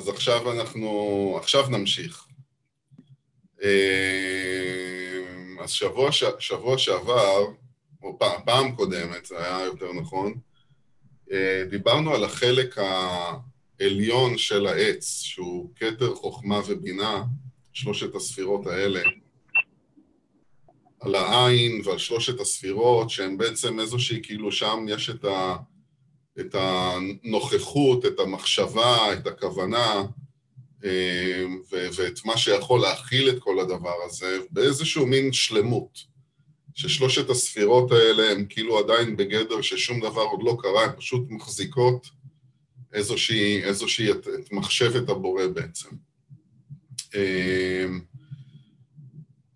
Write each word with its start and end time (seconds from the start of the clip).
אז 0.00 0.08
עכשיו 0.08 0.52
אנחנו, 0.52 1.34
עכשיו 1.40 1.68
נמשיך. 1.70 2.26
אה, 3.62 5.24
אז 5.60 5.70
שבוע, 5.70 6.10
שבוע 6.38 6.78
שעבר, 6.78 7.44
או 8.02 8.18
פעם, 8.18 8.40
פעם 8.44 8.76
קודמת, 8.76 9.26
זה 9.26 9.44
היה 9.44 9.64
יותר 9.64 9.92
נכון, 9.92 10.34
אה, 11.32 11.64
דיברנו 11.70 12.14
על 12.14 12.24
החלק 12.24 12.76
העליון 13.80 14.38
של 14.38 14.66
העץ, 14.66 15.20
שהוא 15.22 15.70
כתר, 15.76 16.14
חוכמה 16.14 16.60
ובינה, 16.66 17.24
שלושת 17.72 18.14
הספירות 18.14 18.66
האלה, 18.66 19.02
על 21.00 21.14
העין 21.14 21.82
ועל 21.84 21.98
שלושת 21.98 22.40
הספירות, 22.40 23.10
שהן 23.10 23.36
בעצם 23.36 23.80
איזושהי, 23.80 24.20
כאילו 24.22 24.52
שם 24.52 24.86
יש 24.88 25.10
את, 25.10 25.24
ה, 25.24 25.56
את 26.40 26.54
הנוכחות, 26.54 28.06
את 28.06 28.20
המחשבה, 28.20 29.12
את 29.12 29.26
הכוונה, 29.26 30.02
אה, 30.84 31.44
ואת 31.72 32.24
מה 32.24 32.36
שיכול 32.36 32.80
להכיל 32.80 33.28
את 33.30 33.38
כל 33.38 33.60
הדבר 33.60 33.94
הזה, 34.06 34.38
באיזשהו 34.50 35.06
מין 35.06 35.32
שלמות. 35.32 36.10
ששלושת 36.74 37.30
הספירות 37.30 37.92
האלה 37.92 38.30
הן 38.30 38.46
כאילו 38.48 38.78
עדיין 38.78 39.16
בגדר 39.16 39.60
ששום 39.60 40.00
דבר 40.00 40.20
עוד 40.20 40.42
לא 40.42 40.56
קרה, 40.62 40.84
הן 40.84 40.90
פשוט 40.96 41.22
מחזיקות 41.28 42.06
איזושהי, 42.92 43.62
איזושהי 43.62 44.10
את, 44.10 44.28
את 44.28 44.52
מחשבת 44.52 45.08
הבורא 45.08 45.46
בעצם. 45.46 45.88
אה, 47.14 47.86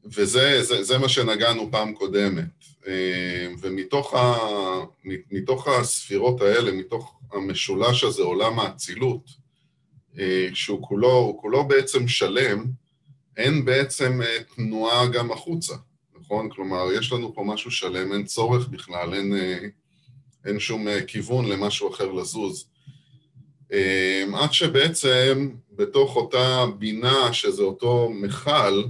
וזה 0.04 0.62
זה, 0.62 0.82
זה 0.82 0.98
מה 0.98 1.08
שנגענו 1.08 1.68
פעם 1.70 1.94
קודמת. 1.94 2.64
אה, 2.86 3.48
ומתוך 3.60 4.14
ה, 4.14 4.36
מתוך 5.30 5.68
הספירות 5.68 6.40
האלה, 6.40 6.72
מתוך 6.72 7.20
המשולש 7.32 8.04
הזה, 8.04 8.22
עולם 8.22 8.58
האצילות, 8.60 9.30
אה, 10.18 10.48
שהוא 10.54 10.88
כולו, 10.88 11.38
כולו 11.40 11.68
בעצם 11.68 12.08
שלם, 12.08 12.64
אין 13.36 13.64
בעצם 13.64 14.22
אה, 14.22 14.38
תנועה 14.54 15.06
גם 15.06 15.32
החוצה, 15.32 15.74
נכון? 16.20 16.50
כלומר, 16.50 16.92
יש 16.98 17.12
לנו 17.12 17.34
פה 17.34 17.44
משהו 17.44 17.70
שלם, 17.70 18.12
אין 18.12 18.24
צורך 18.24 18.68
בכלל, 18.68 19.14
אין, 19.14 19.32
אין 20.44 20.60
שום 20.60 20.86
כיוון 21.06 21.48
למשהו 21.48 21.90
אחר 21.90 22.12
לזוז. 22.12 22.68
עד 24.34 24.52
שבעצם 24.52 25.50
בתוך 25.72 26.16
אותה 26.16 26.64
בינה, 26.78 27.32
שזה 27.32 27.62
אותו 27.62 28.10
מכל, 28.10 28.84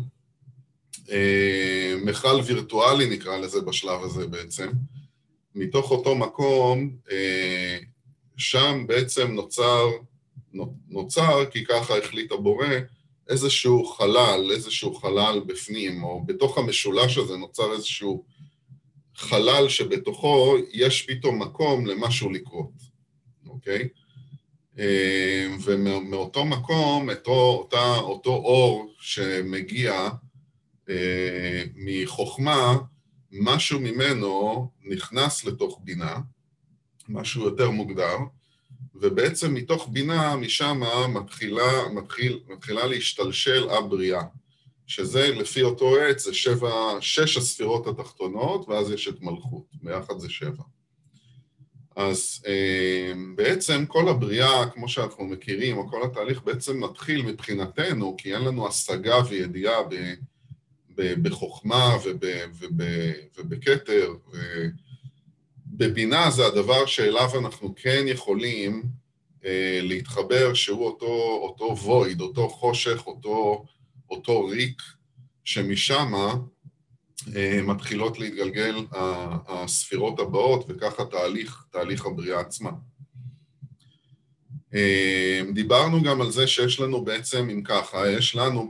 מכל 2.04 2.40
וירטואלי 2.46 3.16
נקרא 3.16 3.36
לזה 3.36 3.60
בשלב 3.60 4.02
הזה 4.02 4.26
בעצם, 4.26 4.68
מתוך 5.54 5.90
אותו 5.90 6.14
מקום, 6.14 6.96
אה, 7.10 7.78
שם 8.36 8.84
בעצם 8.86 9.32
נוצר, 9.32 9.90
נוצר, 10.88 11.44
כי 11.50 11.64
ככה 11.64 11.98
החליט 11.98 12.32
הבורא, 12.32 12.66
איזשהו 13.28 13.84
חלל, 13.86 14.50
איזשהו 14.50 14.94
חלל 14.94 15.40
בפנים, 15.46 16.04
או 16.04 16.24
בתוך 16.26 16.58
המשולש 16.58 17.18
הזה 17.18 17.36
נוצר 17.36 17.72
איזשהו 17.72 18.24
חלל 19.16 19.68
שבתוכו 19.68 20.56
יש 20.72 21.02
פתאום 21.02 21.42
מקום 21.42 21.86
למשהו 21.86 22.30
לקרות, 22.30 22.72
אוקיי? 23.46 23.88
אה, 24.78 25.46
ומאותו 25.64 26.44
מקום, 26.44 27.10
אותו, 27.10 27.30
אותה, 27.32 27.96
אותו 27.96 28.30
אור 28.30 28.94
שמגיע, 29.00 29.92
אה, 29.92 30.08
מחוכמה, 31.74 32.76
משהו 33.32 33.80
ממנו 33.80 34.70
נכנס 34.84 35.44
לתוך 35.44 35.80
בינה, 35.84 36.18
משהו 37.08 37.44
יותר 37.44 37.70
מוגדר, 37.70 38.16
ובעצם 38.94 39.54
מתוך 39.54 39.88
בינה, 39.92 40.36
משם 40.36 40.80
מתחילה, 41.08 41.88
מתחיל, 41.94 42.40
מתחילה 42.48 42.86
להשתלשל 42.86 43.68
הבריאה, 43.70 44.22
שזה 44.86 45.34
לפי 45.34 45.62
אותו 45.62 45.96
עץ, 45.96 46.24
זה 46.24 46.34
שבע, 46.34 46.72
שש 47.00 47.36
הספירות 47.36 47.86
התחתונות, 47.86 48.68
ואז 48.68 48.90
יש 48.90 49.08
את 49.08 49.20
מלכות, 49.20 49.64
ביחד 49.82 50.18
זה 50.18 50.30
שבע. 50.30 50.62
אז 51.96 52.42
אה, 52.46 53.12
בעצם 53.36 53.84
כל 53.88 54.08
הבריאה, 54.08 54.70
כמו 54.70 54.88
שאנחנו 54.88 55.24
מכירים, 55.24 55.76
או 55.76 55.88
כל 55.88 56.02
התהליך 56.02 56.42
בעצם 56.42 56.84
מתחיל 56.84 57.22
מבחינתנו, 57.22 58.14
כי 58.18 58.34
אין 58.34 58.42
לנו 58.42 58.68
השגה 58.68 59.16
וידיעה 59.28 59.82
ב... 59.82 59.94
בחוכמה 60.96 61.96
ובכתר, 63.36 64.14
ובבינה 65.72 66.30
זה 66.30 66.46
הדבר 66.46 66.86
שאליו 66.86 67.30
אנחנו 67.38 67.74
כן 67.76 68.04
יכולים 68.06 68.82
אה, 69.44 69.78
להתחבר, 69.82 70.54
שהוא 70.54 70.86
אותו, 70.86 71.40
אותו 71.42 71.76
וויד, 71.78 72.20
אותו 72.20 72.48
חושך, 72.48 73.06
אותו, 73.06 73.64
אותו 74.10 74.44
ריק, 74.46 74.82
שמשם 75.44 76.12
אה, 77.36 77.60
מתחילות 77.62 78.18
להתגלגל 78.18 78.76
הספירות 79.48 80.20
הבאות, 80.20 80.64
וככה 80.68 81.04
תהליך, 81.04 81.64
תהליך 81.70 82.06
הבריאה 82.06 82.40
עצמה. 82.40 82.70
אה, 84.74 85.40
דיברנו 85.54 86.02
גם 86.02 86.20
על 86.20 86.30
זה 86.30 86.46
שיש 86.46 86.80
לנו 86.80 87.04
בעצם, 87.04 87.48
אם 87.52 87.62
ככה, 87.62 88.10
יש 88.10 88.36
לנו 88.36 88.68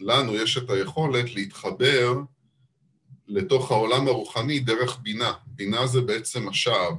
לנו 0.00 0.34
יש 0.34 0.58
את 0.58 0.70
היכולת 0.70 1.34
להתחבר 1.34 2.12
לתוך 3.28 3.70
העולם 3.70 4.08
הרוחני 4.08 4.60
דרך 4.60 4.98
בינה. 5.02 5.32
בינה 5.46 5.86
זה 5.86 6.00
בעצם 6.00 6.48
השער. 6.48 6.90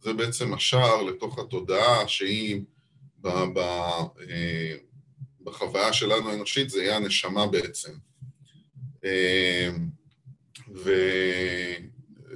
זה 0.00 0.12
בעצם 0.12 0.54
השער 0.54 1.02
לתוך 1.02 1.38
התודעה 1.38 2.08
שהיא 2.08 2.60
אה, 3.26 4.74
בחוויה 5.40 5.92
שלנו 5.92 6.30
האנושית, 6.30 6.70
זה 6.70 6.82
יהיה 6.82 6.96
הנשמה 6.96 7.46
בעצם. 7.46 7.92
אה, 9.04 9.70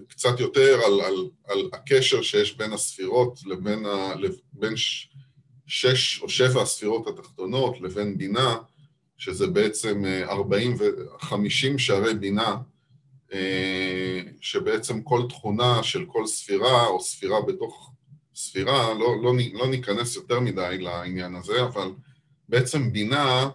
וקצת 0.08 0.40
יותר 0.40 0.80
על, 0.86 1.00
על, 1.00 1.30
על 1.44 1.70
הקשר 1.72 2.22
שיש 2.22 2.56
בין 2.56 2.72
הספירות 2.72 3.40
לבין 3.46 3.86
ה, 3.86 4.14
בין 4.52 4.74
שש 5.66 6.22
או 6.22 6.28
שבע 6.28 6.62
הספירות 6.62 7.06
התחתונות 7.06 7.80
לבין 7.80 8.18
בינה, 8.18 8.56
שזה 9.18 9.46
בעצם 9.46 10.04
40 10.28 10.76
ו-50 10.78 11.78
שערי 11.78 12.14
בינה, 12.14 12.56
אה, 13.32 14.20
שבעצם 14.40 15.02
כל 15.02 15.22
תכונה 15.28 15.82
של 15.82 16.04
כל 16.06 16.26
ספירה, 16.26 16.86
או 16.86 17.00
ספירה 17.00 17.42
בתוך 17.42 17.92
ספירה, 18.34 18.94
לא, 18.94 19.22
לא, 19.22 19.32
לא 19.52 19.68
ניכנס 19.68 20.16
יותר 20.16 20.40
מדי 20.40 20.78
לעניין 20.80 21.34
הזה, 21.34 21.62
אבל 21.62 21.90
בעצם 22.48 22.92
בינה 22.92 23.48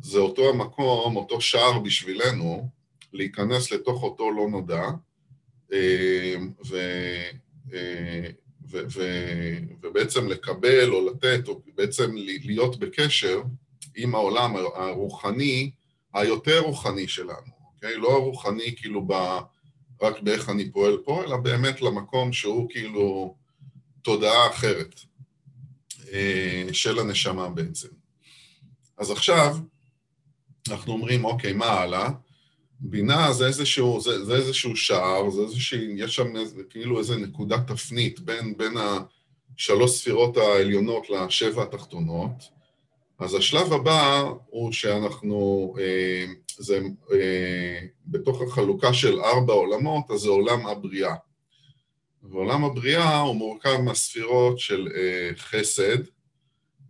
זה 0.00 0.18
אותו 0.18 0.50
המקום, 0.50 1.16
אותו 1.16 1.40
שער 1.40 1.78
בשבילנו, 1.78 2.68
להיכנס 3.12 3.72
לתוך 3.72 4.02
אותו 4.02 4.30
לא 4.30 4.48
נודע, 4.50 4.84
אה, 5.72 6.34
ו, 6.66 6.76
אה, 7.72 8.30
ו, 8.70 8.78
ו, 8.94 9.02
ובעצם 9.82 10.28
לקבל 10.28 10.90
או 10.92 11.06
לתת, 11.10 11.48
או 11.48 11.60
בעצם 11.74 12.14
להיות 12.44 12.78
בקשר 12.78 13.42
עם 13.96 14.14
העולם 14.14 14.56
הרוחני, 14.56 15.70
היותר 16.14 16.60
רוחני 16.60 17.08
שלנו, 17.08 17.52
אוקיי? 17.74 17.96
לא 17.96 18.12
הרוחני 18.12 18.74
כאילו 18.76 19.04
ב... 19.06 19.12
רק 20.02 20.20
באיך 20.20 20.48
אני 20.48 20.70
פועל 20.70 20.98
פה, 21.04 21.24
אלא 21.24 21.36
באמת 21.36 21.82
למקום 21.82 22.32
שהוא 22.32 22.70
כאילו 22.70 23.34
תודעה 24.02 24.50
אחרת 24.50 25.00
אה, 26.12 26.64
של 26.72 26.98
הנשמה 26.98 27.48
בעצם. 27.48 27.88
אז 28.98 29.10
עכשיו 29.10 29.56
אנחנו 30.68 30.92
אומרים, 30.92 31.24
אוקיי, 31.24 31.52
מה 31.52 31.66
הלאה? 31.66 32.08
בינה 32.80 33.32
זה 33.32 33.46
איזשהו, 33.46 34.00
זה, 34.00 34.24
זה 34.24 34.34
איזשהו 34.34 34.76
שער, 34.76 35.30
זה 35.30 35.42
איזשהו, 35.42 35.78
יש 35.96 36.14
שם 36.14 36.36
איזה, 36.36 36.62
כאילו 36.70 36.98
איזה 36.98 37.16
נקודת 37.16 37.60
תפנית 37.66 38.20
בין, 38.20 38.56
בין 38.56 38.74
השלוש 39.56 39.90
ספירות 39.90 40.36
העליונות 40.36 41.10
לשבע 41.10 41.62
התחתונות, 41.62 42.30
אז 43.18 43.34
השלב 43.34 43.72
הבא 43.72 44.30
הוא 44.46 44.72
שאנחנו, 44.72 45.74
אה, 45.80 46.24
זה 46.58 46.80
אה, 47.12 47.80
בתוך 48.06 48.42
החלוקה 48.42 48.94
של 48.94 49.20
ארבע 49.20 49.52
עולמות, 49.52 50.10
אז 50.10 50.20
זה 50.20 50.28
עולם 50.28 50.66
הבריאה. 50.66 51.14
ועולם 52.22 52.64
הבריאה 52.64 53.20
הוא 53.20 53.36
מורכב 53.36 53.76
מהספירות 53.76 54.58
של 54.58 54.88
אה, 54.96 55.30
חסד 55.36 55.98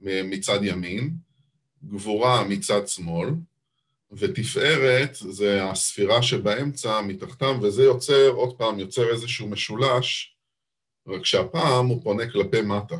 מצד 0.01 0.59
ימין, 0.63 1.11
גבורה 1.85 2.45
מצד 2.45 2.89
שמאל, 2.89 3.29
ותפארת 4.13 5.17
זה 5.31 5.65
הספירה 5.65 6.23
שבאמצע 6.23 7.01
מתחתם, 7.01 7.59
וזה 7.63 7.83
יוצר, 7.83 8.29
עוד 8.29 8.59
פעם, 8.59 8.79
יוצר 8.79 9.11
איזשהו 9.11 9.49
משולש, 9.49 10.37
רק 11.07 11.25
שהפעם 11.25 11.87
הוא 11.87 12.03
פונה 12.03 12.31
כלפי 12.31 12.63
מטה. 12.63 12.97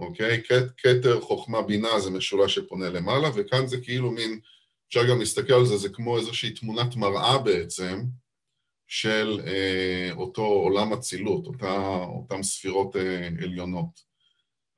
אוקיי? 0.00 0.42
כתר, 0.76 1.20
חוכמה, 1.20 1.62
בינה 1.62 2.00
זה 2.00 2.10
משולש 2.10 2.54
שפונה 2.54 2.90
למעלה, 2.90 3.28
וכאן 3.34 3.66
זה 3.66 3.80
כאילו 3.80 4.10
מין, 4.10 4.40
אפשר 4.88 5.10
גם 5.10 5.18
להסתכל 5.18 5.52
על 5.52 5.66
זה, 5.66 5.76
זה 5.76 5.88
כמו 5.88 6.18
איזושהי 6.18 6.50
תמונת 6.50 6.96
מראה 6.96 7.38
בעצם 7.38 8.00
של 8.86 9.40
אה, 9.46 10.10
אותו 10.12 10.42
עולם 10.42 10.92
אצילות, 10.92 11.46
אותן 12.06 12.42
ספירות 12.42 12.96
אה, 12.96 13.28
עליונות. 13.42 14.10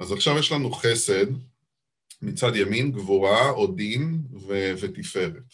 אז 0.00 0.12
עכשיו 0.12 0.38
יש 0.38 0.52
לנו 0.52 0.72
חסד, 0.72 1.26
מצד 2.22 2.56
ימין 2.56 2.92
גבורה 2.92 3.50
או 3.50 3.66
דין 3.66 4.22
ו- 4.48 4.72
ותפארת. 4.80 5.52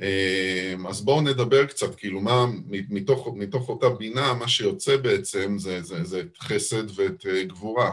אמ, 0.00 0.86
אז 0.86 1.00
בואו 1.00 1.20
נדבר 1.20 1.66
קצת, 1.66 1.94
כאילו 1.94 2.20
מה, 2.20 2.46
מתוך, 2.68 3.28
מתוך 3.34 3.68
אותה 3.68 3.88
בינה, 3.88 4.34
מה 4.34 4.48
שיוצא 4.48 4.96
בעצם 4.96 5.58
זה, 5.58 5.82
זה, 5.82 6.04
זה 6.04 6.20
את 6.20 6.38
חסד 6.38 6.98
ואת 6.98 7.26
אה, 7.26 7.44
גבורה. 7.44 7.92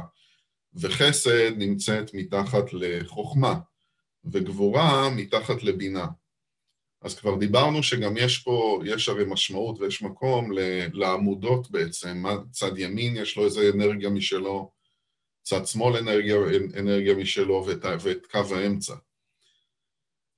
וחסד 0.80 1.58
נמצאת 1.58 2.14
מתחת 2.14 2.74
לחוכמה, 2.74 3.60
וגבורה 4.26 5.10
מתחת 5.10 5.64
לבינה. 5.64 6.08
אז 7.02 7.16
כבר 7.16 7.36
דיברנו 7.36 7.84
שגם 7.84 8.18
יש 8.18 8.38
פה, 8.38 8.82
יש 8.86 9.10
הרי 9.10 9.24
משמעות 9.28 9.80
ויש 9.80 10.02
מקום 10.02 10.52
לעמודות 10.94 11.72
בעצם, 11.72 12.24
צד 12.52 12.78
ימין 12.78 13.18
יש 13.18 13.38
לו 13.38 13.46
איזה 13.46 13.70
אנרגיה 13.74 14.10
משלו, 14.10 14.72
צד 15.44 15.66
שמאל 15.66 15.98
אנרגיה, 15.98 16.36
אנרגיה 16.80 17.16
משלו 17.16 17.66
ואת, 17.68 17.86
ואת 18.02 18.26
קו 18.32 18.56
האמצע. 18.56 18.96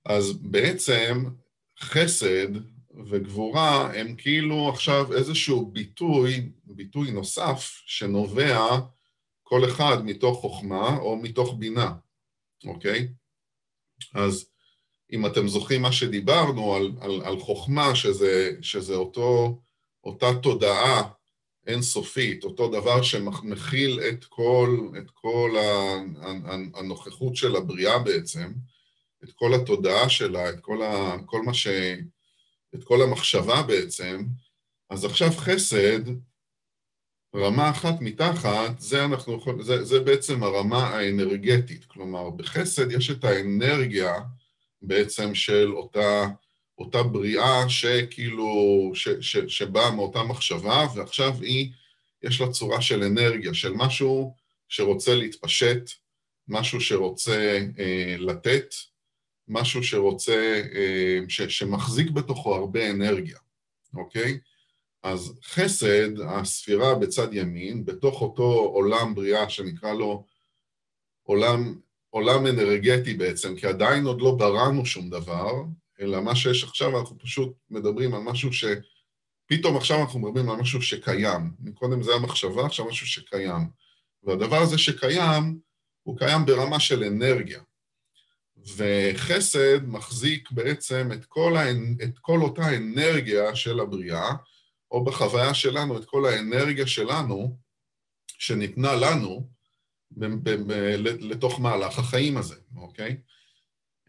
אז 0.05 0.33
בעצם 0.41 1.25
חסד 1.79 2.47
וגבורה 3.05 3.93
הם 3.93 4.15
כאילו 4.15 4.69
עכשיו 4.69 5.13
איזשהו 5.13 5.65
ביטוי, 5.65 6.49
ביטוי 6.65 7.11
נוסף 7.11 7.81
שנובע 7.85 8.79
כל 9.49 9.65
אחד 9.65 10.05
מתוך 10.05 10.39
חוכמה 10.39 10.97
או 10.97 11.15
מתוך 11.15 11.55
בינה, 11.59 11.93
אוקיי? 12.65 13.07
אז 14.13 14.49
אם 15.11 15.25
אתם 15.25 15.47
זוכרים 15.47 15.81
מה 15.81 15.91
שדיברנו 15.91 16.75
על, 16.75 16.91
על, 17.01 17.21
על 17.21 17.39
חוכמה, 17.39 17.95
שזה, 17.95 18.51
שזה 18.61 18.95
אותו, 18.95 19.59
אותה 20.03 20.27
תודעה 20.43 21.09
אינסופית, 21.67 22.43
אותו 22.43 22.67
דבר 22.67 23.01
שמכיל 23.01 23.99
את 23.99 24.25
כל, 24.25 24.89
את 24.97 25.11
כל 25.13 25.55
הנוכחות 26.73 27.35
של 27.35 27.55
הבריאה 27.55 27.99
בעצם, 27.99 28.53
את 29.23 29.31
כל 29.31 29.53
התודעה 29.53 30.09
שלה, 30.09 30.49
את 30.49 30.59
כל, 30.59 30.81
ה, 30.81 31.15
כל 31.25 31.41
מה 31.41 31.53
ש... 31.53 31.67
את 32.75 32.83
כל 32.83 33.01
המחשבה 33.01 33.63
בעצם, 33.63 34.23
אז 34.89 35.05
עכשיו 35.05 35.31
חסד, 35.31 35.99
רמה 37.35 37.69
אחת 37.69 38.01
מתחת, 38.01 38.79
זה, 38.79 39.05
אנחנו, 39.05 39.39
זה, 39.63 39.83
זה 39.83 39.99
בעצם 39.99 40.43
הרמה 40.43 40.87
האנרגטית. 40.87 41.85
כלומר, 41.85 42.29
בחסד 42.29 42.91
יש 42.91 43.11
את 43.11 43.23
האנרגיה 43.23 44.13
בעצם 44.81 45.35
של 45.35 45.71
אותה, 45.73 46.25
אותה 46.77 47.03
בריאה 47.03 47.69
שכאילו, 47.69 48.51
ש, 48.93 49.09
ש, 49.21 49.37
שבאה 49.37 49.91
מאותה 49.91 50.23
מחשבה, 50.23 50.87
ועכשיו 50.95 51.33
היא, 51.41 51.71
יש 52.23 52.41
לה 52.41 52.51
צורה 52.51 52.81
של 52.81 53.03
אנרגיה, 53.03 53.53
של 53.53 53.71
משהו 53.75 54.33
שרוצה 54.67 55.15
להתפשט, 55.15 55.89
משהו 56.47 56.81
שרוצה 56.81 57.59
אה, 57.79 58.15
לתת, 58.19 58.75
משהו 59.47 59.83
שרוצה, 59.83 60.61
אה, 60.75 61.19
ש, 61.27 61.41
שמחזיק 61.41 62.09
בתוכו 62.09 62.55
הרבה 62.55 62.89
אנרגיה, 62.89 63.37
אוקיי? 63.93 64.39
אז 65.03 65.39
חסד, 65.43 66.21
הספירה 66.27 66.95
בצד 66.95 67.33
ימין, 67.33 67.85
בתוך 67.85 68.21
אותו 68.21 68.43
עולם 68.73 69.15
בריאה 69.15 69.49
שנקרא 69.49 69.93
לו 69.93 70.25
עולם, 71.23 71.79
עולם 72.09 72.47
אנרגטי 72.47 73.13
בעצם, 73.13 73.55
כי 73.55 73.67
עדיין 73.67 74.05
עוד 74.05 74.21
לא 74.21 74.31
בראנו 74.31 74.85
שום 74.85 75.09
דבר, 75.09 75.51
אלא 76.01 76.21
מה 76.21 76.35
שיש 76.35 76.63
עכשיו, 76.63 76.99
אנחנו 76.99 77.17
פשוט 77.19 77.53
מדברים 77.69 78.13
על 78.15 78.21
משהו 78.21 78.53
ש... 78.53 78.65
פתאום 79.45 79.77
עכשיו 79.77 80.01
אנחנו 80.01 80.19
מדברים 80.19 80.49
על 80.49 80.57
משהו 80.57 80.81
שקיים. 80.81 81.51
מקודם 81.59 82.03
זה 82.03 82.15
המחשבה, 82.15 82.65
עכשיו 82.65 82.85
משהו 82.85 83.07
שקיים. 83.07 83.69
והדבר 84.23 84.57
הזה 84.57 84.77
שקיים, 84.77 85.59
הוא 86.03 86.17
קיים 86.17 86.45
ברמה 86.45 86.79
של 86.79 87.03
אנרגיה. 87.03 87.61
וחסד 88.75 89.87
מחזיק 89.87 90.51
בעצם 90.51 91.09
את 91.13 91.25
כל, 91.25 91.57
האנ... 91.57 91.95
את 92.03 92.19
כל 92.19 92.41
אותה 92.41 92.75
אנרגיה 92.75 93.55
של 93.55 93.79
הבריאה, 93.79 94.31
או 94.91 95.03
בחוויה 95.03 95.53
שלנו, 95.53 95.97
את 95.97 96.05
כל 96.05 96.25
האנרגיה 96.25 96.87
שלנו, 96.87 97.57
שניתנה 98.27 98.95
לנו, 98.95 99.49
ב- 100.11 100.25
ב- 100.49 100.71
ב- 100.71 100.95
לתוך 101.19 101.59
מהלך 101.59 101.99
החיים 101.99 102.37
הזה, 102.37 102.55
אוקיי? 102.75 103.17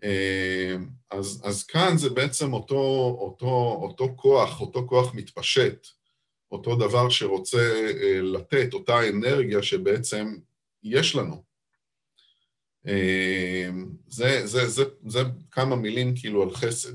אה, 0.05 0.77
אז, 1.11 1.43
אז 1.44 1.65
כאן 1.65 1.97
זה 1.97 2.11
בעצם 2.11 2.53
אותו, 2.53 3.17
אותו, 3.21 3.79
אותו 3.82 4.15
כוח, 4.17 4.61
אותו 4.61 4.87
כוח 4.88 5.15
מתפשט, 5.15 5.87
אותו 6.53 6.77
דבר 6.77 7.09
שרוצה 7.09 7.73
אה, 8.03 8.21
לתת, 8.23 8.75
אותה 8.75 9.09
אנרגיה 9.09 9.62
שבעצם 9.62 10.37
יש 10.83 11.15
לנו. 11.15 11.44
אה, 12.87 13.69
זה, 14.09 14.47
זה, 14.47 14.69
זה, 14.69 14.83
זה 15.06 15.21
כמה 15.50 15.76
מילים 15.76 16.15
כאילו 16.17 16.43
על 16.43 16.50
חסד. 16.50 16.94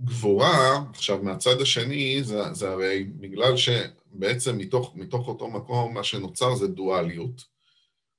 גבורה, 0.00 0.84
עכשיו 0.90 1.22
מהצד 1.22 1.60
השני, 1.60 2.22
זה, 2.22 2.52
זה 2.52 2.70
הרי 2.70 3.04
בגלל 3.04 3.56
שבעצם 3.56 4.58
מתוך, 4.58 4.92
מתוך 4.96 5.28
אותו 5.28 5.50
מקום 5.50 5.94
מה 5.94 6.04
שנוצר 6.04 6.54
זה 6.54 6.68
דואליות, 6.68 7.44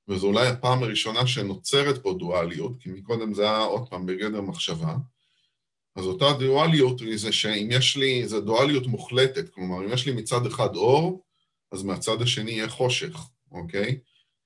וזו 0.08 0.26
אולי 0.26 0.46
הפעם 0.46 0.82
הראשונה 0.82 1.26
שנוצרת 1.26 2.02
פה 2.02 2.14
דואליות, 2.18 2.72
כי 2.80 2.90
מקודם 2.90 3.34
זה 3.34 3.42
היה 3.42 3.58
עוד 3.58 3.88
פעם 3.88 4.06
בגדר 4.06 4.40
מחשבה, 4.40 4.96
אז 5.96 6.04
אותה 6.04 6.32
דואליות 6.38 7.00
היא 7.00 7.18
זה 7.18 7.32
שאם 7.32 7.68
יש 7.70 7.96
לי, 7.96 8.28
זה 8.28 8.40
דואליות 8.40 8.86
מוחלטת, 8.86 9.48
כלומר 9.48 9.84
אם 9.84 9.92
יש 9.92 10.06
לי 10.06 10.12
מצד 10.12 10.46
אחד 10.46 10.76
אור, 10.76 11.24
אז 11.72 11.82
מהצד 11.82 12.22
השני 12.22 12.50
יהיה 12.50 12.68
חושך, 12.68 13.28
אוקיי? 13.52 13.98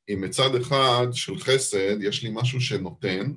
אם 0.08 0.20
מצד 0.20 0.54
אחד 0.54 1.06
של 1.12 1.38
חסד 1.38 2.02
יש 2.02 2.22
לי 2.22 2.30
משהו 2.32 2.60
שנותן, 2.60 3.32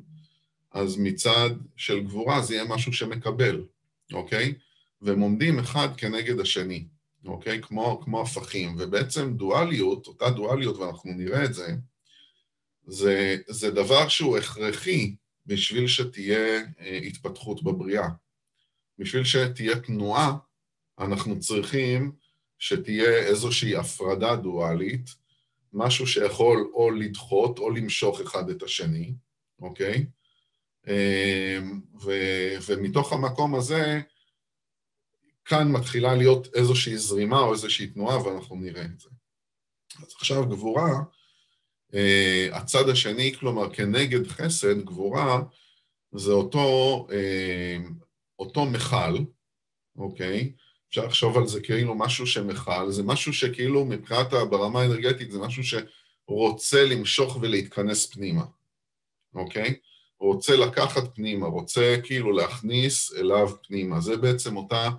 אז 0.73 0.97
מצד 0.97 1.49
של 1.75 1.99
גבורה 2.03 2.41
זה 2.41 2.55
יהיה 2.55 2.65
משהו 2.65 2.93
שמקבל, 2.93 3.65
אוקיי? 4.13 4.53
והם 5.01 5.19
עומדים 5.19 5.59
אחד 5.59 5.87
כנגד 5.97 6.39
השני, 6.39 6.87
אוקיי? 7.25 7.61
כמו, 7.61 8.01
כמו 8.03 8.21
הפכים. 8.21 8.75
ובעצם 8.79 9.33
דואליות, 9.33 10.07
אותה 10.07 10.29
דואליות, 10.29 10.77
ואנחנו 10.77 11.13
נראה 11.13 11.45
את 11.45 11.53
זה, 11.53 11.75
זה, 12.85 13.37
זה 13.47 13.71
דבר 13.71 14.07
שהוא 14.07 14.37
הכרחי 14.37 15.15
בשביל 15.45 15.87
שתהיה 15.87 16.63
אה, 16.79 16.97
התפתחות 16.97 17.63
בבריאה. 17.63 18.07
בשביל 18.99 19.23
שתהיה 19.23 19.79
תנועה, 19.79 20.37
אנחנו 20.99 21.39
צריכים 21.39 22.11
שתהיה 22.59 23.09
איזושהי 23.09 23.75
הפרדה 23.75 24.35
דואלית, 24.35 25.09
משהו 25.73 26.07
שיכול 26.07 26.71
או 26.73 26.91
לדחות 26.91 27.59
או 27.59 27.69
למשוך 27.69 28.21
אחד 28.21 28.49
את 28.49 28.63
השני, 28.63 29.13
אוקיי? 29.61 30.05
אמ, 30.87 31.81
ו, 32.03 32.11
ומתוך 32.67 33.13
המקום 33.13 33.55
הזה, 33.55 34.01
כאן 35.45 35.71
מתחילה 35.71 36.15
להיות 36.15 36.55
איזושהי 36.55 36.97
זרימה 36.97 37.39
או 37.39 37.53
איזושהי 37.53 37.87
תנועה, 37.87 38.23
ואנחנו 38.23 38.55
נראה 38.55 38.85
את 38.85 38.99
זה. 38.99 39.09
אז 40.01 40.13
עכשיו 40.15 40.45
גבורה, 40.49 40.91
אה, 41.93 42.47
הצד 42.51 42.89
השני, 42.89 43.33
כלומר 43.39 43.73
כנגד 43.73 44.27
חסד, 44.27 44.85
גבורה 44.85 45.41
זה 46.11 46.31
אותו, 46.31 47.07
אה, 47.11 47.77
אותו 48.39 48.65
מכל, 48.65 49.17
אוקיי? 49.95 50.53
אפשר 50.89 51.05
לחשוב 51.05 51.37
על 51.37 51.47
זה 51.47 51.61
כאילו 51.61 51.95
משהו 51.95 52.27
שמכל, 52.27 52.91
זה 52.91 53.03
משהו 53.03 53.33
שכאילו 53.33 53.85
מבחינת 53.85 54.27
ברמה 54.49 54.81
האנרגטית 54.81 55.31
זה 55.31 55.39
משהו 55.39 55.63
שרוצה 55.63 56.83
למשוך 56.83 57.37
ולהתכנס 57.41 58.05
פנימה, 58.05 58.43
אוקיי? 59.35 59.75
רוצה 60.23 60.55
לקחת 60.55 61.15
פנימה, 61.15 61.47
רוצה 61.47 61.95
כאילו 62.03 62.31
להכניס 62.31 63.13
אליו 63.13 63.49
פנימה. 63.67 64.01
זה 64.01 64.17
בעצם 64.17 64.57
אותה, 64.57 64.89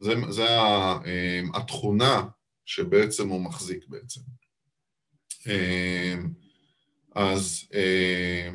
זה, 0.00 0.14
זה 0.30 0.48
אה, 0.48 1.40
התכונה 1.54 2.24
שבעצם 2.64 3.28
הוא 3.28 3.40
מחזיק 3.40 3.88
בעצם. 3.88 4.20
אה, 5.46 6.14
אז 7.14 7.64
אה, 7.74 8.50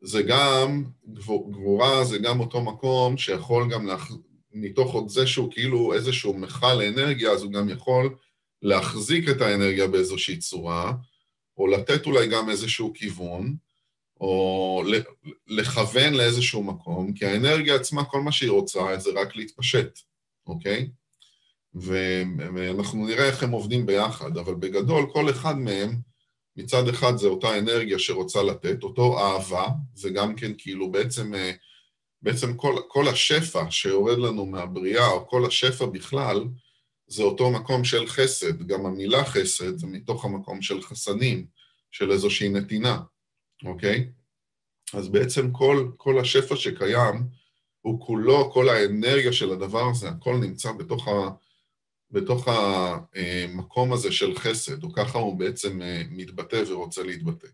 זה 0.00 0.22
גם, 0.22 0.84
גבורה 1.50 2.04
זה 2.04 2.18
גם 2.18 2.40
אותו 2.40 2.60
מקום 2.60 3.16
שיכול 3.16 3.70
גם, 3.70 3.86
להח... 3.86 4.12
מתוך 4.52 4.92
עוד 4.94 5.08
זה 5.08 5.26
שהוא 5.26 5.52
כאילו 5.52 5.94
איזשהו 5.94 6.34
מכל 6.34 6.82
אנרגיה, 6.82 7.30
אז 7.30 7.42
הוא 7.42 7.52
גם 7.52 7.68
יכול 7.68 8.16
להחזיק 8.62 9.28
את 9.28 9.40
האנרגיה 9.40 9.86
באיזושהי 9.86 10.36
צורה, 10.36 10.92
או 11.56 11.66
לתת 11.66 12.06
אולי 12.06 12.26
גם 12.26 12.50
איזשהו 12.50 12.92
כיוון, 12.94 13.56
או 14.20 14.82
לכוון 15.46 16.14
לאיזשהו 16.14 16.62
מקום, 16.62 17.12
כי 17.12 17.26
האנרגיה 17.26 17.74
עצמה, 17.74 18.04
כל 18.04 18.20
מה 18.20 18.32
שהיא 18.32 18.50
רוצה 18.50 18.98
זה 18.98 19.10
רק 19.14 19.36
להתפשט, 19.36 19.98
אוקיי? 20.46 20.90
ואנחנו 21.74 23.06
נראה 23.06 23.26
איך 23.26 23.42
הם 23.42 23.50
עובדים 23.50 23.86
ביחד, 23.86 24.38
אבל 24.38 24.54
בגדול 24.54 25.06
כל 25.12 25.30
אחד 25.30 25.58
מהם, 25.58 25.96
מצד 26.56 26.88
אחד 26.88 27.16
זה 27.16 27.26
אותה 27.26 27.58
אנרגיה 27.58 27.98
שרוצה 27.98 28.42
לתת, 28.42 28.82
אותו 28.82 29.18
אהבה, 29.18 29.68
זה 29.94 30.10
גם 30.10 30.36
כן 30.36 30.52
כאילו 30.58 30.90
בעצם, 30.90 31.32
בעצם 32.22 32.56
כל, 32.56 32.74
כל 32.88 33.08
השפע 33.08 33.70
שיורד 33.70 34.18
לנו 34.18 34.46
מהבריאה, 34.46 35.08
או 35.08 35.28
כל 35.28 35.46
השפע 35.46 35.86
בכלל, 35.86 36.44
זה 37.06 37.22
אותו 37.22 37.50
מקום 37.50 37.84
של 37.84 38.06
חסד, 38.06 38.62
גם 38.62 38.86
המילה 38.86 39.24
חסד 39.24 39.78
זה 39.78 39.86
מתוך 39.86 40.24
המקום 40.24 40.62
של 40.62 40.82
חסנים, 40.82 41.46
של 41.90 42.10
איזושהי 42.10 42.48
נתינה, 42.48 42.98
אוקיי? 43.64 44.10
אז 44.94 45.08
בעצם 45.08 45.52
כל, 45.52 45.90
כל 45.96 46.18
השפע 46.18 46.56
שקיים 46.56 47.28
הוא 47.80 48.06
כולו, 48.06 48.50
כל 48.52 48.68
האנרגיה 48.68 49.32
של 49.32 49.52
הדבר 49.52 49.90
הזה, 49.90 50.08
הכל 50.08 50.36
נמצא 50.36 50.72
בתוך, 50.72 51.08
ה, 51.08 51.30
בתוך 52.10 52.48
המקום 52.48 53.92
הזה 53.92 54.12
של 54.12 54.38
חסד, 54.38 54.84
או 54.84 54.92
ככה 54.92 55.18
הוא 55.18 55.38
בעצם 55.38 55.82
אה, 55.82 56.02
מתבטא 56.10 56.62
ורוצה 56.68 57.02
להתבטא. 57.02 57.48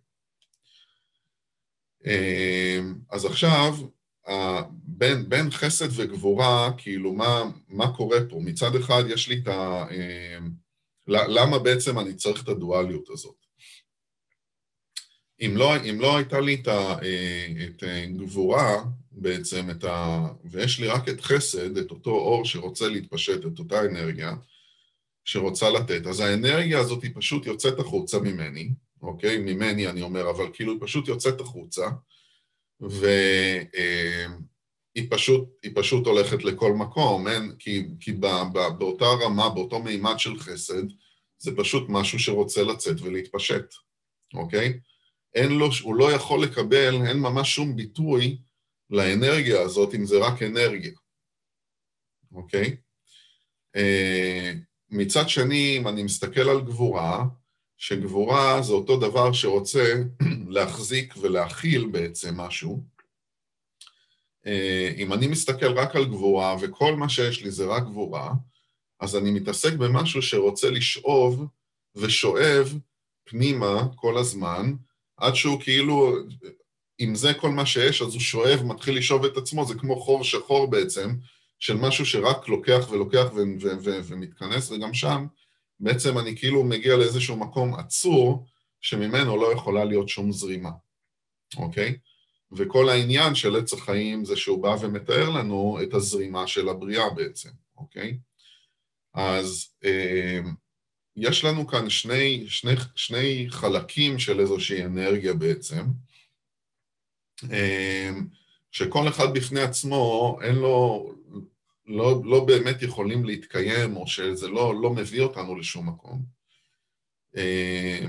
אה, 2.06 2.80
אז 3.10 3.24
עכשיו, 3.24 3.74
בין, 4.70 5.28
בין 5.28 5.50
חסד 5.50 5.88
וגבורה, 5.92 6.70
כאילו, 6.76 7.12
מה, 7.12 7.42
מה 7.68 7.96
קורה 7.96 8.18
פה? 8.30 8.36
מצד 8.40 8.76
אחד 8.76 9.02
יש 9.08 9.28
לי 9.28 9.40
את 9.42 9.48
ה... 9.48 9.86
אה, 9.90 10.38
למה 11.08 11.58
בעצם 11.58 11.98
אני 11.98 12.14
צריך 12.14 12.42
את 12.42 12.48
הדואליות 12.48 13.10
הזאת? 13.10 13.43
אם 15.40 15.56
לא, 15.56 15.76
אם 15.76 16.00
לא 16.00 16.16
הייתה 16.16 16.40
לי 16.40 16.54
את, 16.54 16.68
ה, 16.68 16.96
את 17.64 17.84
גבורה, 18.16 18.84
בעצם, 19.12 19.70
את 19.70 19.84
ה, 19.84 20.26
ויש 20.44 20.80
לי 20.80 20.86
רק 20.86 21.08
את 21.08 21.20
חסד, 21.20 21.76
את 21.76 21.90
אותו 21.90 22.10
אור 22.10 22.44
שרוצה 22.44 22.88
להתפשט, 22.88 23.46
את 23.46 23.58
אותה 23.58 23.80
אנרגיה 23.80 24.34
שרוצה 25.24 25.70
לתת, 25.70 26.06
אז 26.06 26.20
האנרגיה 26.20 26.78
הזאת 26.78 27.02
היא 27.02 27.10
פשוט 27.14 27.46
יוצאת 27.46 27.78
החוצה 27.78 28.18
ממני, 28.18 28.70
אוקיי? 29.02 29.38
ממני 29.38 29.88
אני 29.88 30.02
אומר, 30.02 30.30
אבל 30.30 30.46
כאילו 30.52 30.72
היא 30.72 30.80
פשוט 30.80 31.08
יוצאת 31.08 31.40
החוצה, 31.40 31.86
והיא 32.80 33.66
אה, 34.96 35.02
פשוט, 35.10 35.48
פשוט 35.74 36.06
הולכת 36.06 36.44
לכל 36.44 36.72
מקום, 36.72 37.28
אין, 37.28 37.52
כי, 37.58 37.84
כי 38.00 38.12
ב, 38.12 38.26
ב, 38.26 38.58
באותה 38.78 39.04
רמה, 39.04 39.48
באותו 39.48 39.82
מימד 39.82 40.18
של 40.18 40.38
חסד, 40.38 40.84
זה 41.38 41.56
פשוט 41.56 41.84
משהו 41.88 42.18
שרוצה 42.18 42.62
לצאת 42.62 43.00
ולהתפשט, 43.00 43.64
אוקיי? 44.34 44.80
אין 45.34 45.52
לו, 45.52 45.68
הוא 45.82 45.94
לא 45.94 46.12
יכול 46.12 46.42
לקבל, 46.42 46.94
אין 47.06 47.18
ממש 47.18 47.54
שום 47.54 47.76
ביטוי 47.76 48.38
לאנרגיה 48.90 49.60
הזאת, 49.60 49.94
אם 49.94 50.06
זה 50.06 50.18
רק 50.18 50.42
אנרגיה, 50.42 50.92
אוקיי? 52.32 52.76
אה, 53.76 54.52
מצד 54.90 55.28
שני, 55.28 55.76
אם 55.78 55.88
אני 55.88 56.02
מסתכל 56.02 56.48
על 56.48 56.60
גבורה, 56.60 57.24
שגבורה 57.78 58.62
זה 58.62 58.72
אותו 58.72 58.96
דבר 58.96 59.32
שרוצה 59.32 59.94
להחזיק 60.54 61.14
ולהכיל 61.20 61.86
בעצם 61.86 62.40
משהו. 62.40 62.84
אה, 64.46 64.92
אם 64.96 65.12
אני 65.12 65.26
מסתכל 65.26 65.78
רק 65.78 65.96
על 65.96 66.04
גבורה 66.04 66.56
וכל 66.60 66.96
מה 66.96 67.08
שיש 67.08 67.42
לי 67.42 67.50
זה 67.50 67.66
רק 67.66 67.82
גבורה, 67.82 68.32
אז 69.00 69.16
אני 69.16 69.30
מתעסק 69.30 69.72
במשהו 69.72 70.22
שרוצה 70.22 70.70
לשאוב 70.70 71.46
ושואב 71.94 72.78
פנימה 73.24 73.82
כל 73.96 74.18
הזמן, 74.18 74.74
עד 75.16 75.34
שהוא 75.34 75.60
כאילו, 75.60 76.16
אם 77.00 77.14
זה 77.14 77.34
כל 77.34 77.50
מה 77.50 77.66
שיש, 77.66 78.02
אז 78.02 78.12
הוא 78.12 78.20
שואב, 78.20 78.62
מתחיל 78.64 78.98
לשאוב 78.98 79.24
את 79.24 79.36
עצמו, 79.36 79.66
זה 79.66 79.74
כמו 79.74 80.00
חור 80.00 80.24
שחור 80.24 80.66
בעצם, 80.70 81.10
של 81.58 81.76
משהו 81.76 82.06
שרק 82.06 82.48
לוקח 82.48 82.86
ולוקח 82.90 83.24
ו- 83.34 83.62
ו- 83.62 83.78
ו- 83.84 84.00
ומתכנס, 84.04 84.70
וגם 84.70 84.94
שם 84.94 85.26
בעצם 85.80 86.18
אני 86.18 86.36
כאילו 86.36 86.64
מגיע 86.64 86.96
לאיזשהו 86.96 87.36
מקום 87.36 87.74
עצור, 87.74 88.46
שממנו 88.80 89.36
לא 89.36 89.52
יכולה 89.52 89.84
להיות 89.84 90.08
שום 90.08 90.32
זרימה, 90.32 90.70
אוקיי? 91.56 91.98
וכל 92.52 92.88
העניין 92.88 93.34
של 93.34 93.56
עץ 93.56 93.72
החיים 93.72 94.24
זה 94.24 94.36
שהוא 94.36 94.62
בא 94.62 94.76
ומתאר 94.80 95.30
לנו 95.30 95.78
את 95.82 95.94
הזרימה 95.94 96.46
של 96.46 96.68
הבריאה 96.68 97.10
בעצם, 97.10 97.50
אוקיי? 97.76 98.18
אז 99.14 99.68
אה, 99.84 100.40
יש 101.16 101.44
לנו 101.44 101.66
כאן 101.66 101.90
שני, 101.90 102.44
שני, 102.48 102.72
שני 102.94 103.46
חלקים 103.50 104.18
של 104.18 104.40
איזושהי 104.40 104.84
אנרגיה 104.84 105.34
בעצם, 105.34 105.84
אה, 107.50 108.10
שכל 108.70 109.08
אחד 109.08 109.34
בפני 109.34 109.60
עצמו 109.60 110.38
אין 110.42 110.54
לו, 110.54 111.10
לא, 111.86 112.20
לא 112.24 112.44
באמת 112.44 112.82
יכולים 112.82 113.24
להתקיים, 113.24 113.96
או 113.96 114.06
שזה 114.06 114.48
לא, 114.48 114.74
לא 114.82 114.90
מביא 114.90 115.22
אותנו 115.22 115.56
לשום 115.56 115.88
מקום. 115.88 116.22
אה, 117.36 118.06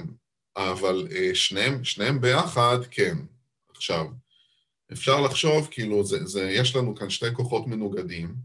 אבל 0.57 1.07
אה, 1.11 1.35
שניהם, 1.35 1.83
שניהם 1.83 2.21
ביחד, 2.21 2.77
כן. 2.91 3.17
עכשיו, 3.69 4.05
אפשר 4.91 5.21
לחשוב, 5.21 5.67
כאילו, 5.71 6.03
זה, 6.03 6.25
זה, 6.25 6.49
יש 6.51 6.75
לנו 6.75 6.95
כאן 6.95 7.09
שתי 7.09 7.33
כוחות 7.33 7.67
מנוגדים, 7.67 8.35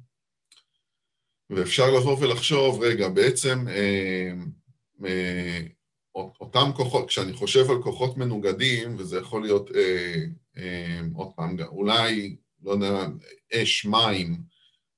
ואפשר 1.51 1.91
לבוא 1.91 2.17
ולחשוב, 2.21 2.83
רגע, 2.83 3.09
בעצם 3.09 3.69
אה, 3.69 4.33
אה, 5.07 5.61
אותם 6.15 6.71
כוחות, 6.77 7.09
כשאני 7.09 7.33
חושב 7.33 7.71
על 7.71 7.83
כוחות 7.83 8.17
מנוגדים, 8.17 8.97
וזה 8.99 9.19
יכול 9.19 9.43
להיות, 9.43 9.71
אה, 9.77 10.25
אה, 10.57 11.01
עוד 11.15 11.29
פעם, 11.37 11.57
אולי, 11.61 12.37
לא 12.63 12.71
יודע, 12.71 13.07
אש, 13.55 13.85
מים, 13.85 14.37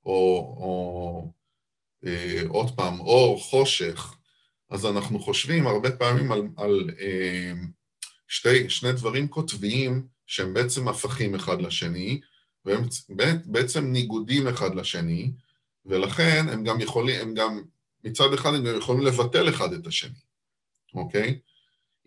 או, 0.05 0.55
או 0.57 1.31
אה, 2.05 2.41
עוד 2.47 2.75
פעם, 2.75 2.99
אור, 2.99 3.43
חושך, 3.43 4.15
אז 4.69 4.85
אנחנו 4.85 5.19
חושבים 5.19 5.67
הרבה 5.67 5.91
פעמים 5.91 6.31
על, 6.31 6.41
על 6.57 6.89
אה, 6.99 7.53
שתי, 8.27 8.69
שני 8.69 8.91
דברים 8.91 9.27
קוטביים 9.27 10.07
שהם 10.27 10.53
בעצם 10.53 10.87
הפכים 10.87 11.35
אחד 11.35 11.61
לשני, 11.61 12.21
והם 12.65 12.81
בעצם 13.45 13.85
ניגודים 13.85 14.47
אחד 14.47 14.75
לשני, 14.75 15.31
ולכן 15.85 16.45
הם 16.49 16.63
גם 16.63 16.81
יכולים, 16.81 17.21
הם 17.21 17.33
גם, 17.33 17.61
מצד 18.03 18.33
אחד 18.33 18.53
הם 18.53 18.65
גם 18.65 18.77
יכולים 18.77 19.01
לבטל 19.01 19.49
אחד 19.49 19.73
את 19.73 19.87
השני, 19.87 20.19
אוקיי? 20.95 21.39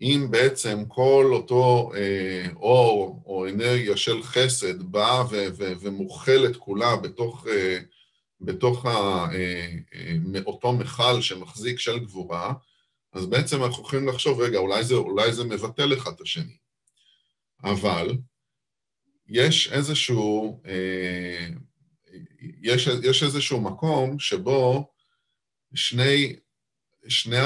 אם 0.01 0.27
בעצם 0.31 0.83
כל 0.87 1.29
אותו 1.33 1.91
אה, 1.95 2.45
אור 2.55 3.23
או 3.25 3.47
אנרגיה 3.49 3.97
של 3.97 4.23
חסד 4.23 4.83
באה 4.83 5.23
ומוכלת 5.57 6.55
כולה 6.57 6.95
בתוך, 6.95 7.47
אה, 7.47 7.79
בתוך 8.41 8.85
ה, 8.85 8.89
אה, 9.33 9.69
אה, 9.93 10.39
אותו 10.45 10.73
מכל 10.73 11.21
שמחזיק 11.21 11.79
של 11.79 11.99
גבורה, 11.99 12.53
אז 13.13 13.25
בעצם 13.25 13.63
אנחנו 13.63 13.83
יכולים 13.83 14.07
לחשוב, 14.07 14.41
רגע, 14.41 14.57
אולי 14.57 14.83
זה, 14.83 14.95
אולי 14.95 15.33
זה 15.33 15.43
מבטל 15.43 15.93
אחד 15.93 16.11
את 16.11 16.21
השני. 16.21 16.57
אבל 17.63 18.17
יש 19.27 19.71
איזשהו, 19.71 20.61
אה, 20.65 21.47
יש, 22.61 22.87
יש 23.03 23.23
איזשהו 23.23 23.61
מקום 23.61 24.19
שבו 24.19 24.91
שני, 25.75 26.35
שני 27.07 27.37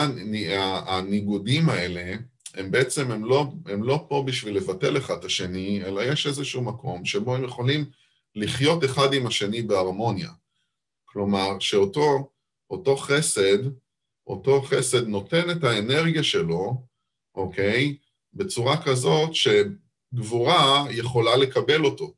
הניגודים 0.87 1.69
האלה, 1.69 2.15
הם 2.53 2.71
בעצם, 2.71 3.11
הם 3.11 3.25
לא, 3.25 3.45
הם 3.65 3.83
לא 3.83 4.05
פה 4.09 4.23
בשביל 4.27 4.57
לבטל 4.57 4.97
אחד 4.97 5.17
את 5.17 5.25
השני, 5.25 5.83
אלא 5.85 6.01
יש 6.01 6.27
איזשהו 6.27 6.61
מקום 6.61 7.05
שבו 7.05 7.35
הם 7.35 7.43
יכולים 7.43 7.85
לחיות 8.35 8.83
אחד 8.83 9.13
עם 9.13 9.27
השני 9.27 9.61
בהרמוניה. 9.61 10.29
כלומר, 11.05 11.59
שאותו 11.59 12.29
אותו 12.69 12.97
חסד, 12.97 13.57
אותו 14.27 14.61
חסד 14.61 15.07
נותן 15.07 15.51
את 15.51 15.63
האנרגיה 15.63 16.23
שלו, 16.23 16.81
אוקיי? 17.35 17.97
בצורה 18.33 18.83
כזאת 18.83 19.29
שגבורה 19.33 20.85
יכולה 20.91 21.37
לקבל 21.37 21.85
אותו, 21.85 22.13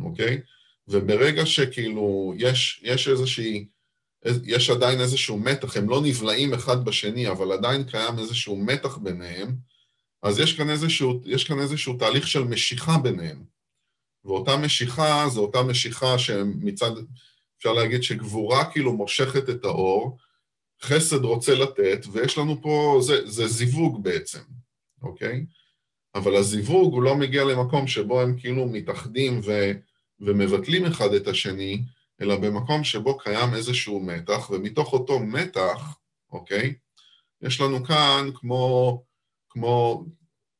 אוקיי? 0.00 0.40
וברגע 0.88 1.46
שכאילו 1.46 2.34
יש, 2.36 2.80
יש 2.84 3.08
איזושהי, 3.08 3.66
יש 4.44 4.70
עדיין 4.70 5.00
איזשהו 5.00 5.38
מתח, 5.38 5.76
הם 5.76 5.88
לא 5.88 6.00
נבלעים 6.00 6.54
אחד 6.54 6.84
בשני, 6.84 7.28
אבל 7.28 7.52
עדיין 7.52 7.84
קיים 7.84 8.18
איזשהו 8.18 8.56
מתח 8.56 8.96
ביניהם, 8.96 9.56
אז 10.22 10.38
יש 10.38 10.56
כאן 10.56 10.70
איזשהו, 10.70 11.20
יש 11.24 11.44
כאן 11.44 11.60
איזשהו 11.60 11.96
תהליך 11.96 12.28
של 12.28 12.44
משיכה 12.44 12.98
ביניהם. 12.98 13.44
ואותה 14.24 14.56
משיכה 14.56 15.28
זו 15.28 15.40
אותה 15.40 15.62
משיכה 15.62 16.18
שמצד, 16.18 16.90
אפשר 17.58 17.72
להגיד 17.72 18.02
שגבורה 18.02 18.72
כאילו 18.72 18.92
מושכת 18.92 19.50
את 19.50 19.64
האור, 19.64 20.18
חסד 20.82 21.24
רוצה 21.24 21.54
לתת, 21.54 22.06
ויש 22.12 22.38
לנו 22.38 22.62
פה, 22.62 22.98
זה, 23.02 23.26
זה 23.26 23.48
זיווג 23.48 24.02
בעצם, 24.02 24.42
אוקיי? 25.02 25.46
אבל 26.14 26.36
הזיווג 26.36 26.92
הוא 26.92 27.02
לא 27.02 27.16
מגיע 27.16 27.44
למקום 27.44 27.86
שבו 27.86 28.20
הם 28.20 28.38
כאילו 28.38 28.66
מתאחדים 28.66 29.40
ו, 29.44 29.72
ומבטלים 30.20 30.86
אחד 30.86 31.14
את 31.14 31.28
השני, 31.28 31.82
אלא 32.20 32.36
במקום 32.36 32.84
שבו 32.84 33.18
קיים 33.18 33.54
איזשהו 33.54 34.00
מתח, 34.00 34.50
ומתוך 34.50 34.92
אותו 34.92 35.18
מתח, 35.18 35.98
אוקיי? 36.30 36.74
יש 37.42 37.60
לנו 37.60 37.84
כאן 37.84 38.30
כמו, 38.34 39.04
כמו, 39.50 40.04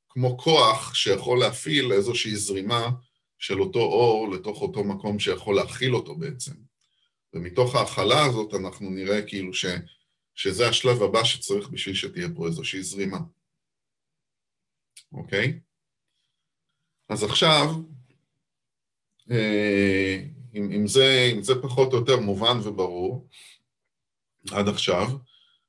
כמו 0.09 0.39
כוח 0.39 0.95
שיכול 0.95 1.39
להפעיל 1.39 1.93
איזושהי 1.93 2.37
זרימה 2.37 2.91
של 3.39 3.61
אותו 3.61 3.79
אור 3.79 4.31
לתוך 4.33 4.63
אותו 4.63 4.85
מקום 4.85 5.19
שיכול 5.19 5.57
להכיל 5.57 5.95
אותו 5.95 6.15
בעצם. 6.15 6.53
ומתוך 7.35 7.75
ההכלה 7.75 8.25
הזאת 8.25 8.55
אנחנו 8.55 8.91
נראה 8.91 9.23
כאילו 9.23 9.55
ש, 9.55 9.67
שזה 10.35 10.69
השלב 10.69 11.03
הבא 11.03 11.25
שצריך 11.25 11.69
בשביל 11.69 11.95
שתהיה 11.95 12.29
פה 12.37 12.47
איזושהי 12.47 12.83
זרימה. 12.83 13.19
אוקיי? 15.13 15.61
אז 17.09 17.25
עכשיו, 17.25 17.65
אם, 20.55 20.71
אם, 20.73 20.87
זה, 20.87 21.31
אם 21.35 21.43
זה 21.43 21.63
פחות 21.63 21.93
או 21.93 21.99
יותר 21.99 22.21
מובן 22.21 22.59
וברור, 22.63 23.29
עד 24.51 24.69
עכשיו. 24.69 25.07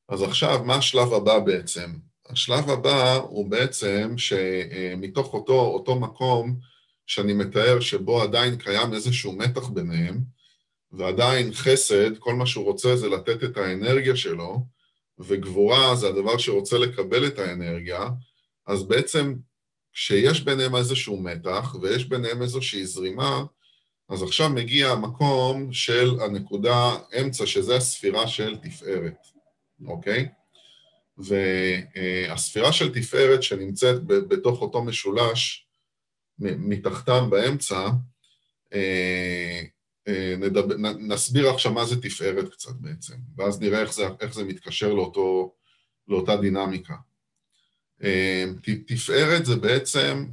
אז 0.09 0.21
עכשיו, 0.21 0.63
מה 0.63 0.75
השלב 0.75 1.13
הבא 1.13 1.39
בעצם? 1.39 1.91
השלב 2.29 2.69
הבא 2.69 3.15
הוא 3.15 3.49
בעצם 3.49 4.13
שמתוך 4.17 5.33
אותו, 5.33 5.59
אותו 5.59 5.99
מקום 5.99 6.59
שאני 7.05 7.33
מתאר 7.33 7.79
שבו 7.79 8.21
עדיין 8.21 8.57
קיים 8.57 8.93
איזשהו 8.93 9.33
מתח 9.33 9.67
ביניהם, 9.67 10.21
ועדיין 10.91 11.53
חסד, 11.53 12.17
כל 12.17 12.33
מה 12.33 12.45
שהוא 12.45 12.65
רוצה 12.65 12.95
זה 12.95 13.09
לתת 13.09 13.43
את 13.43 13.57
האנרגיה 13.57 14.15
שלו, 14.15 14.65
וגבורה 15.19 15.95
זה 15.95 16.07
הדבר 16.07 16.37
שרוצה 16.37 16.77
לקבל 16.77 17.27
את 17.27 17.39
האנרגיה, 17.39 18.09
אז 18.67 18.87
בעצם 18.87 19.35
כשיש 19.93 20.41
ביניהם 20.41 20.75
איזשהו 20.75 21.21
מתח 21.21 21.75
ויש 21.81 22.05
ביניהם 22.05 22.41
איזושהי 22.41 22.85
זרימה, 22.85 23.43
אז 24.09 24.23
עכשיו 24.23 24.49
מגיע 24.49 24.87
המקום 24.87 25.73
של 25.73 26.17
הנקודה 26.21 26.95
אמצע, 27.21 27.45
שזה 27.45 27.75
הספירה 27.75 28.27
של 28.27 28.57
תפארת, 28.57 29.27
אוקיי? 29.85 30.27
והספירה 31.17 32.73
של 32.73 32.93
תפארת 32.93 33.43
שנמצאת 33.43 34.05
בתוך 34.05 34.61
אותו 34.61 34.83
משולש, 34.83 35.67
מתחתם 36.39 37.29
באמצע, 37.29 37.89
אה, 38.73 39.61
אה, 40.07 40.35
נדבר, 40.37 40.75
נסביר 40.99 41.49
עכשיו 41.49 41.73
מה 41.73 41.85
זה 41.85 42.01
תפארת 42.01 42.49
קצת 42.51 42.75
בעצם, 42.75 43.15
ואז 43.37 43.61
נראה 43.61 43.81
איך 43.81 43.93
זה, 43.93 44.07
איך 44.21 44.33
זה 44.33 44.43
מתקשר 44.43 44.93
לאותו, 44.93 45.55
לאותה 46.07 46.35
דינמיקה. 46.35 46.95
אה, 48.03 48.45
תפארת 48.87 49.45
זה 49.45 49.55
בעצם, 49.55 50.25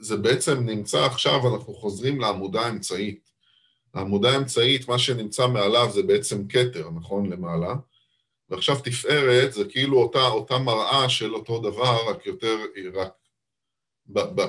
זה 0.00 0.16
בעצם 0.16 0.66
נמצא 0.66 1.04
עכשיו, 1.04 1.54
אנחנו 1.54 1.74
חוזרים 1.74 2.20
לעמודה 2.20 2.60
האמצעית. 2.60 3.30
העמודה 3.94 4.30
האמצעית, 4.30 4.88
מה 4.88 4.98
שנמצא 4.98 5.46
מעליו 5.46 5.90
זה 5.94 6.02
בעצם 6.02 6.48
כתר, 6.48 6.90
נכון? 6.90 7.32
למעלה. 7.32 7.74
ועכשיו 8.50 8.76
תפארת 8.84 9.52
זה 9.52 9.64
כאילו 9.64 9.98
אותה, 10.02 10.26
אותה 10.26 10.58
מראה 10.58 11.08
של 11.08 11.34
אותו 11.34 11.58
דבר, 11.58 12.10
רק 12.10 12.26
יותר, 12.26 12.56
רק 12.94 13.12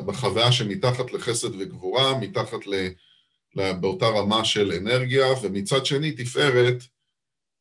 בחוויה 0.05 0.51
שמתחת 0.51 1.13
לחסד 1.13 1.55
וגבורה, 1.59 2.19
מתחת 2.19 2.67
ל... 2.67 2.73
באותה 3.55 4.05
רמה 4.05 4.45
של 4.45 4.71
אנרגיה, 4.71 5.25
ומצד 5.41 5.85
שני 5.85 6.11
תפארת 6.11 6.83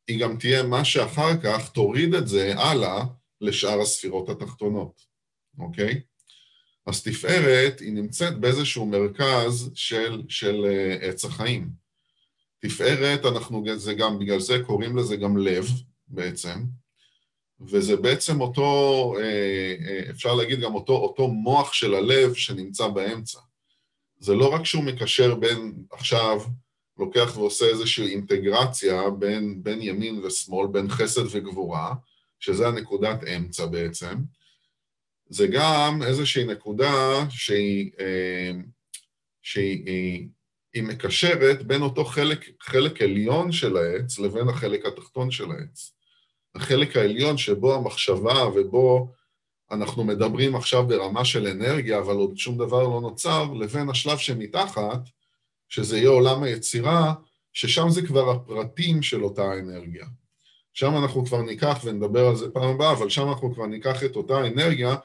היא 0.07 0.19
גם 0.19 0.37
תהיה 0.37 0.63
מה 0.63 0.85
שאחר 0.85 1.41
כך 1.43 1.69
תוריד 1.69 2.13
את 2.13 2.27
זה 2.27 2.53
הלאה 2.57 3.03
לשאר 3.41 3.81
הספירות 3.81 4.29
התחתונות, 4.29 5.01
אוקיי? 5.59 6.01
אז 6.85 7.03
תפארת 7.03 7.79
היא 7.79 7.93
נמצאת 7.93 8.39
באיזשהו 8.39 8.85
מרכז 8.85 9.71
של, 9.75 10.23
של 10.29 10.65
uh, 10.65 11.03
עץ 11.05 11.25
החיים. 11.25 11.69
תפארת, 12.59 13.25
אנחנו, 13.25 13.63
זה 13.75 13.93
גם, 13.93 14.19
בגלל 14.19 14.39
זה 14.39 14.63
קוראים 14.65 14.97
לזה 14.97 15.15
גם 15.15 15.37
לב 15.37 15.65
בעצם, 16.07 16.63
וזה 17.61 17.95
בעצם 17.95 18.41
אותו, 18.41 19.13
אה, 19.19 19.75
אה, 19.87 20.09
אפשר 20.09 20.35
להגיד 20.35 20.59
גם 20.59 20.75
אותו, 20.75 20.93
אותו 20.93 21.27
מוח 21.27 21.73
של 21.73 21.93
הלב 21.93 22.33
שנמצא 22.33 22.87
באמצע. 22.87 23.39
זה 24.19 24.35
לא 24.35 24.53
רק 24.53 24.65
שהוא 24.65 24.83
מקשר 24.83 25.35
בין, 25.35 25.73
עכשיו, 25.91 26.41
לוקח 26.97 27.37
ועושה 27.37 27.65
איזושהי 27.65 28.07
אינטגרציה 28.07 29.09
בין, 29.09 29.63
בין 29.63 29.81
ימין 29.81 30.25
ושמאל, 30.25 30.67
בין 30.67 30.89
חסד 30.89 31.23
וגבורה, 31.31 31.93
שזה 32.39 32.67
הנקודת 32.67 33.23
אמצע 33.23 33.65
בעצם, 33.65 34.15
זה 35.29 35.47
גם 35.47 35.99
איזושהי 36.05 36.45
נקודה 36.45 37.25
שהיא, 37.29 37.91
אה, 37.99 38.51
שהיא 39.41 40.27
היא 40.73 40.83
מקשרת 40.83 41.63
בין 41.63 41.81
אותו 41.81 42.05
חלק, 42.05 42.49
חלק 42.61 43.01
עליון 43.01 43.51
של 43.51 43.77
העץ 43.77 44.19
לבין 44.19 44.49
החלק 44.49 44.85
התחתון 44.85 45.31
של 45.31 45.51
העץ. 45.51 45.93
החלק 46.55 46.97
העליון 46.97 47.37
שבו 47.37 47.75
המחשבה 47.75 48.47
ובו 48.47 49.13
אנחנו 49.71 50.03
מדברים 50.03 50.55
עכשיו 50.55 50.87
ברמה 50.87 51.25
של 51.25 51.47
אנרגיה, 51.47 51.99
אבל 51.99 52.15
עוד 52.15 52.37
שום 52.37 52.57
דבר 52.57 52.83
לא 52.83 53.01
נוצר, 53.01 53.53
לבין 53.53 53.89
השלב 53.89 54.17
שמתחת, 54.17 54.99
שזה 55.69 55.97
יהיה 55.97 56.09
עולם 56.09 56.43
היצירה, 56.43 57.13
ששם 57.53 57.89
זה 57.89 58.07
כבר 58.07 58.29
הפרטים 58.29 59.01
של 59.01 59.23
אותה 59.23 59.53
אנרגיה. 59.59 60.05
שם 60.77 60.97
אנחנו 60.97 61.25
כבר 61.25 61.41
ניקח, 61.41 61.79
ונדבר 61.83 62.27
על 62.27 62.35
זה 62.35 62.49
פעם 62.51 62.69
הבאה, 62.69 62.91
אבל 62.91 63.09
שם 63.09 63.29
אנחנו 63.29 63.53
כבר 63.53 63.65
ניקח 63.65 64.03
את 64.03 64.15
אותה 64.15 64.47
אנרגיה, 64.47 64.95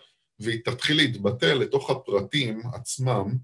והיא 0.41 0.61
תתחיל 0.65 0.97
להתבטא 0.97 1.47
לתוך 1.47 1.91
הפרטים 1.91 2.61
עצמם, 2.75 3.37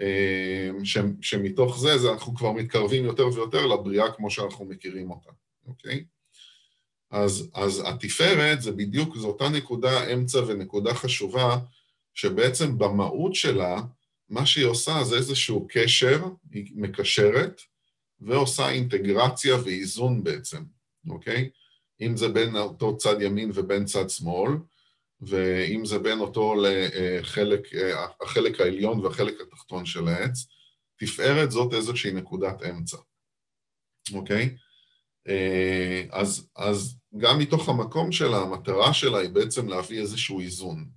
אה, 0.00 0.70
ש, 0.84 0.98
שמתוך 1.20 1.78
זה, 1.78 1.98
זה 1.98 2.12
אנחנו 2.12 2.34
כבר 2.34 2.52
מתקרבים 2.52 3.04
יותר 3.04 3.26
ויותר 3.26 3.66
לבריאה 3.66 4.12
כמו 4.12 4.30
שאנחנו 4.30 4.64
מכירים 4.64 5.10
אותה, 5.10 5.30
אוקיי? 5.66 6.04
אז, 7.10 7.50
אז 7.54 7.82
התפארת 7.86 8.62
זה 8.62 8.72
בדיוק, 8.72 9.16
זו 9.16 9.28
אותה 9.28 9.48
נקודה 9.48 10.12
אמצע 10.12 10.38
ונקודה 10.46 10.94
חשובה, 10.94 11.58
שבעצם 12.14 12.78
במהות 12.78 13.34
שלה, 13.34 13.80
מה 14.28 14.46
שהיא 14.46 14.66
עושה 14.66 15.04
זה 15.04 15.16
איזשהו 15.16 15.66
קשר, 15.70 16.24
היא 16.50 16.72
מקשרת, 16.74 17.60
ועושה 18.20 18.70
אינטגרציה 18.70 19.56
ואיזון 19.64 20.24
בעצם, 20.24 20.62
אוקיי? 21.08 21.50
אם 22.00 22.16
זה 22.16 22.28
בין 22.28 22.56
אותו 22.56 22.96
צד 22.96 23.22
ימין 23.22 23.50
ובין 23.54 23.84
צד 23.84 24.10
שמאל, 24.10 24.50
ואם 25.20 25.84
זה 25.84 25.98
בין 25.98 26.20
אותו 26.20 26.54
לחלק, 26.58 27.68
החלק 28.20 28.60
העליון 28.60 29.00
והחלק 29.00 29.34
התחתון 29.40 29.86
של 29.86 30.08
העץ, 30.08 30.46
תפארת 30.96 31.50
זאת 31.50 31.74
איזושהי 31.74 32.12
נקודת 32.12 32.62
אמצע, 32.62 32.96
אוקיי? 34.14 34.56
אה, 35.28 36.04
אז, 36.10 36.48
אז 36.56 36.96
גם 37.18 37.38
מתוך 37.38 37.68
המקום 37.68 38.12
שלה, 38.12 38.36
המטרה 38.36 38.94
שלה 38.94 39.18
היא 39.18 39.30
בעצם 39.30 39.68
להביא 39.68 40.00
איזשהו 40.00 40.40
איזון. 40.40 40.88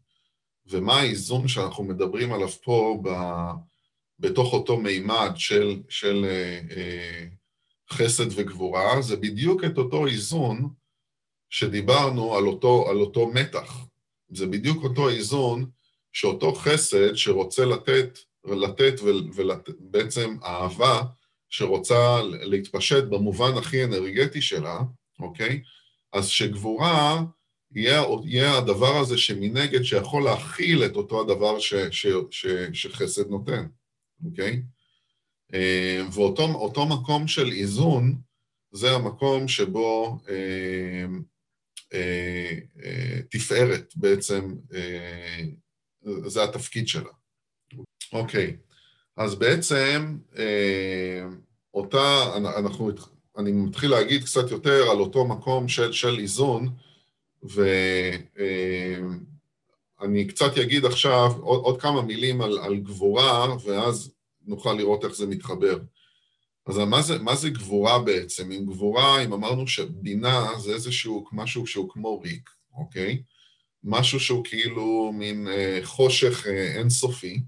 ומה 0.68 1.00
האיזון 1.00 1.48
שאנחנו 1.48 1.84
מדברים 1.84 2.34
עליו 2.34 2.50
פה 2.50 3.02
ב, 3.04 3.10
בתוך 4.20 4.54
אותו 4.54 4.78
מימד 4.78 5.32
של, 5.36 5.82
של 5.90 6.26
אה, 6.26 6.62
אה, 6.78 7.26
חסד 7.90 8.26
וגבורה, 8.36 9.02
זה 9.02 9.16
בדיוק 9.16 9.64
את 9.64 9.78
אותו 9.78 10.08
איזון 10.08 10.70
שדיברנו 11.50 12.36
על 12.36 12.48
אותו, 12.48 12.90
על 12.90 12.98
אותו 12.98 13.28
מתח. 13.28 13.86
זה 14.30 14.48
בדיוק 14.48 14.84
אותו 14.84 15.10
איזון 15.10 15.70
שאותו 16.14 16.54
חסד 16.54 17.16
שרוצה 17.16 17.66
לתת, 17.66 18.20
לתת 18.46 18.94
ובעצם 19.36 20.38
אהבה 20.44 21.02
שרוצה 21.50 22.22
להתפשט 22.24 23.04
במובן 23.04 23.58
הכי 23.58 23.84
אנרגטי 23.84 24.42
שלה, 24.42 24.80
אוקיי? 25.20 25.62
אז 26.14 26.28
שגבורה 26.28 27.24
יהיה, 27.76 28.04
יהיה 28.26 28.58
הדבר 28.58 28.98
הזה 28.98 29.18
שמנגד 29.18 29.84
שיכול 29.84 30.24
להכיל 30.24 30.86
את 30.86 30.96
אותו 30.96 31.22
הדבר 31.22 31.60
ש, 31.60 31.74
ש, 31.74 32.08
ש, 32.32 32.46
שחסד 32.74 33.30
נותן, 33.30 33.68
אוקיי? 34.26 34.62
אה, 35.54 36.02
ואותו 36.14 36.86
מקום 36.86 37.28
של 37.28 37.52
איזון, 37.52 38.16
זה 38.72 38.92
המקום 38.92 39.48
שבו 39.48 40.20
אה, 40.30 41.06
אה, 41.94 42.60
אה, 42.84 43.20
תפארת 43.30 43.94
בעצם, 43.96 44.56
אה, 44.74 45.44
זה 46.26 46.44
התפקיד 46.44 46.88
שלה. 46.88 47.10
אוקיי, 48.14 48.56
אז 49.18 49.36
בעצם 49.36 50.18
אה, 50.38 51.26
אותה, 51.74 52.32
אנחנו, 52.38 52.92
אני 53.38 53.52
מתחיל 53.52 53.92
להגיד 53.92 54.24
קצת 54.24 54.52
יותר 54.52 54.90
על 54.92 54.98
אותו 54.98 55.26
מקום 55.26 55.68
של, 55.68 55.92
של 55.92 56.20
איזון, 56.20 56.70
ואני 57.44 58.14
אה, 60.24 60.28
קצת 60.28 60.58
אגיד 60.58 60.86
עכשיו 60.86 61.32
עוד, 61.42 61.62
עוד 61.64 61.82
כמה 61.82 62.02
מילים 62.02 62.42
על, 62.42 62.60
על 62.60 62.78
גבורה, 62.78 63.56
ואז 63.66 64.15
נוכל 64.46 64.74
לראות 64.74 65.06
איך 65.06 65.14
זה 65.14 65.28
מתחבר. 65.28 65.80
אז 66.68 66.78
מה 66.78 67.02
זה, 67.02 67.20
מה 67.20 67.36
זה 67.36 67.50
גבורה 67.50 68.00
בעצם? 68.00 68.52
אם 68.52 68.66
גבורה, 68.66 69.24
אם 69.24 69.34
אמרנו 69.34 69.68
שבינה 69.68 70.48
זה 70.60 70.74
איזשהו 70.74 71.26
משהו 71.32 71.68
שהוא 71.68 71.90
כמו 71.90 72.20
ריק, 72.20 72.50
אוקיי? 72.74 73.24
משהו 73.84 74.20
שהוא 74.20 74.44
כאילו 74.46 75.12
מין 75.14 75.48
אה, 75.48 75.80
חושך 75.84 76.48
אה, 76.48 76.78
אינסופי, 76.78 77.42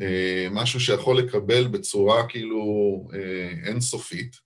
אה, 0.00 0.48
משהו 0.50 0.80
שיכול 0.80 1.18
לקבל 1.18 1.66
בצורה 1.68 2.28
כאילו 2.28 2.62
אה, 3.14 3.68
אינסופית. 3.70 4.36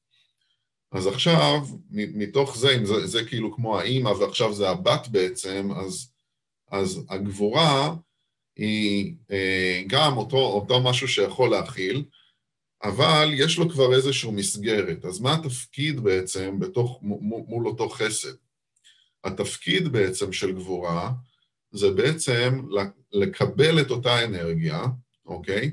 אז 0.92 1.06
עכשיו, 1.06 1.58
מתוך 1.90 2.58
זה, 2.58 2.76
אם 2.76 2.84
זה, 2.84 3.06
זה 3.06 3.24
כאילו 3.24 3.54
כמו 3.56 3.78
האימא 3.78 4.08
ועכשיו 4.08 4.52
זה 4.52 4.70
הבת 4.70 5.08
בעצם, 5.08 5.68
אז, 5.76 6.12
אז 6.70 7.04
הגבורה 7.08 7.94
היא 8.56 9.14
אה, 9.30 9.82
גם 9.86 10.16
אותו, 10.16 10.36
אותו 10.36 10.80
משהו 10.80 11.08
שיכול 11.08 11.50
להכיל, 11.50 12.04
אבל 12.82 13.30
יש 13.34 13.58
לו 13.58 13.70
כבר 13.70 13.94
איזושהי 13.94 14.30
מסגרת. 14.30 15.04
אז 15.04 15.20
מה 15.20 15.34
התפקיד 15.34 16.00
בעצם 16.00 16.58
בתוך, 16.58 16.98
מול 17.02 17.66
אותו 17.66 17.88
חסד? 17.88 18.34
התפקיד 19.24 19.88
בעצם 19.88 20.32
של 20.32 20.52
גבורה 20.52 21.12
זה 21.70 21.90
בעצם 21.90 22.62
לקבל 23.12 23.80
את 23.80 23.90
אותה 23.90 24.24
אנרגיה, 24.24 24.84
אוקיי? 25.26 25.70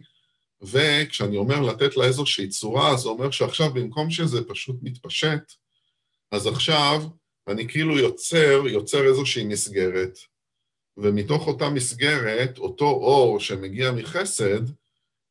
וכשאני 0.61 1.37
אומר 1.37 1.61
לתת 1.61 1.97
לה 1.97 2.05
איזושהי 2.05 2.47
צורה, 2.47 2.97
זה 2.97 3.09
אומר 3.09 3.31
שעכשיו 3.31 3.73
במקום 3.73 4.11
שזה 4.11 4.43
פשוט 4.43 4.75
מתפשט, 4.81 5.53
אז 6.31 6.47
עכשיו 6.47 7.01
אני 7.47 7.67
כאילו 7.67 7.97
יוצר, 7.97 8.63
יוצר 8.67 9.07
איזושהי 9.07 9.45
מסגרת, 9.45 10.17
ומתוך 11.01 11.47
אותה 11.47 11.69
מסגרת, 11.69 12.57
אותו 12.57 12.85
אור 12.85 13.39
שמגיע 13.39 13.91
מחסד, 13.91 14.61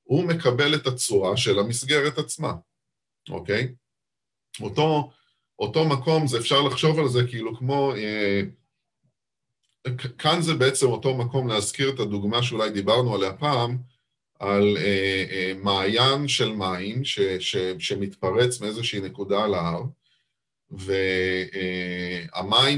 הוא 0.02 0.24
מקבל 0.24 0.74
את 0.74 0.86
הצורה 0.86 1.36
של 1.36 1.58
המסגרת 1.58 2.18
עצמה, 2.18 2.52
אוקיי? 3.30 3.74
אותו, 4.60 5.10
אותו 5.58 5.84
מקום, 5.84 6.26
זה 6.26 6.38
אפשר 6.38 6.62
לחשוב 6.62 6.98
על 6.98 7.08
זה 7.08 7.20
כאילו 7.28 7.56
כמו... 7.56 7.92
אה, 7.96 8.40
כאן 10.18 10.42
זה 10.42 10.54
בעצם 10.54 10.86
אותו 10.86 11.16
מקום 11.16 11.48
להזכיר 11.48 11.90
את 11.90 12.00
הדוגמה 12.00 12.42
שאולי 12.42 12.70
דיברנו 12.70 13.14
עליה 13.14 13.32
פעם, 13.32 13.78
על 14.38 14.76
אה, 14.76 15.24
אה, 15.30 15.52
מעיין 15.56 16.28
של 16.28 16.52
מים 16.52 17.04
ש, 17.04 17.20
ש, 17.20 17.56
שמתפרץ 17.78 18.60
מאיזושהי 18.60 19.00
נקודה 19.00 19.44
על 19.44 19.54
ההר, 19.54 19.82
והמים 20.70 21.64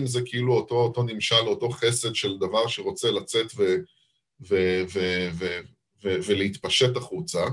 זה 0.07 0.21
כאילו 0.25 0.55
אותו, 0.55 0.75
אותו 0.75 1.03
נמשל, 1.03 1.47
אותו 1.47 1.71
חסד 1.71 2.15
של 2.15 2.39
דבר 2.39 2.67
שרוצה 2.67 3.11
לצאת 3.11 3.53
ו, 3.57 3.77
ו, 4.49 4.83
ו, 4.93 5.29
ו, 5.33 5.61
ו, 6.05 6.17
ולהתפשט 6.27 6.97
החוצה. 6.97 7.45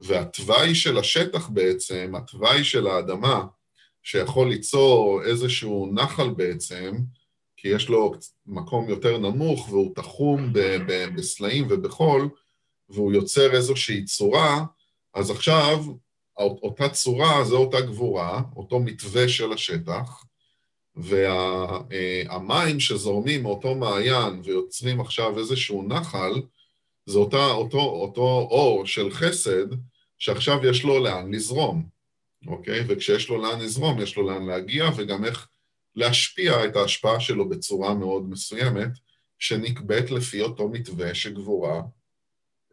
והתוואי 0.00 0.74
של 0.74 0.98
השטח 0.98 1.48
בעצם, 1.48 2.12
התוואי 2.16 2.64
של 2.64 2.86
האדמה, 2.86 3.44
שיכול 4.02 4.48
ליצור 4.48 5.22
איזשהו 5.24 5.90
נחל 5.94 6.30
בעצם, 6.30 6.96
כי 7.56 7.68
יש 7.68 7.88
לו 7.88 8.12
מקום 8.46 8.88
יותר 8.88 9.18
נמוך 9.18 9.68
והוא 9.68 9.94
תחום 9.94 10.52
בסלעים 11.16 11.66
ובחול, 11.70 12.28
והוא 12.88 13.12
יוצר 13.12 13.52
איזושהי 13.52 14.04
צורה, 14.04 14.64
אז 15.14 15.30
עכשיו 15.30 15.84
אותה 16.38 16.88
צורה 16.88 17.44
זה 17.44 17.54
אותה 17.54 17.80
גבורה, 17.80 18.42
אותו 18.56 18.80
מתווה 18.80 19.28
של 19.28 19.52
השטח, 19.52 20.24
והמים 20.96 22.80
שזורמים 22.80 23.42
מאותו 23.42 23.74
מעיין 23.74 24.40
ויוצרים 24.44 25.00
עכשיו 25.00 25.38
איזשהו 25.38 25.88
נחל, 25.88 26.42
זה 27.06 27.18
אותה, 27.18 27.46
אותו, 27.46 27.80
אותו 27.80 28.48
אור 28.50 28.86
של 28.86 29.10
חסד 29.10 29.66
שעכשיו 30.18 30.66
יש 30.66 30.84
לו 30.84 30.98
לאן 30.98 31.34
לזרום, 31.34 31.88
אוקיי? 32.46 32.84
וכשיש 32.88 33.28
לו 33.28 33.42
לאן 33.42 33.60
לזרום, 33.60 34.00
יש 34.00 34.16
לו 34.16 34.30
לאן 34.30 34.46
להגיע 34.46 34.84
וגם 34.96 35.24
איך 35.24 35.48
להשפיע 35.94 36.64
את 36.64 36.76
ההשפעה 36.76 37.20
שלו 37.20 37.48
בצורה 37.48 37.94
מאוד 37.94 38.30
מסוימת, 38.30 38.90
שנקבעת 39.38 40.10
לפי 40.10 40.42
אותו 40.42 40.68
מתווה 40.68 41.14
שגבורה 41.14 41.82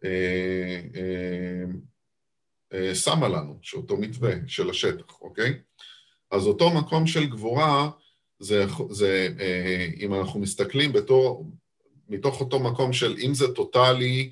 אה, 0.03 0.09
אה, 0.95 1.01
אה, 1.01 1.63
שמה 2.93 3.27
לנו, 3.27 3.59
שאותו 3.61 3.97
מתווה 3.97 4.31
של 4.47 4.69
השטח, 4.69 5.21
אוקיי? 5.21 5.53
אז 6.31 6.47
אותו 6.47 6.69
מקום 6.69 7.07
של 7.07 7.25
גבורה, 7.25 7.89
זה, 8.39 8.65
זה 8.89 9.29
אה, 9.39 9.87
אם 9.99 10.13
אנחנו 10.13 10.39
מסתכלים 10.39 10.93
בתור, 10.93 11.51
מתוך 12.09 12.39
אותו 12.39 12.59
מקום 12.59 12.93
של 12.93 13.15
אם 13.25 13.33
זה 13.33 13.53
טוטאלי 13.53 14.31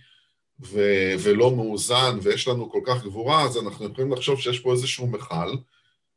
ו- 0.60 1.14
ולא 1.24 1.56
מאוזן 1.56 2.18
ויש 2.22 2.48
לנו 2.48 2.72
כל 2.72 2.82
כך 2.86 3.04
גבורה, 3.04 3.44
אז 3.44 3.58
אנחנו 3.58 3.86
יכולים 3.86 4.14
לחשוב 4.14 4.40
שיש 4.40 4.60
פה 4.60 4.72
איזשהו 4.72 5.08
מכל, 5.08 5.56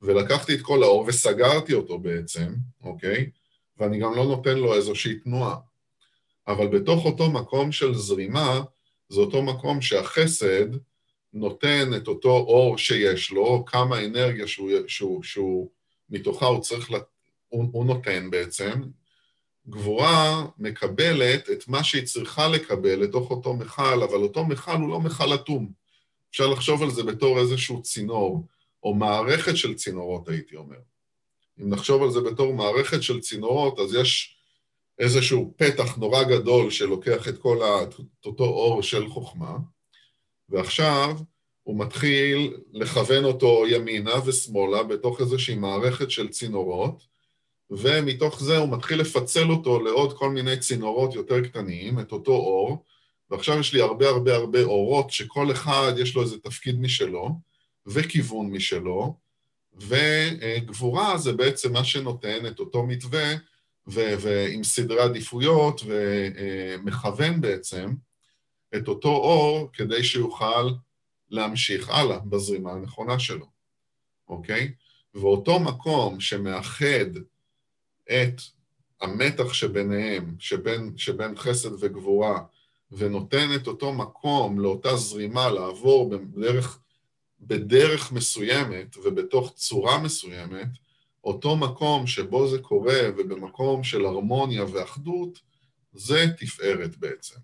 ולקחתי 0.02 0.54
את 0.54 0.62
כל 0.62 0.82
האור 0.82 1.04
וסגרתי 1.06 1.74
אותו 1.74 1.98
בעצם, 1.98 2.54
אוקיי? 2.82 3.30
ואני 3.76 3.98
גם 3.98 4.14
לא 4.14 4.24
נותן 4.24 4.58
לו 4.58 4.74
איזושהי 4.74 5.14
תנועה. 5.14 5.56
אבל 6.48 6.66
בתוך 6.66 7.04
אותו 7.04 7.30
מקום 7.30 7.72
של 7.72 7.94
זרימה, 7.94 8.60
זה 9.08 9.20
אותו 9.20 9.42
מקום 9.42 9.80
שהחסד 9.80 10.66
נותן 11.38 11.90
את 11.96 12.08
אותו 12.08 12.28
אור 12.28 12.78
שיש 12.78 13.30
לו, 13.30 13.64
כמה 13.66 14.04
אנרגיה 14.04 14.46
שהוא, 14.46 14.70
שהוא, 14.86 15.22
שהוא 15.22 15.70
מתוכה 16.10 16.46
הוא 16.46 16.60
צריך, 16.60 16.90
לת... 16.90 17.04
הוא, 17.48 17.64
הוא 17.72 17.86
נותן 17.86 18.30
בעצם. 18.30 18.82
גבורה 19.68 20.46
מקבלת 20.58 21.50
את 21.50 21.68
מה 21.68 21.84
שהיא 21.84 22.06
צריכה 22.06 22.48
לקבל 22.48 22.94
לתוך 22.94 23.30
אותו 23.30 23.54
מכל, 23.54 24.02
אבל 24.02 24.22
אותו 24.22 24.44
מכל 24.44 24.76
הוא 24.76 24.88
לא 24.88 25.00
מכל 25.00 25.34
אטום. 25.34 25.72
אפשר 26.30 26.46
לחשוב 26.46 26.82
על 26.82 26.90
זה 26.90 27.02
בתור 27.02 27.38
איזשהו 27.38 27.82
צינור. 27.82 28.46
או 28.82 28.94
מערכת 28.94 29.56
של 29.56 29.74
צינורות, 29.74 30.28
הייתי 30.28 30.56
אומר. 30.56 30.78
אם 31.60 31.68
נחשוב 31.68 32.02
על 32.02 32.10
זה 32.10 32.20
בתור 32.20 32.54
מערכת 32.54 33.02
של 33.02 33.20
צינורות, 33.20 33.78
אז 33.78 33.94
יש 33.94 34.36
איזשהו 34.98 35.54
פתח 35.56 35.96
נורא 35.96 36.22
גדול 36.22 36.70
שלוקח 36.70 37.28
את 37.28 37.38
כל 37.38 37.62
ה... 37.62 37.82
את 37.82 38.26
אותו 38.26 38.44
אור 38.44 38.82
של 38.82 39.08
חוכמה, 39.08 39.56
ועכשיו 40.48 41.16
הוא 41.62 41.78
מתחיל 41.78 42.56
לכוון 42.72 43.24
אותו 43.24 43.64
ימינה 43.68 44.14
ושמאלה 44.26 44.82
בתוך 44.82 45.20
איזושהי 45.20 45.54
מערכת 45.54 46.10
של 46.10 46.28
צינורות, 46.28 47.06
ומתוך 47.70 48.42
זה 48.42 48.58
הוא 48.58 48.68
מתחיל 48.68 49.00
לפצל 49.00 49.50
אותו 49.50 49.80
לעוד 49.80 50.18
כל 50.18 50.30
מיני 50.30 50.58
צינורות 50.58 51.14
יותר 51.14 51.40
קטנים, 51.40 52.00
את 52.00 52.12
אותו 52.12 52.32
אור, 52.32 52.84
ועכשיו 53.30 53.58
יש 53.58 53.74
לי 53.74 53.80
הרבה 53.80 54.08
הרבה 54.08 54.34
הרבה 54.34 54.62
אורות 54.62 55.10
שכל 55.10 55.52
אחד 55.52 55.92
יש 55.98 56.14
לו 56.14 56.22
איזה 56.22 56.38
תפקיד 56.38 56.80
משלו, 56.80 57.30
וכיוון 57.86 58.50
משלו, 58.50 59.16
וגבורה 59.76 61.18
זה 61.18 61.32
בעצם 61.32 61.72
מה 61.72 61.84
שנותן 61.84 62.46
את 62.46 62.60
אותו 62.60 62.82
מתווה 62.86 63.34
ועם 63.86 64.64
סדרי 64.64 65.00
עדיפויות 65.00 65.80
ומכוון 65.86 67.40
בעצם 67.40 67.94
את 68.76 68.88
אותו 68.88 69.08
אור 69.08 69.70
כדי 69.72 70.04
שיוכל 70.04 70.70
להמשיך 71.30 71.88
הלאה 71.88 72.18
בזרימה 72.18 72.72
הנכונה 72.72 73.18
שלו, 73.18 73.46
אוקיי? 74.28 74.72
ואותו 75.14 75.60
מקום 75.60 76.20
שמאחד 76.20 77.16
את 78.04 78.40
המתח 79.00 79.52
שביניהם, 79.52 80.36
שבין, 80.38 80.92
שבין 80.96 81.36
חסד 81.36 81.70
וגבורה, 81.80 82.40
ונותן 82.92 83.48
את 83.56 83.66
אותו 83.66 83.92
מקום 83.92 84.60
לאותה 84.60 84.96
זרימה 84.96 85.50
לעבור 85.50 86.10
בדרך 86.10 86.78
בדרך 87.40 88.12
מסוימת 88.12 88.96
ובתוך 88.96 89.52
צורה 89.54 89.98
מסוימת, 89.98 90.68
אותו 91.24 91.56
מקום 91.56 92.06
שבו 92.06 92.48
זה 92.48 92.58
קורה 92.58 93.00
ובמקום 93.16 93.84
של 93.84 94.04
הרמוניה 94.04 94.64
ואחדות, 94.72 95.40
זה 95.92 96.26
תפארת 96.38 96.96
בעצם, 96.96 97.34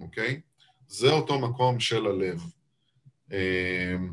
אוקיי? 0.00 0.40
זה 0.88 1.10
אותו 1.10 1.38
מקום 1.38 1.80
של 1.80 2.06
הלב. 2.06 2.42
אמ, 3.32 4.12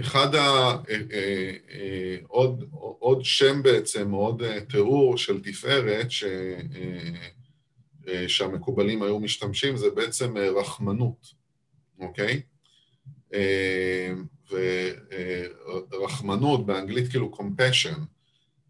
אחד 0.00 0.34
ה... 0.34 0.40
אה, 0.40 0.80
אה, 1.12 1.52
אה, 1.70 2.16
עוד, 2.26 2.64
עוד 2.98 3.24
שם 3.24 3.62
בעצם, 3.62 4.10
עוד 4.10 4.42
תיאור 4.68 5.18
של 5.18 5.42
תפארת 5.42 6.10
ש, 6.10 6.24
שהמקובלים 8.26 9.02
היו 9.02 9.20
משתמשים, 9.20 9.76
זה 9.76 9.90
בעצם 9.90 10.36
רחמנות, 10.36 11.26
אוקיי? 11.98 12.42
ורחמנות, 15.92 16.66
באנגלית 16.66 17.08
כאילו 17.10 17.32
compassion. 17.34 17.98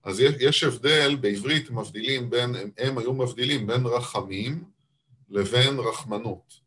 אז 0.05 0.21
יש 0.21 0.65
הבדל, 0.65 1.17
בעברית 1.21 1.71
מבדילים 1.71 2.31
בין, 2.31 2.55
הם 2.79 2.99
היו 2.99 3.13
מבדילים 3.13 3.67
בין 3.67 3.87
רחמים 3.87 4.65
לבין 5.35 5.79
רחמנות, 5.79 6.61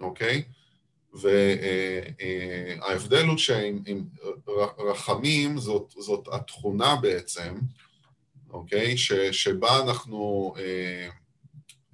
אוקיי? 0.00 0.42
וההבדל 2.82 3.24
הוא 3.26 3.38
שעם 3.38 3.82
רחמים 4.78 5.58
זאת, 5.58 5.94
זאת 5.98 6.28
התכונה 6.32 6.96
בעצם, 6.96 7.54
אוקיי? 8.50 8.96
ש, 8.96 9.12
שבה 9.12 9.82
אנחנו, 9.82 10.54
אה, 10.58 11.08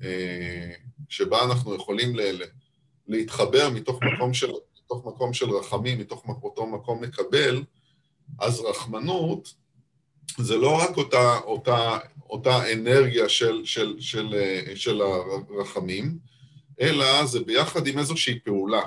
אה, 0.03 0.73
שבה 1.09 1.45
אנחנו 1.45 1.75
יכולים 1.75 2.16
ל, 2.16 2.43
להתחבר 3.09 3.71
מתוך 3.71 3.99
מקום 4.03 4.35
של 4.35 4.51
מתוך 4.85 5.07
מקום 5.07 5.33
של 5.33 5.51
רחמים, 5.51 5.99
מתוך 5.99 6.25
אותו 6.43 6.66
מקום 6.66 7.01
מקבל, 7.03 7.62
אז 8.38 8.61
רחמנות 8.61 9.55
זה 10.38 10.57
לא 10.57 10.77
רק 10.77 10.97
אותה, 10.97 11.38
אותה, 11.38 11.99
אותה 12.31 12.73
אנרגיה 12.73 13.29
של, 13.29 13.64
של, 13.64 13.97
של, 14.01 14.35
של 14.75 15.01
הרחמים, 15.01 16.19
אלא 16.81 17.27
זה 17.27 17.40
ביחד 17.40 17.87
עם 17.87 17.99
איזושהי 17.99 18.38
פעולה. 18.38 18.83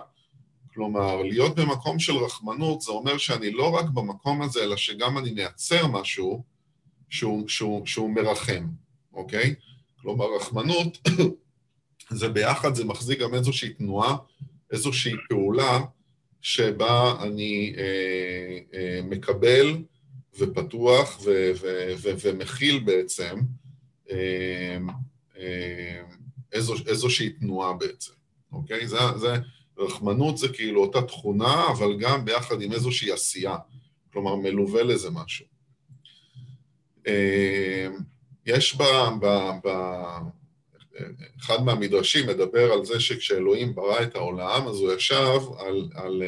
כלומר, 0.74 1.24
להיות 1.24 1.56
במקום 1.56 2.00
של 2.00 2.14
רחמנות 2.14 2.82
זה 2.82 2.92
אומר 2.92 3.18
שאני 3.18 3.52
לא 3.52 3.76
רק 3.76 3.86
במקום 3.86 4.42
הזה, 4.42 4.64
אלא 4.64 4.78
שגם 4.78 5.18
אני 5.18 5.32
מייצר 5.32 5.88
משהו 5.88 6.44
שהוא, 7.10 7.50
שהוא, 7.50 7.86
שהוא 7.86 8.10
מרחם, 8.10 8.66
אוקיי? 9.14 9.56
כלומר, 10.02 10.26
רחמנות 10.36 10.98
זה 12.20 12.30
ביחד, 12.30 12.76
זה 12.76 12.86
מחזיק 12.86 13.20
גם 13.20 13.34
איזושהי 13.34 13.70
תנועה 13.70 14.16
איזושהי 14.74 15.14
פעולה 15.30 15.80
שבה 16.42 17.16
אני 17.22 17.76
אה, 17.78 18.60
אה, 18.74 19.00
מקבל 19.04 19.78
ופתוח 20.38 21.20
ו, 21.24 21.52
ו, 21.62 21.94
ו, 22.02 22.10
ומכיל 22.22 22.80
בעצם 22.80 23.40
אה, 24.12 24.78
אה, 25.38 26.02
איזו, 26.52 26.74
איזושהי 26.88 27.30
תנועה 27.30 27.74
בעצם, 27.74 28.12
אוקיי? 28.52 28.88
זה, 28.88 28.98
זה, 29.18 29.34
רחמנות 29.78 30.38
זה 30.38 30.48
כאילו 30.50 30.82
אותה 30.82 31.02
תכונה, 31.02 31.68
אבל 31.72 31.98
גם 32.00 32.26
ביחד 32.26 32.62
עם 32.62 32.72
איזושהי 32.74 33.12
עשייה. 33.12 33.58
כלומר 34.14 34.36
מלווה 34.36 34.84
לזה 34.84 35.10
משהו. 35.12 35.46
יש 38.46 38.76
ב... 38.76 38.84
ב, 39.22 39.50
ב 39.66 39.70
אחד 41.40 41.64
מהמדרשים 41.64 42.28
מדבר 42.28 42.72
על 42.72 42.86
זה 42.86 43.00
שכשאלוהים 43.00 43.76
ברא 43.76 44.02
את 44.02 44.16
העולם, 44.16 44.68
אז 44.68 44.80
הוא 44.80 44.94
ישב 44.94 45.40
על, 45.60 45.90
על, 45.96 46.24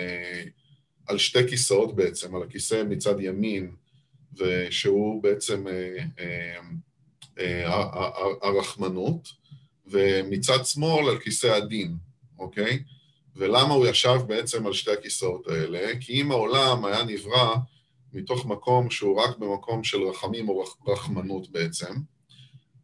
על 1.08 1.18
שתי 1.18 1.48
כיסאות 1.50 1.96
בעצם, 1.96 2.36
על 2.36 2.44
הכיסא 2.44 2.84
מצד 2.90 3.20
ימין, 3.20 3.76
ושהוא 4.38 5.24
בעצם 5.24 5.66
הרחמנות, 8.42 9.30
ומצד 9.88 10.66
שמאל 10.66 11.10
על 11.10 11.20
כיסא 11.20 11.48
הדין, 11.48 11.96
אוקיי? 12.40 12.84
ולמה 13.36 13.74
הוא 13.74 13.88
ישב 13.88 14.20
בעצם 14.28 14.68
על 14.68 14.74
שתי 14.74 14.92
הכיסאות 14.92 15.48
האלה? 15.48 16.00
כי 16.00 16.22
אם 16.22 16.32
העולם 16.32 16.86
היה 16.86 17.04
נברא 17.04 17.56
מתוך 18.14 18.46
מקום 18.46 18.90
שהוא 18.90 19.22
רק 19.22 19.38
במקום 19.38 19.84
של 19.84 20.04
רחמים 20.04 20.50
או 20.50 20.64
רחמנות 20.88 21.50
בעצם, 21.50 21.94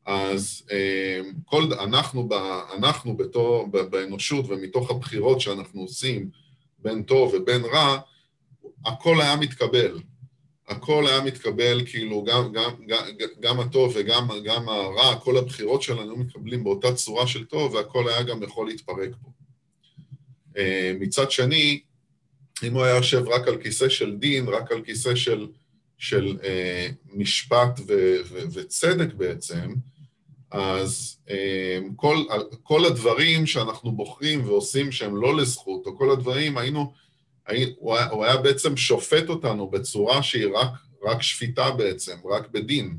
אז 0.05 0.63
אה, 0.71 1.19
כל, 1.45 1.63
אנחנו, 1.73 2.29
אנחנו 2.77 3.17
בתור, 3.17 3.67
באנושות 3.67 4.45
ומתוך 4.47 4.91
הבחירות 4.91 5.41
שאנחנו 5.41 5.81
עושים 5.81 6.29
בין 6.79 7.03
טוב 7.03 7.33
ובין 7.33 7.61
רע, 7.65 7.99
הכל 8.85 9.21
היה 9.21 9.35
מתקבל. 9.35 9.99
הכל 10.67 11.07
היה 11.07 11.21
מתקבל, 11.21 11.85
כאילו, 11.85 12.23
גם, 12.23 12.51
גם, 12.53 12.71
גם, 12.87 13.05
גם 13.39 13.59
הטוב 13.59 13.93
וגם 13.95 14.27
גם 14.43 14.69
הרע, 14.69 15.19
כל 15.19 15.37
הבחירות 15.37 15.81
שלנו 15.81 16.17
מתקבלים 16.17 16.63
באותה 16.63 16.93
צורה 16.93 17.27
של 17.27 17.45
טוב, 17.45 17.73
והכל 17.73 18.09
היה 18.09 18.23
גם 18.23 18.43
יכול 18.43 18.67
להתפרק 18.67 19.09
פה. 19.21 19.31
אה, 20.57 20.93
מצד 20.99 21.31
שני, 21.31 21.79
אם 22.63 22.73
הוא 22.73 22.83
היה 22.83 22.95
יושב 22.95 23.23
רק 23.27 23.47
על 23.47 23.57
כיסא 23.57 23.89
של 23.89 24.15
דין, 24.15 24.47
רק 24.47 24.71
על 24.71 24.81
כיסא 24.81 25.15
של, 25.15 25.47
של 25.97 26.37
אה, 26.43 26.87
משפט 27.13 27.79
ו, 27.87 28.15
ו, 28.29 28.39
וצדק 28.53 29.13
בעצם, 29.13 29.73
אז 30.51 31.17
אה, 31.29 31.79
כל, 31.95 32.17
כל 32.63 32.85
הדברים 32.85 33.45
שאנחנו 33.45 33.91
בוחרים 33.91 34.45
ועושים 34.45 34.91
שהם 34.91 35.15
לא 35.15 35.37
לזכות, 35.37 35.85
או 35.85 35.97
כל 35.97 36.11
הדברים, 36.11 36.57
היינו, 36.57 36.93
הוא 37.79 38.25
היה, 38.25 38.37
בעצם 38.37 38.77
שופט 38.77 39.29
אותנו 39.29 39.69
בצורה 39.69 40.23
שהיא 40.23 40.47
רק, 40.53 40.69
רק 41.03 41.21
שפיטה 41.21 41.71
בעצם, 41.71 42.17
רק 42.25 42.49
בדין, 42.51 42.97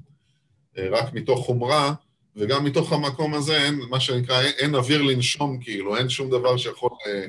אה, 0.78 0.88
רק 0.90 1.12
מתוך 1.12 1.46
חומרה, 1.46 1.94
וגם 2.36 2.64
מתוך 2.64 2.92
המקום 2.92 3.34
הזה 3.34 3.64
אין, 3.64 3.80
מה 3.90 4.00
שנקרא, 4.00 4.40
אין, 4.40 4.52
אין 4.58 4.74
אוויר 4.74 5.02
לנשום 5.02 5.58
כאילו, 5.60 5.96
אין 5.96 6.08
שום 6.08 6.30
דבר 6.30 6.56
שיכול 6.56 6.90
אה, 7.06 7.26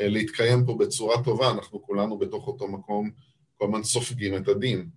אה, 0.00 0.08
להתקיים 0.08 0.66
פה 0.66 0.76
בצורה 0.78 1.22
טובה, 1.24 1.50
אנחנו 1.50 1.82
כולנו 1.82 2.18
בתוך 2.18 2.46
אותו 2.46 2.68
מקום 2.68 3.10
כל 3.56 3.64
הזמן 3.64 3.82
סופגים 3.82 4.36
את 4.36 4.48
הדין. 4.48 4.88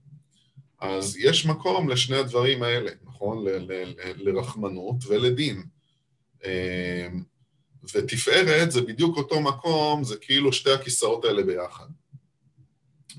אז 0.81 1.17
יש 1.17 1.45
מקום 1.45 1.89
לשני 1.89 2.17
הדברים 2.17 2.63
האלה, 2.63 2.91
נכון? 3.03 3.47
ל- 3.47 3.49
ל- 3.49 3.93
ל- 3.97 4.29
לרחמנות 4.29 4.95
ולדין. 5.07 5.63
אה, 6.45 7.07
ותפארת 7.83 8.71
זה 8.71 8.81
בדיוק 8.81 9.17
אותו 9.17 9.41
מקום, 9.41 10.03
זה 10.03 10.15
כאילו 10.17 10.53
שתי 10.53 10.71
הכיסאות 10.71 11.25
האלה 11.25 11.43
ביחד, 11.43 11.87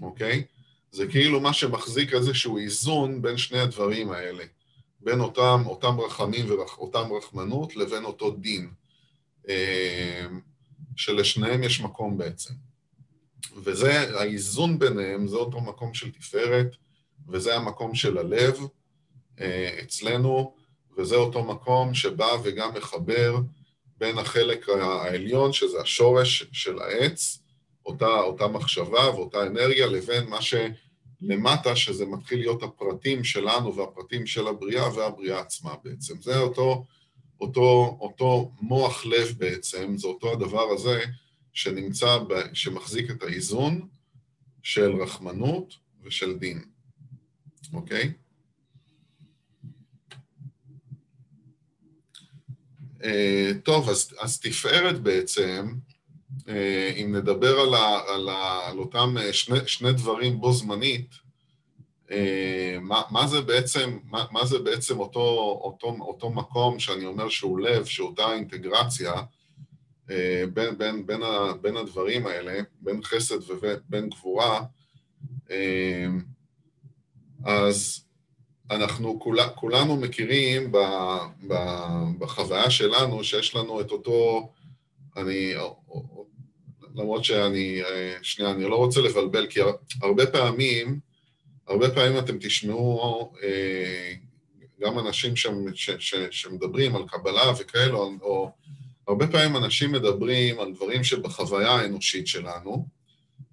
אוקיי? 0.02 0.44
זה 0.92 1.06
כאילו 1.06 1.40
מה 1.40 1.52
שמחזיק 1.52 2.14
איזשהו 2.14 2.58
איזון 2.58 3.22
בין 3.22 3.36
שני 3.36 3.58
הדברים 3.58 4.12
האלה, 4.12 4.44
בין 5.00 5.20
אותם, 5.20 5.62
אותם 5.66 6.00
רחמים 6.00 6.50
ואותם 6.50 7.12
רחמנות 7.12 7.76
לבין 7.76 8.04
אותו 8.04 8.30
דין, 8.30 8.70
אה, 9.48 10.26
שלשניהם 10.96 11.62
יש 11.62 11.80
מקום 11.80 12.18
בעצם. 12.18 12.54
וזה, 13.64 14.20
האיזון 14.20 14.78
ביניהם, 14.78 15.26
זה 15.26 15.36
אותו 15.36 15.60
מקום 15.60 15.94
של 15.94 16.10
תפארת, 16.10 16.76
וזה 17.28 17.56
המקום 17.56 17.94
של 17.94 18.18
הלב 18.18 18.58
אה, 19.40 19.78
אצלנו, 19.82 20.54
וזה 20.98 21.16
אותו 21.16 21.44
מקום 21.44 21.94
שבא 21.94 22.30
וגם 22.44 22.74
מחבר 22.74 23.36
בין 24.00 24.18
החלק 24.18 24.68
העליון, 24.68 25.52
שזה 25.52 25.80
השורש 25.80 26.44
של 26.52 26.78
העץ, 26.78 27.38
אותה, 27.86 28.20
אותה 28.20 28.48
מחשבה 28.48 29.10
ואותה 29.14 29.46
אנרגיה, 29.46 29.86
לבין 29.86 30.26
מה 30.26 30.38
שלמטה, 30.42 31.76
שזה 31.76 32.06
מתחיל 32.06 32.38
להיות 32.38 32.62
הפרטים 32.62 33.24
שלנו 33.24 33.76
והפרטים 33.76 34.26
של 34.26 34.46
הבריאה 34.46 34.94
והבריאה 34.94 35.40
עצמה 35.40 35.74
בעצם. 35.84 36.20
זה 36.20 36.38
אותו, 36.38 36.84
אותו, 37.40 37.98
אותו 38.00 38.52
מוח 38.60 39.06
לב 39.06 39.34
בעצם, 39.38 39.96
זה 39.96 40.08
אותו 40.08 40.32
הדבר 40.32 40.70
הזה 40.74 41.04
שנמצא, 41.52 42.18
ב, 42.18 42.34
שמחזיק 42.52 43.10
את 43.10 43.22
האיזון 43.22 43.88
של 44.62 45.02
רחמנות 45.02 45.74
ושל 46.02 46.34
דין, 46.38 46.64
אוקיי? 47.72 48.12
טוב, 53.64 53.88
אז, 53.88 54.14
אז 54.20 54.40
תפארת 54.40 55.00
בעצם, 55.00 55.74
אה, 56.48 56.92
אם 56.96 57.16
נדבר 57.16 57.60
על, 57.60 57.74
ה, 57.74 58.00
על, 58.14 58.28
ה, 58.28 58.68
על 58.68 58.78
אותם 58.78 59.16
אה, 59.20 59.32
שני, 59.32 59.58
שני 59.66 59.92
דברים 59.92 60.40
בו 60.40 60.52
זמנית, 60.52 61.30
מה, 62.80 63.02
מה 63.10 63.26
זה 63.26 63.40
בעצם, 63.40 63.98
מה, 64.04 64.24
מה 64.30 64.46
זה 64.46 64.58
בעצם 64.58 65.00
אותו, 65.00 65.60
אותו, 65.64 65.96
אותו 66.00 66.30
מקום 66.30 66.78
שאני 66.78 67.06
אומר 67.06 67.28
שהוא 67.28 67.60
לב, 67.60 67.84
שאותה 67.84 68.32
אינטגרציה 68.32 69.12
בין, 70.54 70.78
בין, 70.78 71.06
בין, 71.06 71.22
ה, 71.22 71.52
בין 71.60 71.76
הדברים 71.76 72.26
האלה, 72.26 72.60
בין 72.80 73.02
חסד 73.02 73.50
ובין 73.50 74.08
גבורה, 74.08 74.62
אז 77.44 78.04
אנחנו 78.70 79.20
כול, 79.20 79.38
כולנו 79.54 79.96
מכירים 79.96 80.72
ב, 80.72 80.76
ב, 81.48 81.54
בחוויה 82.18 82.70
שלנו 82.70 83.24
שיש 83.24 83.54
לנו 83.54 83.80
את 83.80 83.90
אותו, 83.90 84.48
אני, 85.16 85.54
למרות 86.94 87.24
שאני, 87.24 87.82
שנייה, 88.22 88.50
אני 88.50 88.64
לא 88.64 88.76
רוצה 88.76 89.00
לבלבל, 89.00 89.46
כי 89.46 89.60
הרבה 90.02 90.26
פעמים, 90.26 91.00
הרבה 91.68 91.90
פעמים 91.90 92.18
אתם 92.18 92.38
תשמעו 92.38 93.32
אה, 93.42 94.12
גם 94.80 94.98
אנשים 94.98 95.36
ש, 95.36 95.46
ש, 95.74 95.90
ש, 95.98 96.14
שמדברים 96.30 96.96
על 96.96 97.02
קבלה 97.08 97.52
וכאלו, 97.58 98.12
או 98.22 98.50
הרבה 99.08 99.26
פעמים 99.26 99.56
אנשים 99.56 99.92
מדברים 99.92 100.60
על 100.60 100.72
דברים 100.74 101.04
שבחוויה 101.04 101.70
האנושית 101.70 102.26
שלנו, 102.26 102.86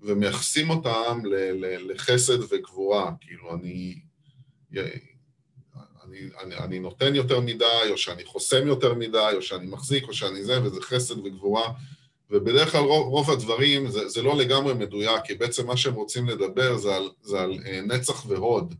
ומייחסים 0.01 0.69
אותם 0.69 1.21
ל, 1.25 1.35
ל, 1.35 1.91
לחסד 1.91 2.53
וגבורה, 2.53 3.11
כאילו 3.21 3.53
אני... 3.53 4.06
אני, 4.73 6.29
אני, 6.43 6.55
אני 6.55 6.79
נותן 6.79 7.15
יותר 7.15 7.39
מדי, 7.39 7.89
או 7.91 7.97
שאני 7.97 8.25
חוסם 8.25 8.67
יותר 8.67 8.93
מדי, 8.93 9.31
או 9.35 9.41
שאני 9.41 9.67
מחזיק, 9.67 10.07
או 10.07 10.13
שאני 10.13 10.43
זה, 10.43 10.63
וזה 10.63 10.81
חסד 10.81 11.17
וגבורה. 11.17 11.73
ובדרך 12.29 12.71
כלל 12.71 12.81
רוב, 12.81 13.07
רוב 13.07 13.31
הדברים 13.31 13.89
זה, 13.89 14.09
זה 14.09 14.21
לא 14.21 14.37
לגמרי 14.37 14.73
מדויק, 14.73 15.21
כי 15.23 15.35
בעצם 15.35 15.67
מה 15.67 15.77
שהם 15.77 15.93
רוצים 15.93 16.29
לדבר 16.29 16.77
זה 16.77 16.95
על, 16.95 17.09
זה 17.21 17.41
על 17.41 17.53
uh, 17.53 17.93
נצח 17.93 18.25
והוד, 18.25 18.75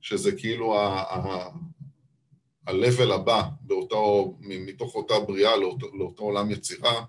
שזה 0.00 0.32
כאילו 0.32 0.78
ה-level 0.78 3.12
הבא 3.12 3.42
באותו, 3.60 4.34
מתוך 4.40 4.94
אותה 4.94 5.20
בריאה 5.20 5.56
לאותו, 5.56 5.86
לאותו 5.98 6.22
עולם 6.22 6.50
יצירה, 6.50 7.04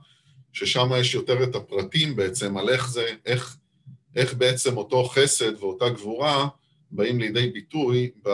ששם 0.54 0.90
יש 1.00 1.16
יותר 1.16 1.44
את 1.44 1.56
הפרטים 1.56 2.16
בעצם 2.16 2.58
על 2.58 2.70
איך 2.70 2.90
זה, 2.90 3.06
איך, 3.26 3.58
איך 4.16 4.34
בעצם 4.34 4.78
אותו 4.78 5.04
חסד 5.04 5.64
ואותה 5.64 5.90
גבורה 5.90 6.48
באים 6.92 7.20
לידי 7.20 7.50
ביטוי 7.50 8.12
ב, 8.24 8.30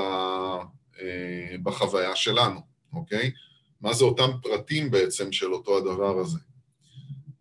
אה, 1.02 1.56
בחוויה 1.64 2.16
שלנו, 2.16 2.60
אוקיי? 2.94 3.32
מה 3.82 3.94
זה 3.94 4.04
אותם 4.04 4.30
פרטים 4.42 4.92
בעצם 4.92 5.32
של 5.32 5.54
אותו 5.54 5.78
הדבר 5.78 6.20
הזה. 6.20 6.40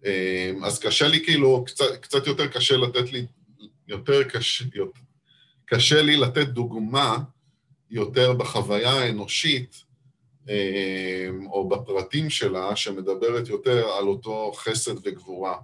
אה, 0.04 0.52
אז 0.64 0.78
קשה 0.78 1.08
לי 1.08 1.24
כאילו, 1.24 1.64
קצת, 1.64 1.84
קצת 2.00 2.26
יותר 2.26 2.46
קשה 2.46 2.76
לתת 2.76 3.12
לי, 3.12 3.26
יותר 3.88 4.24
קשה, 4.24 4.64
יותר, 4.74 5.00
קשה 5.64 6.02
לי 6.02 6.16
לתת 6.16 6.48
דוגמה 6.48 7.18
יותר 7.90 8.32
בחוויה 8.32 8.92
האנושית, 8.92 9.84
אה, 10.48 11.28
או 11.46 11.68
בפרטים 11.68 12.30
שלה, 12.30 12.76
שמדברת 12.76 13.48
יותר 13.48 13.88
על 13.88 14.06
אותו 14.06 14.52
חסד 14.56 14.94
וגבורה. 15.04 15.56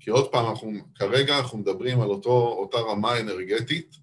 כי 0.00 0.10
עוד 0.10 0.32
פעם, 0.32 0.50
אנחנו, 0.50 0.72
כרגע 0.94 1.38
אנחנו 1.38 1.58
מדברים 1.58 2.00
על 2.00 2.08
אותו, 2.08 2.56
אותה 2.58 2.78
רמה 2.78 3.20
אנרגטית, 3.20 3.96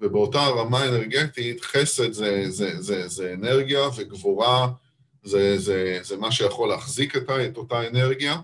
ובאותה 0.00 0.38
רמה 0.38 0.88
אנרגטית 0.88 1.60
חסד 1.60 2.12
זה, 2.12 2.50
זה, 2.50 2.80
זה, 2.80 3.08
זה 3.08 3.34
אנרגיה 3.34 3.80
וגבורה 3.96 4.68
זה, 5.22 5.58
זה, 5.58 5.98
זה 6.02 6.16
מה 6.16 6.32
שיכול 6.32 6.68
להחזיק 6.68 7.16
את, 7.16 7.30
את 7.30 7.56
אותה 7.56 7.88
אנרגיה, 7.88 8.36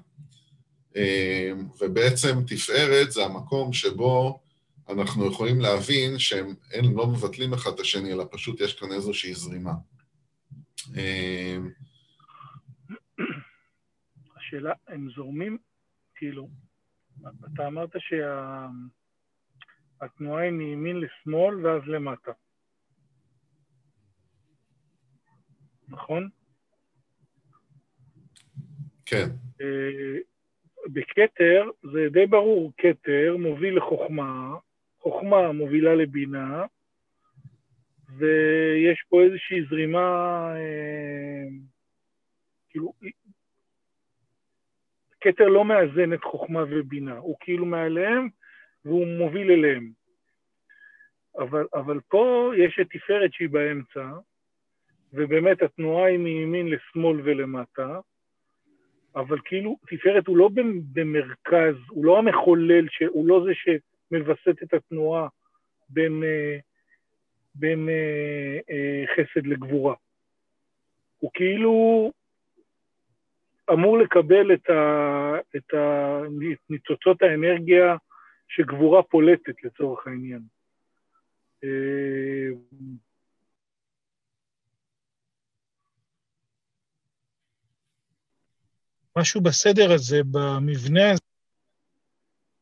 אמ, 0.97 1.69
ובעצם 1.81 2.39
תפארת 2.47 3.13
זה 3.13 3.25
המקום 3.25 3.73
שבו 3.73 4.41
אנחנו 4.89 5.27
יכולים 5.27 5.61
להבין 5.61 6.19
שהם 6.19 6.55
אין, 6.73 6.85
לא 6.95 7.07
מבטלים 7.07 7.53
אחד 7.53 7.71
את 7.71 7.81
השני, 7.81 8.13
אלא 8.13 8.25
פשוט 8.31 8.61
יש 8.61 8.81
כאן 8.81 8.93
איזושהי 8.93 9.35
זרימה. 9.35 9.73
אמ, 10.95 11.71
השאלה, 14.37 14.73
הם 14.89 15.09
זורמים, 15.17 15.59
כאילו, 16.15 16.49
אתה 17.55 17.67
אמרת 17.67 17.91
שה... 17.99 18.67
התנועה 20.01 20.43
היא 20.43 20.53
מימין 20.53 21.01
לשמאל 21.01 21.67
ואז 21.67 21.83
למטה. 21.87 22.33
נכון? 25.89 26.29
כן. 29.07 29.27
אה, 29.61 30.19
בכתר 30.87 31.71
זה 31.83 32.09
די 32.13 32.27
ברור, 32.27 32.73
כתר 32.77 33.37
מוביל 33.39 33.77
לחוכמה, 33.77 34.55
חוכמה 34.99 35.53
מובילה 35.53 35.95
לבינה, 35.95 36.65
ויש 38.19 39.05
פה 39.09 39.23
איזושהי 39.23 39.65
זרימה, 39.71 40.49
אה, 40.57 41.49
כאילו, 42.71 42.93
כתר 45.21 45.45
לא 45.45 45.65
מאזן 45.65 46.13
את 46.13 46.25
חוכמה 46.25 46.63
ובינה, 46.71 47.19
הוא 47.19 47.37
כאילו 47.41 47.67
מעליהם 47.67 48.29
והוא 48.87 49.07
מוביל 49.07 49.51
אליהם. 49.51 49.91
אבל, 51.39 51.67
אבל 51.75 52.01
פה 52.09 52.53
יש 52.57 52.79
את 52.81 52.87
תפארת 52.91 53.33
שהיא 53.33 53.49
באמצע, 53.49 54.13
ובאמת 55.13 55.63
התנועה 55.63 56.05
היא 56.07 56.19
מימין 56.19 56.69
לשמאל 56.69 57.21
ולמטה, 57.25 58.01
אבל 59.17 59.39
כאילו 59.45 59.77
תפארת 59.89 60.27
הוא 60.27 60.37
לא 60.37 60.49
במרכז, 60.93 61.75
הוא 61.89 62.05
לא 62.05 62.19
המחולל, 62.19 62.87
הוא 63.09 63.29
לא 63.29 63.45
זה 63.45 63.53
שמווסת 63.55 64.63
את 64.63 64.75
התנועה 64.75 65.29
בין, 65.89 66.23
אה, 66.25 66.59
בין 67.55 67.89
אה, 67.89 68.59
אה, 68.71 69.05
חסד 69.17 69.47
לגבורה. 69.47 69.95
הוא 71.19 71.31
כאילו 71.35 72.13
אמור 73.73 73.99
לקבל 73.99 74.55
את, 74.55 74.71
ה, 74.71 75.35
את 75.57 75.75
ה, 75.75 76.21
ניצוצות 76.71 77.23
האנרגיה 77.23 77.97
שגבורה 78.49 79.03
פולטת 79.03 79.65
לצורך 79.65 80.07
העניין. 80.07 80.43
משהו 89.17 89.41
בסדר 89.41 89.93
הזה, 89.93 90.17
במבנה 90.31 91.11
הזה. 91.11 91.21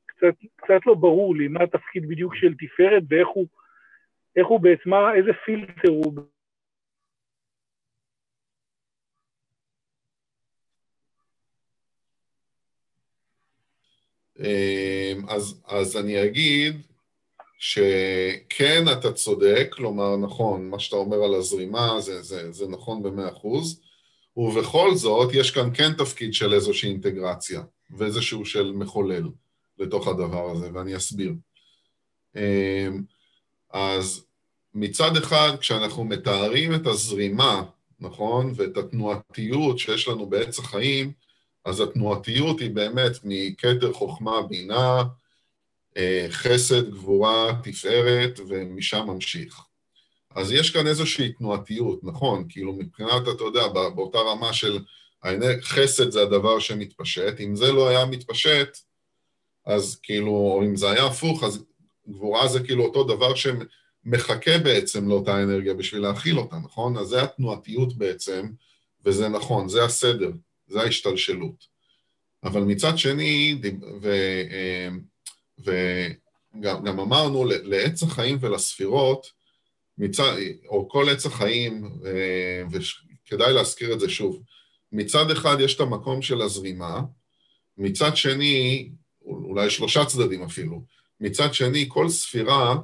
קצת, 0.06 0.34
קצת 0.56 0.86
לא 0.86 0.94
ברור 0.94 1.36
לי 1.36 1.48
מה 1.48 1.62
התפקיד 1.62 2.08
בדיוק 2.08 2.34
של 2.34 2.54
תפארת 2.54 3.02
ואיך 3.08 3.28
הוא, 3.28 3.46
איך 4.36 4.46
הוא 4.46 4.60
בעצם, 4.60 4.90
איזה 5.16 5.30
פילטר 5.44 5.88
הוא. 5.88 6.33
אז, 15.28 15.60
אז 15.66 15.96
אני 15.96 16.24
אגיד 16.24 16.80
שכן, 17.58 18.84
אתה 18.92 19.12
צודק, 19.12 19.68
כלומר, 19.72 20.16
נכון, 20.16 20.70
מה 20.70 20.78
שאתה 20.78 20.96
אומר 20.96 21.16
על 21.16 21.34
הזרימה 21.34 22.00
זה, 22.00 22.22
זה, 22.22 22.52
זה 22.52 22.68
נכון 22.68 23.02
במאה 23.02 23.28
אחוז, 23.28 23.80
ובכל 24.36 24.94
זאת, 24.94 25.30
יש 25.34 25.50
כאן 25.50 25.70
כן 25.74 25.92
תפקיד 25.92 26.34
של 26.34 26.54
איזושהי 26.54 26.90
אינטגרציה, 26.90 27.62
ואיזשהו 27.98 28.44
של 28.44 28.72
מחולל 28.72 29.28
לתוך 29.78 30.08
הדבר 30.08 30.50
הזה, 30.50 30.70
ואני 30.72 30.96
אסביר. 30.96 31.32
אמ, 32.36 33.02
אז 33.72 34.24
מצד 34.74 35.16
אחד, 35.16 35.52
כשאנחנו 35.60 36.04
מתארים 36.04 36.74
את 36.74 36.86
הזרימה, 36.86 37.62
נכון, 38.00 38.52
ואת 38.56 38.76
התנועתיות 38.76 39.78
שיש 39.78 40.08
לנו 40.08 40.26
בעץ 40.26 40.58
החיים, 40.58 41.12
אז 41.64 41.80
התנועתיות 41.80 42.60
היא 42.60 42.70
באמת 42.70 43.12
מכתר 43.24 43.92
חוכמה 43.92 44.42
בינה, 44.42 45.02
אה, 45.96 46.26
חסד, 46.30 46.90
גבורה, 46.90 47.60
תפארת, 47.62 48.40
ומשם 48.48 49.04
ממשיך. 49.06 49.60
אז 50.34 50.52
יש 50.52 50.70
כאן 50.70 50.86
איזושהי 50.86 51.32
תנועתיות, 51.32 52.04
נכון, 52.04 52.44
כאילו 52.48 52.72
מבחינת, 52.72 53.22
אתה 53.34 53.44
יודע, 53.44 53.68
באותה 53.68 54.18
רמה 54.18 54.52
של 54.52 54.78
חסד 55.62 56.10
זה 56.10 56.22
הדבר 56.22 56.58
שמתפשט, 56.58 57.40
אם 57.40 57.56
זה 57.56 57.72
לא 57.72 57.88
היה 57.88 58.04
מתפשט, 58.04 58.78
אז 59.66 59.96
כאילו, 60.02 60.30
או 60.30 60.62
אם 60.62 60.76
זה 60.76 60.90
היה 60.90 61.06
הפוך, 61.06 61.44
אז 61.44 61.64
גבורה 62.08 62.48
זה 62.48 62.60
כאילו 62.60 62.84
אותו 62.84 63.04
דבר 63.04 63.32
שמחכה 63.34 64.58
בעצם 64.58 65.08
לאותה 65.08 65.42
אנרגיה 65.42 65.74
בשביל 65.74 66.02
להכיל 66.02 66.38
אותה, 66.38 66.56
נכון? 66.56 66.96
אז 66.96 67.06
זה 67.06 67.22
התנועתיות 67.22 67.96
בעצם, 67.96 68.50
וזה 69.04 69.28
נכון, 69.28 69.68
זה 69.68 69.84
הסדר, 69.84 70.30
זה 70.66 70.80
ההשתלשלות. 70.80 71.74
אבל 72.44 72.60
מצד 72.60 72.98
שני, 72.98 73.60
וגם 75.58 76.86
אה, 76.86 76.90
אמרנו, 76.90 77.44
לעץ 77.44 78.02
החיים 78.02 78.38
ולספירות, 78.40 79.26
מצד, 79.98 80.36
או 80.68 80.88
כל 80.88 81.08
עץ 81.08 81.26
החיים, 81.26 81.84
אה, 82.06 82.62
וכדאי 82.72 83.52
להזכיר 83.52 83.92
את 83.92 84.00
זה 84.00 84.08
שוב, 84.08 84.42
מצד 84.92 85.30
אחד 85.30 85.56
יש 85.60 85.76
את 85.76 85.80
המקום 85.80 86.22
של 86.22 86.42
הזרימה, 86.42 87.00
מצד 87.78 88.16
שני, 88.16 88.90
אולי 89.22 89.70
שלושה 89.70 90.04
צדדים 90.04 90.42
אפילו, 90.42 90.84
מצד 91.20 91.54
שני, 91.54 91.84
כל 91.88 92.08
ספירה, 92.08 92.74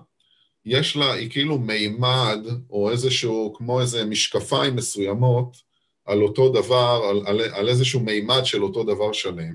יש 0.64 0.96
לה, 0.96 1.12
היא 1.12 1.30
כאילו 1.30 1.58
מימד, 1.58 2.38
או 2.70 2.90
איזשהו, 2.90 3.54
כמו 3.56 3.80
איזה 3.80 4.04
משקפיים 4.04 4.76
מסוימות, 4.76 5.69
על 6.10 6.22
אותו 6.22 6.48
דבר, 6.48 7.02
על, 7.10 7.22
על, 7.26 7.40
על 7.40 7.68
איזשהו 7.68 8.00
מימד 8.00 8.44
של 8.44 8.62
אותו 8.62 8.84
דבר 8.84 9.12
שלם, 9.12 9.54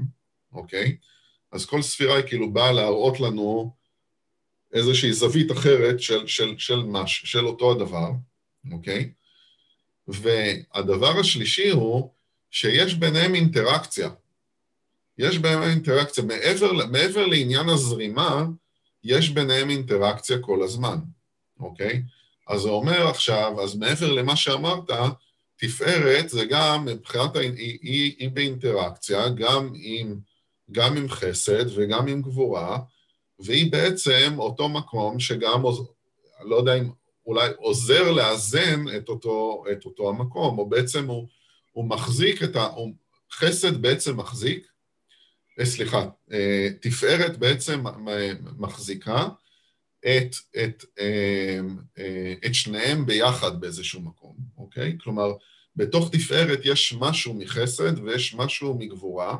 אוקיי? 0.54 0.98
אז 1.52 1.66
כל 1.66 1.82
ספירה 1.82 2.16
היא 2.16 2.26
כאילו 2.28 2.52
באה 2.54 2.72
להראות 2.72 3.20
לנו 3.20 3.74
איזושהי 4.74 5.14
זווית 5.14 5.52
אחרת 5.52 6.02
של, 6.02 6.28
של, 6.28 6.56
של, 6.58 6.76
מש, 6.76 7.22
של 7.26 7.46
אותו 7.48 7.72
הדבר, 7.72 8.10
אוקיי? 8.72 9.12
והדבר 10.08 11.20
השלישי 11.20 11.70
הוא 11.70 12.12
שיש 12.52 12.94
ביניהם 12.94 13.36
אינטראקציה. 13.36 14.10
יש 15.18 15.38
ביניהם 15.38 15.64
אינטראקציה. 15.64 16.24
מעבר, 16.24 16.72
מעבר 16.92 17.26
לעניין 17.26 17.70
הזרימה, 17.70 18.46
יש 19.04 19.30
ביניהם 19.30 19.70
אינטראקציה 19.70 20.40
כל 20.42 20.64
הזמן, 20.64 20.98
אוקיי? 21.60 22.04
אז 22.48 22.62
זה 22.62 22.70
אומר 22.70 23.08
עכשיו, 23.08 23.62
אז 23.64 23.76
מעבר 23.76 24.12
למה 24.12 24.36
שאמרת, 24.36 24.90
תפארת 25.58 26.30
זה 26.30 26.46
גם, 26.46 26.86
מבחינת, 26.86 27.36
היא, 27.36 27.80
היא, 27.82 28.16
היא 28.20 28.30
באינטראקציה, 28.30 29.30
גם 29.30 29.72
עם, 29.76 30.20
גם 30.72 30.98
עם 30.98 31.10
חסד 31.10 31.66
וגם 31.76 32.08
עם 32.08 32.22
גבורה, 32.22 32.80
והיא 33.40 33.72
בעצם 33.72 34.34
אותו 34.38 34.70
מקום 34.70 35.20
שגם, 35.20 35.64
לא 36.44 36.56
יודע 36.56 36.74
אם 36.76 36.90
אולי 37.26 37.50
עוזר 37.58 38.12
לאזן 38.12 38.86
את 38.98 39.10
אותו, 39.10 39.64
את 39.72 39.86
אותו 39.86 40.10
המקום, 40.10 40.60
או 40.60 40.70
בעצם 40.70 41.08
הוא, 41.08 41.28
הוא 41.72 41.86
מחזיק 41.86 42.44
את 42.44 42.56
ה... 42.56 42.68
חסד 43.32 43.82
בעצם 43.82 44.18
מחזיק, 44.18 44.68
אה, 45.60 45.66
סליחה, 45.66 46.06
אה, 46.32 46.68
תפארת 46.82 47.38
בעצם 47.38 47.84
מחזיקה 48.58 49.28
את, 50.08 50.36
את, 50.64 50.86
אה, 51.00 51.60
את 52.46 52.54
שניהם 52.56 53.06
ביחד 53.06 53.62
באיזשהו 53.62 54.02
מקום, 54.02 54.36
אוקיי? 54.58 54.98
כלומר, 55.04 55.32
בתוך 55.76 56.10
תפארת 56.12 56.60
יש 56.64 56.94
משהו 57.00 57.34
מחסד 57.34 58.00
ויש 58.00 58.36
משהו 58.36 58.78
מגבורה, 58.80 59.38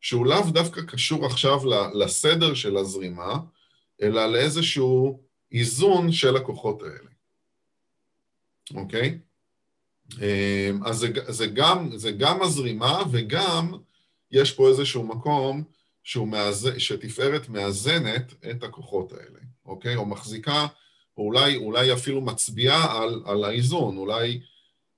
שהוא 0.00 0.26
לאו 0.26 0.50
דווקא 0.50 0.80
קשור 0.82 1.26
עכשיו 1.26 1.60
לסדר 1.94 2.54
של 2.54 2.76
הזרימה, 2.76 3.38
אלא 4.02 4.26
לאיזשהו 4.26 5.20
איזון 5.52 6.12
של 6.12 6.36
הכוחות 6.36 6.82
האלה, 6.82 7.10
אוקיי? 8.74 9.18
אמ, 10.16 10.80
אז 10.84 10.96
זה, 10.96 11.08
זה, 11.28 11.46
גם, 11.46 11.96
זה 11.96 12.12
גם 12.12 12.42
הזרימה 12.42 13.02
וגם 13.12 13.72
יש 14.30 14.52
פה 14.52 14.68
איזשהו 14.68 15.04
מקום 15.04 15.64
מאזן, 16.16 16.78
שתפארת 16.78 17.48
מאזנת 17.48 18.34
את 18.50 18.62
הכוחות 18.62 19.12
האלה, 19.12 19.38
אוקיי? 19.68 19.96
או 19.96 20.06
מחזיקה, 20.06 20.66
או 21.16 21.22
אולי, 21.22 21.56
אולי 21.56 21.92
אפילו 21.92 22.20
מצביעה 22.20 23.02
על, 23.02 23.22
על 23.26 23.44
האיזון, 23.44 23.96
אולי 23.96 24.40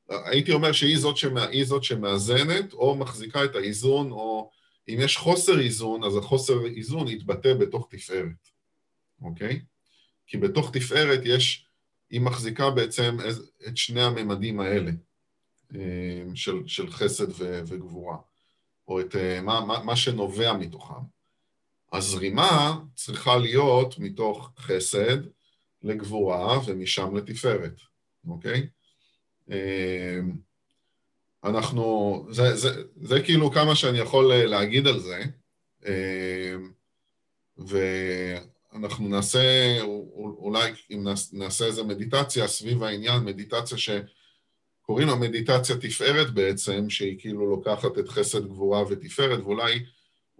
הייתי 0.08 0.52
אומר 0.52 0.72
שהיא 0.72 0.98
זאת, 0.98 1.16
שמה, 1.16 1.46
זאת 1.64 1.84
שמאזנת 1.84 2.72
או 2.72 2.96
מחזיקה 2.96 3.44
את 3.44 3.54
האיזון 3.54 4.10
או 4.10 4.50
אם 4.88 4.96
יש 4.98 5.16
חוסר 5.16 5.60
איזון, 5.60 6.04
אז 6.04 6.16
החוסר 6.16 6.66
איזון 6.66 7.08
יתבטא 7.08 7.54
בתוך 7.54 7.88
תפארת, 7.90 8.48
אוקיי? 9.22 9.60
כי 10.26 10.38
בתוך 10.38 10.70
תפארת 10.72 11.20
יש, 11.24 11.66
היא 12.10 12.20
מחזיקה 12.20 12.70
בעצם 12.70 13.16
את 13.68 13.76
שני 13.76 14.02
הממדים 14.02 14.60
האלה, 14.60 14.90
אה, 15.74 16.24
של, 16.34 16.62
של 16.66 16.90
חסד 16.90 17.30
ו, 17.30 17.60
וגבורה, 17.66 18.16
או 18.88 19.00
את 19.00 19.16
אה, 19.16 19.40
מה, 19.40 19.60
מה, 19.60 19.84
מה 19.84 19.96
שנובע 19.96 20.52
מתוכם. 20.52 21.19
הזרימה 21.92 22.78
צריכה 22.94 23.36
להיות 23.36 23.98
מתוך 23.98 24.52
חסד 24.58 25.18
לגבורה 25.82 26.58
ומשם 26.66 27.16
לתפארת, 27.16 27.80
אוקיי? 28.28 28.66
אה, 29.50 30.20
אנחנו, 31.44 32.26
זה, 32.30 32.56
זה, 32.56 32.82
זה 33.02 33.22
כאילו 33.22 33.50
כמה 33.50 33.74
שאני 33.74 33.98
יכול 33.98 34.32
אה, 34.32 34.46
להגיד 34.46 34.86
על 34.86 35.00
זה, 35.00 35.22
אה, 35.86 36.54
אנחנו 38.74 39.08
נעשה, 39.08 39.40
אולי 39.82 40.72
אם 40.90 41.06
נעשה 41.32 41.64
איזה 41.66 41.82
מדיטציה 41.82 42.48
סביב 42.48 42.82
העניין, 42.82 43.24
מדיטציה 43.24 43.78
שקוראים 43.78 45.08
לה 45.08 45.14
מדיטציה 45.14 45.76
תפארת 45.76 46.30
בעצם, 46.30 46.90
שהיא 46.90 47.18
כאילו 47.18 47.50
לוקחת 47.50 47.98
את 47.98 48.08
חסד 48.08 48.46
גבורה 48.46 48.82
ותפארת, 48.82 49.40
ואולי 49.40 49.84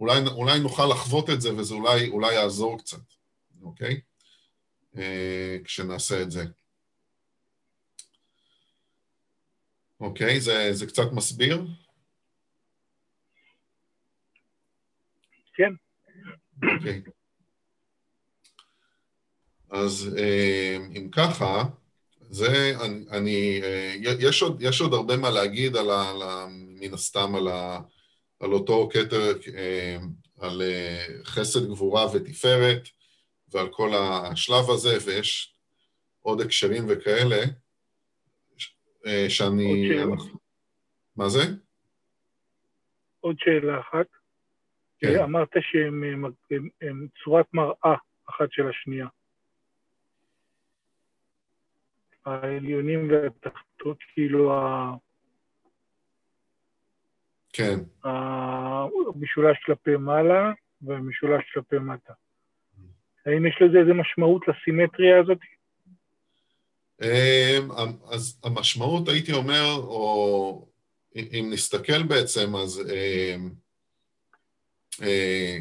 אולי, 0.01 0.19
אולי 0.27 0.59
נוכל 0.59 0.85
לחוות 0.91 1.29
את 1.29 1.41
זה 1.41 1.55
וזה 1.55 1.73
אולי, 1.73 2.09
אולי 2.09 2.33
יעזור 2.33 2.79
קצת, 2.79 3.13
אוקיי? 3.61 4.01
אה, 4.97 5.57
כשנעשה 5.63 6.21
את 6.21 6.31
זה. 6.31 6.45
אוקיי, 9.99 10.39
זה, 10.39 10.69
זה 10.73 10.85
קצת 10.85 11.11
מסביר? 11.11 11.65
כן. 15.53 15.73
אוקיי. 16.63 17.01
אז 19.69 20.15
אה, 20.17 20.77
אם 20.97 21.09
ככה, 21.11 21.63
זה, 22.29 22.73
אני, 22.81 23.05
אני 23.11 23.61
אה, 23.63 23.95
יש, 23.99 24.41
עוד, 24.41 24.61
יש 24.61 24.81
עוד 24.81 24.93
הרבה 24.93 25.17
מה 25.17 25.29
להגיד 25.29 25.75
על 25.75 25.91
ה, 25.91 26.45
מן 26.49 26.93
הסתם 26.93 27.35
על, 27.35 27.47
ה, 27.47 27.81
על 28.41 28.53
אותו 28.53 28.89
כתר, 28.93 29.21
אה, 29.55 29.97
על 30.41 30.61
חסד, 31.25 31.69
גבורה 31.69 32.05
ותפארת, 32.15 32.87
ועל 33.53 33.67
כל 33.71 33.89
השלב 33.93 34.69
הזה, 34.69 34.97
ויש 35.05 35.55
עוד 36.21 36.41
הקשרים 36.41 36.83
וכאלה, 36.89 37.41
שאני... 39.29 39.89
מה 41.15 41.29
זה? 41.29 41.41
עוד 43.19 43.35
שאלה 43.39 43.79
אחת. 43.79 44.07
כן. 44.99 45.19
אמרת 45.23 45.49
שהם 45.71 47.07
צורת 47.23 47.45
מראה 47.53 47.95
אחת 48.29 48.51
של 48.51 48.69
השנייה. 48.69 49.07
העליונים 52.25 53.11
והתחתות, 53.11 53.97
כאילו 54.13 54.53
ה... 54.53 54.91
כן. 57.53 57.79
המשולש 58.03 59.57
כלפי 59.65 59.95
מעלה 59.95 60.51
והמשולש 60.81 61.43
כלפי 61.53 61.77
מטה. 61.79 62.13
האם 63.25 63.45
יש 63.45 63.57
לזה 63.61 63.77
איזה 63.79 63.93
משמעות 63.93 64.45
לסימטריה 64.47 65.19
הזאת? 65.19 65.37
אמ, 67.01 67.71
אז 68.11 68.39
המשמעות, 68.43 69.07
הייתי 69.07 69.33
אומר, 69.33 69.75
או 69.75 70.67
אם 71.15 71.49
נסתכל 71.53 72.03
בעצם, 72.03 72.55
אז 72.55 72.81
אמ, 72.93 73.49
אה, 75.01 75.57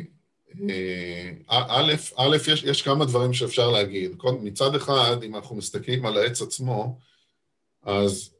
א', 1.49 1.93
א', 2.17 2.37
יש, 2.53 2.63
יש 2.63 2.83
כמה 2.83 3.05
דברים 3.05 3.33
שאפשר 3.33 3.71
להגיד. 3.71 4.11
מצד 4.43 4.75
אחד, 4.75 5.23
אם 5.23 5.37
אנחנו 5.37 5.57
מסתכלים 5.57 6.07
על 6.07 6.17
העץ 6.17 6.43
עצמו, 6.43 6.99
אז 7.83 8.35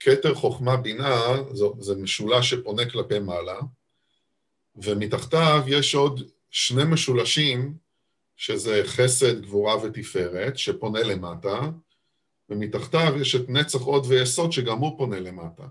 כתר 0.00 0.34
חוכמה 0.34 0.76
בינה 0.76 1.22
זה 1.78 1.94
משולש 1.94 2.50
שפונה 2.50 2.90
כלפי 2.90 3.18
מעלה, 3.18 3.58
ומתחתיו 4.76 5.62
יש 5.66 5.94
עוד 5.94 6.22
שני 6.50 6.84
משולשים, 6.84 7.74
שזה 8.36 8.82
חסד, 8.84 9.42
גבורה 9.42 9.84
ותפארת, 9.84 10.58
שפונה 10.58 11.02
למטה, 11.02 11.60
ומתחתיו 12.48 13.14
יש 13.20 13.34
את 13.34 13.48
נצח 13.48 13.80
עוד 13.80 14.06
ויסוד 14.08 14.52
שגם 14.52 14.78
הוא 14.78 14.98
פונה 14.98 15.20
למטה, 15.20 15.62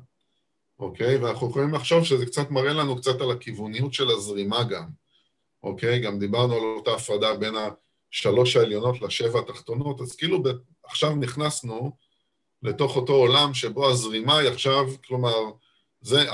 אוקיי? 0.79 1.17
ואנחנו 1.17 1.49
יכולים 1.49 1.73
לחשוב 1.73 2.03
שזה 2.03 2.25
קצת 2.25 2.51
מראה 2.51 2.73
לנו 2.73 2.95
קצת 2.95 3.21
על 3.21 3.31
הכיווניות 3.31 3.93
של 3.93 4.09
הזרימה 4.09 4.63
גם. 4.63 4.85
אוקיי? 5.63 5.99
גם 5.99 6.19
דיברנו 6.19 6.53
על 6.53 6.61
אותה 6.61 6.93
הפרדה 6.93 7.33
בין 7.33 7.55
השלוש 8.11 8.55
העליונות 8.55 9.01
לשבע 9.01 9.39
התחתונות, 9.39 10.01
אז 10.01 10.15
כאילו 10.15 10.43
עכשיו 10.83 11.15
נכנסנו 11.15 11.91
לתוך 12.63 12.95
אותו 12.95 13.13
עולם 13.13 13.53
שבו 13.53 13.89
הזרימה 13.89 14.37
היא 14.37 14.49
עכשיו, 14.49 14.85
כלומר, 15.07 15.51
זה, 16.01 16.25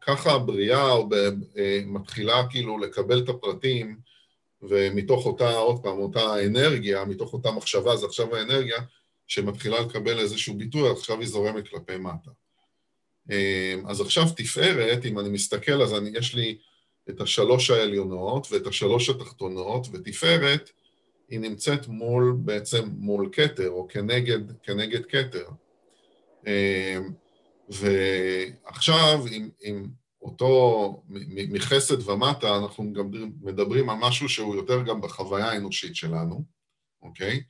ככה 0.00 0.32
הבריאה 0.32 1.02
ב, 1.08 1.14
אה, 1.56 1.80
מתחילה 1.86 2.46
כאילו 2.50 2.78
לקבל 2.78 3.18
את 3.18 3.28
הפרטים, 3.28 3.96
ומתוך 4.62 5.26
אותה, 5.26 5.54
עוד 5.54 5.82
פעם, 5.82 5.98
אותה 5.98 6.46
אנרגיה, 6.46 7.04
מתוך 7.04 7.32
אותה 7.32 7.50
מחשבה, 7.50 7.96
זה 7.96 8.06
עכשיו 8.06 8.36
האנרגיה, 8.36 8.78
שמתחילה 9.26 9.80
לקבל 9.80 10.18
איזשהו 10.18 10.54
ביטוי, 10.54 10.90
עכשיו 10.90 11.20
היא 11.20 11.28
זורמת 11.28 11.68
כלפי 11.68 11.96
מטה. 11.96 12.30
אה, 13.30 13.74
אז 13.88 14.00
עכשיו 14.00 14.24
תפארת, 14.36 15.06
אם 15.06 15.18
אני 15.18 15.28
מסתכל, 15.28 15.82
אז 15.82 15.94
אני, 15.94 16.10
יש 16.14 16.34
לי 16.34 16.58
את 17.10 17.20
השלוש 17.20 17.70
העליונות 17.70 18.46
ואת 18.50 18.66
השלוש 18.66 19.10
התחתונות, 19.10 19.86
ותפארת 19.92 20.70
היא 21.28 21.40
נמצאת 21.40 21.88
מול, 21.88 22.36
בעצם 22.44 22.88
מול 22.96 23.28
כתר, 23.32 23.70
או 23.70 23.88
כנגד, 23.88 24.38
כנגד 24.62 25.06
כתר. 25.06 25.48
אמ, 26.46 27.12
ועכשיו, 27.68 29.24
עם, 29.30 29.50
עם 29.62 29.88
אותו, 30.22 31.02
מחסד 31.50 32.08
ומטה, 32.08 32.56
אנחנו 32.56 32.92
גם 32.92 33.10
מדברים 33.42 33.90
על 33.90 33.96
משהו 34.00 34.28
שהוא 34.28 34.54
יותר 34.56 34.82
גם 34.82 35.00
בחוויה 35.00 35.50
האנושית 35.50 35.96
שלנו, 35.96 36.44
אוקיי? 37.02 37.42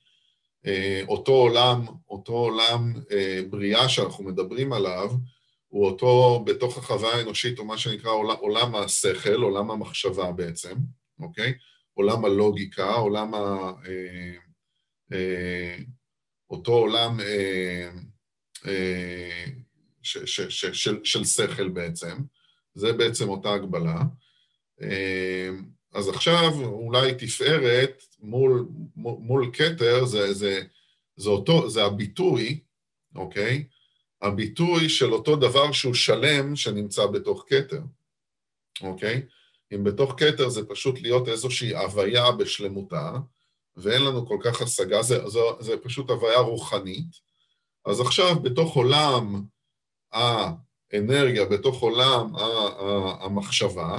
אה, 0.67 1.01
אותו 1.09 1.33
עולם, 1.33 1.87
אותו 2.11 2.33
עולם 2.33 2.93
אה, 3.11 3.41
בריאה 3.51 3.89
שאנחנו 3.89 4.25
מדברים 4.25 4.73
עליו, 4.73 5.11
הוא 5.69 5.87
אותו, 5.87 6.43
בתוך 6.47 6.79
החוויה 6.79 7.15
האנושית, 7.15 7.59
הוא 7.59 7.67
מה 7.67 7.79
שנקרא 7.79 8.11
עולם, 8.11 8.37
עולם 8.41 8.75
השכל, 8.75 9.43
עולם 9.43 9.71
המחשבה 9.71 10.33
בעצם, 10.33 10.75
אוקיי? 11.21 11.55
עולם 11.95 12.25
הלוגיקה, 12.25 12.93
עולם 12.93 13.35
ה... 13.35 13.73
אה, 13.87 14.33
אה, 15.13 15.77
אותו 16.51 16.73
עולם 16.73 17.21
אה, 17.21 17.91
ש, 20.03 20.19
ש, 20.19 20.41
ש, 20.41 20.67
של, 20.67 21.05
של 21.05 21.25
שכל 21.25 21.69
בעצם, 21.69 22.19
זה 22.75 22.93
בעצם 22.93 23.29
אותה 23.29 23.55
הגבלה. 23.55 24.03
אז 25.95 26.09
עכשיו 26.09 26.51
אולי 26.63 27.15
תפארת 27.15 28.03
מול, 28.21 28.69
מול 28.97 29.51
כתר, 29.53 30.05
זה, 30.05 30.35
זה, 30.35 30.63
זה, 31.17 31.29
אותו, 31.31 31.71
זה 31.71 31.85
הביטוי, 31.85 32.61
אוקיי? 33.15 33.65
הביטוי 34.23 34.89
של 34.89 35.13
אותו 35.13 35.37
דבר 35.37 35.73
שהוא 35.73 35.95
שלם 35.95 36.57
שנמצא 36.57 37.07
בתוך 37.07 37.45
כתר, 37.49 37.81
אוקיי? 38.81 39.23
אם 39.75 39.85
בתוך 39.85 40.15
כתר 40.17 40.49
זה 40.49 40.65
פשוט 40.69 41.01
להיות 41.01 41.29
איזושהי 41.29 41.77
הוויה 41.77 42.33
בשלמותה, 42.33 43.13
ואין 43.77 44.03
לנו 44.03 44.27
כל 44.27 44.39
כך 44.45 44.63
השגה, 44.63 45.03
זה, 45.03 45.29
זה, 45.29 45.41
זה 45.61 45.77
פשוט 45.83 46.11
הוויה 46.11 46.39
רוחנית, 46.39 47.33
אז 47.87 48.01
עכשיו 48.01 48.41
בתוך 48.43 48.77
עולם 48.77 49.45
האנרגיה, 50.13 51.45
בתוך 51.45 51.83
עולם 51.83 52.33
המחשבה, 53.21 53.99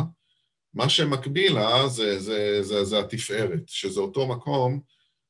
מה 0.74 0.90
שמקביל 0.90 1.54
לה 1.54 1.88
זה, 1.88 2.20
זה, 2.20 2.64
זה, 2.64 2.84
זה 2.84 3.00
התפארת, 3.00 3.62
שזה 3.68 4.02
אותו 4.02 4.28
מקום 4.28 4.80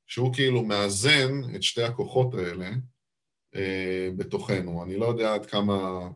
שהוא 0.08 0.34
כאילו 0.34 0.64
מאזן 0.64 1.56
את 1.56 1.64
שתי 1.64 1.84
הכוחות 1.84 2.34
האלה, 2.34 2.70
אה, 3.56 4.10
בתוכנו. 4.18 4.84
אני 4.84 4.98
לא 4.98 5.06
יודע 5.06 5.34
עד 5.34 5.46
כמה... 5.46 6.10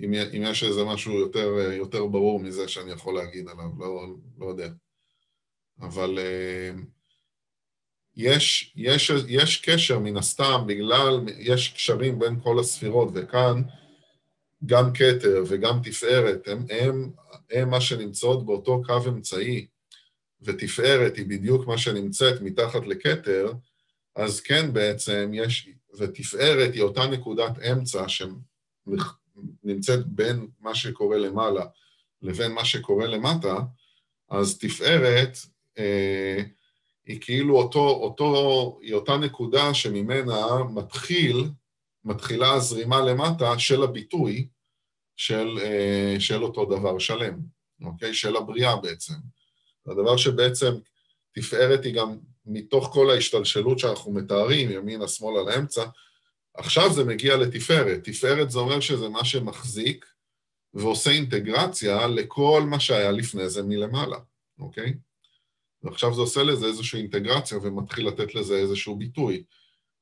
אם, 0.00 0.14
אם 0.14 0.42
יש 0.42 0.64
איזה 0.64 0.84
משהו 0.84 1.12
יותר, 1.12 1.48
יותר 1.72 2.06
ברור 2.06 2.40
מזה 2.40 2.68
שאני 2.68 2.92
יכול 2.92 3.14
להגיד 3.14 3.48
עליו, 3.48 3.68
לא, 3.78 4.06
לא 4.38 4.46
יודע. 4.46 4.68
אבל 5.80 6.18
אה, 6.18 6.70
יש, 8.16 8.72
יש, 8.76 9.10
יש 9.28 9.56
קשר 9.56 9.98
מן 9.98 10.16
הסתם, 10.16 10.64
בגלל, 10.66 11.20
יש 11.38 11.68
קשרים 11.68 12.18
בין 12.18 12.40
כל 12.40 12.60
הספירות, 12.60 13.08
וכאן 13.14 13.62
גם 14.66 14.92
כתר 14.92 15.44
וגם 15.48 15.80
תפארת, 15.82 16.48
הם, 16.48 16.66
הם, 16.70 17.10
הם 17.50 17.70
מה 17.70 17.80
שנמצאות 17.80 18.46
באותו 18.46 18.82
קו 18.86 19.08
אמצעי, 19.08 19.66
ותפארת 20.42 21.16
היא 21.16 21.26
בדיוק 21.26 21.66
מה 21.66 21.78
שנמצאת 21.78 22.40
מתחת 22.40 22.86
לכתר, 22.86 23.52
אז 24.16 24.40
כן 24.40 24.72
בעצם 24.72 25.30
יש, 25.34 25.68
ותפארת 25.98 26.74
היא 26.74 26.82
אותה 26.82 27.06
נקודת 27.06 27.58
אמצע 27.58 28.08
שנמצאת 29.62 30.06
בין 30.06 30.48
מה 30.60 30.74
שקורה 30.74 31.18
למעלה 31.18 31.64
לבין 32.22 32.52
מה 32.52 32.64
שקורה 32.64 33.06
למטה, 33.06 33.54
אז 34.30 34.58
תפארת 34.58 35.38
אה, 35.78 36.42
היא 37.06 37.20
כאילו 37.20 37.56
אותו, 37.56 37.88
אותו, 37.88 38.78
היא 38.82 38.94
אותה 38.94 39.16
נקודה 39.16 39.74
שממנה 39.74 40.64
מתחיל, 40.74 41.44
מתחילה 42.04 42.52
הזרימה 42.52 43.00
למטה 43.00 43.58
של 43.58 43.82
הביטוי 43.82 44.48
של, 45.16 45.58
אה, 45.62 46.16
של 46.18 46.42
אותו 46.42 46.64
דבר 46.64 46.98
שלם, 46.98 47.38
אוקיי? 47.82 48.14
של 48.14 48.36
הבריאה 48.36 48.76
בעצם. 48.76 49.14
הדבר 49.86 50.16
שבעצם 50.16 50.74
תפארת 51.34 51.84
היא 51.84 51.94
גם 51.94 52.18
מתוך 52.46 52.88
כל 52.92 53.10
ההשתלשלות 53.10 53.78
שאנחנו 53.78 54.12
מתארים, 54.12 54.70
ימינה, 54.70 55.08
שמאלה, 55.08 55.42
לאמצע, 55.42 55.84
עכשיו 56.56 56.92
זה 56.92 57.04
מגיע 57.04 57.36
לתפארת. 57.36 58.04
תפארת 58.04 58.50
זה 58.50 58.58
אומר 58.58 58.80
שזה 58.80 59.08
מה 59.08 59.24
שמחזיק 59.24 60.06
ועושה 60.74 61.10
אינטגרציה 61.10 62.06
לכל 62.06 62.62
מה 62.66 62.80
שהיה 62.80 63.10
לפני 63.10 63.48
זה 63.48 63.62
מלמעלה, 63.62 64.18
אוקיי? 64.58 64.94
ועכשיו 65.82 66.14
זה 66.14 66.20
עושה 66.20 66.42
לזה 66.42 66.66
איזושהי 66.66 67.00
אינטגרציה 67.00 67.58
ומתחיל 67.58 68.08
לתת 68.08 68.34
לזה 68.34 68.56
איזשהו 68.56 68.96
ביטוי. 68.96 69.42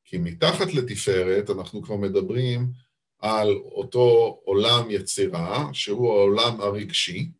כי 0.05 0.19
מתחת 0.19 0.75
לתפארת 0.75 1.51
אנחנו 1.51 1.83
כבר 1.83 1.97
מדברים 1.97 2.73
על 3.19 3.57
אותו 3.65 4.41
עולם 4.45 4.91
יצירה, 4.91 5.69
שהוא 5.73 6.13
העולם 6.13 6.61
הרגשי, 6.61 7.31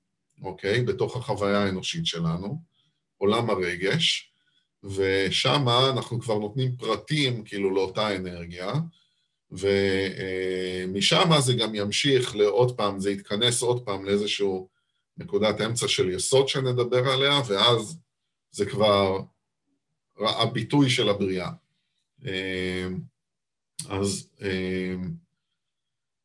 אוקיי? 0.43 0.83
בתוך 0.83 1.17
החוויה 1.17 1.59
האנושית 1.59 2.07
שלנו, 2.07 2.59
עולם 3.19 3.51
הרגש, 3.51 4.33
ושם 4.85 5.69
אנחנו 5.69 6.21
כבר 6.21 6.39
נותנים 6.39 6.77
פרטים 6.77 7.45
כאילו 7.45 7.75
לאותה 7.75 8.17
אנרגיה, 8.17 8.73
ומשם 9.51 11.31
זה 11.41 11.55
גם 11.55 11.75
ימשיך 11.75 12.37
לעוד 12.37 12.77
פעם, 12.77 13.01
זה 13.01 13.11
יתכנס 13.11 13.63
עוד 13.63 13.85
פעם 13.85 14.05
לאיזשהו 14.05 14.69
נקודת 15.17 15.61
אמצע 15.61 15.89
של 15.89 16.11
יסוד 16.11 16.49
שנדבר 16.49 17.09
עליה, 17.09 17.41
ואז 17.47 17.99
זה 18.51 18.67
כבר 18.67 19.21
הביטוי 20.19 20.91
של 20.91 21.09
הבריאה. 21.09 21.51
אז 23.89 24.29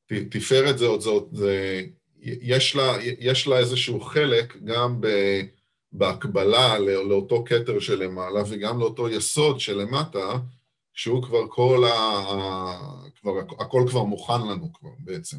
תפארת 0.08 0.78
זה 0.78 0.86
עוד, 0.86 1.02
זאת, 1.02 1.28
זה, 1.32 1.84
יש 2.22 2.76
לה, 2.76 2.98
יש 3.02 3.48
לה 3.48 3.58
איזשהו 3.58 4.02
חלק 4.02 4.58
גם 4.64 5.02
ב, 5.02 5.08
בהקבלה 5.92 6.80
לאותו 6.80 7.44
כתר 7.48 7.80
שלמעלה 7.80 8.42
וגם 8.50 8.80
לאותו 8.80 9.10
יסוד 9.10 9.60
שלמטה, 9.60 10.40
שהוא 10.94 11.24
כבר 11.24 11.48
כל. 11.50 11.84
כבר, 13.22 13.32
הכל 13.60 13.86
כבר 13.90 14.04
מוכן 14.04 14.42
לנו 14.52 14.74
כבר 14.74 14.90
בעצם 15.00 15.38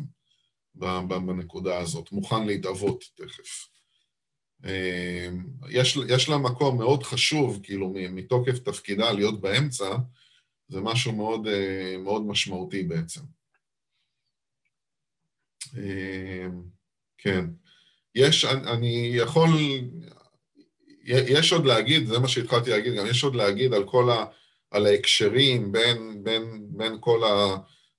בנקודה 0.74 1.78
הזאת, 1.78 2.12
מוכן 2.12 2.46
להתאבות 2.46 3.04
תכף. 3.14 3.68
יש, 5.68 5.98
יש 6.08 6.28
לה 6.28 6.38
מקום 6.38 6.78
מאוד 6.78 7.02
חשוב, 7.02 7.60
כאילו, 7.62 7.94
מתוקף 8.10 8.58
תפקידה 8.58 9.12
להיות 9.12 9.40
באמצע, 9.40 9.96
זה 10.68 10.80
משהו 10.80 11.12
מאוד, 11.12 11.46
מאוד 11.98 12.22
משמעותי 12.26 12.82
בעצם. 12.82 13.20
כן. 17.18 17.44
יש, 18.14 18.44
אני 18.44 19.12
יכול, 19.14 19.48
יש 21.04 21.52
עוד 21.52 21.66
להגיד, 21.66 22.06
זה 22.06 22.18
מה 22.18 22.28
שהתחלתי 22.28 22.70
להגיד, 22.70 22.94
גם 22.94 23.06
יש 23.06 23.24
עוד 23.24 23.34
להגיד 23.34 23.72
על 23.74 23.88
כל 23.88 24.10
ה... 24.10 24.24
על 24.70 24.86
ההקשרים 24.86 25.72
בין, 25.72 26.24
בין, 26.24 26.66
בין 26.70 26.96
כל 27.00 27.24
ה... 27.24 27.56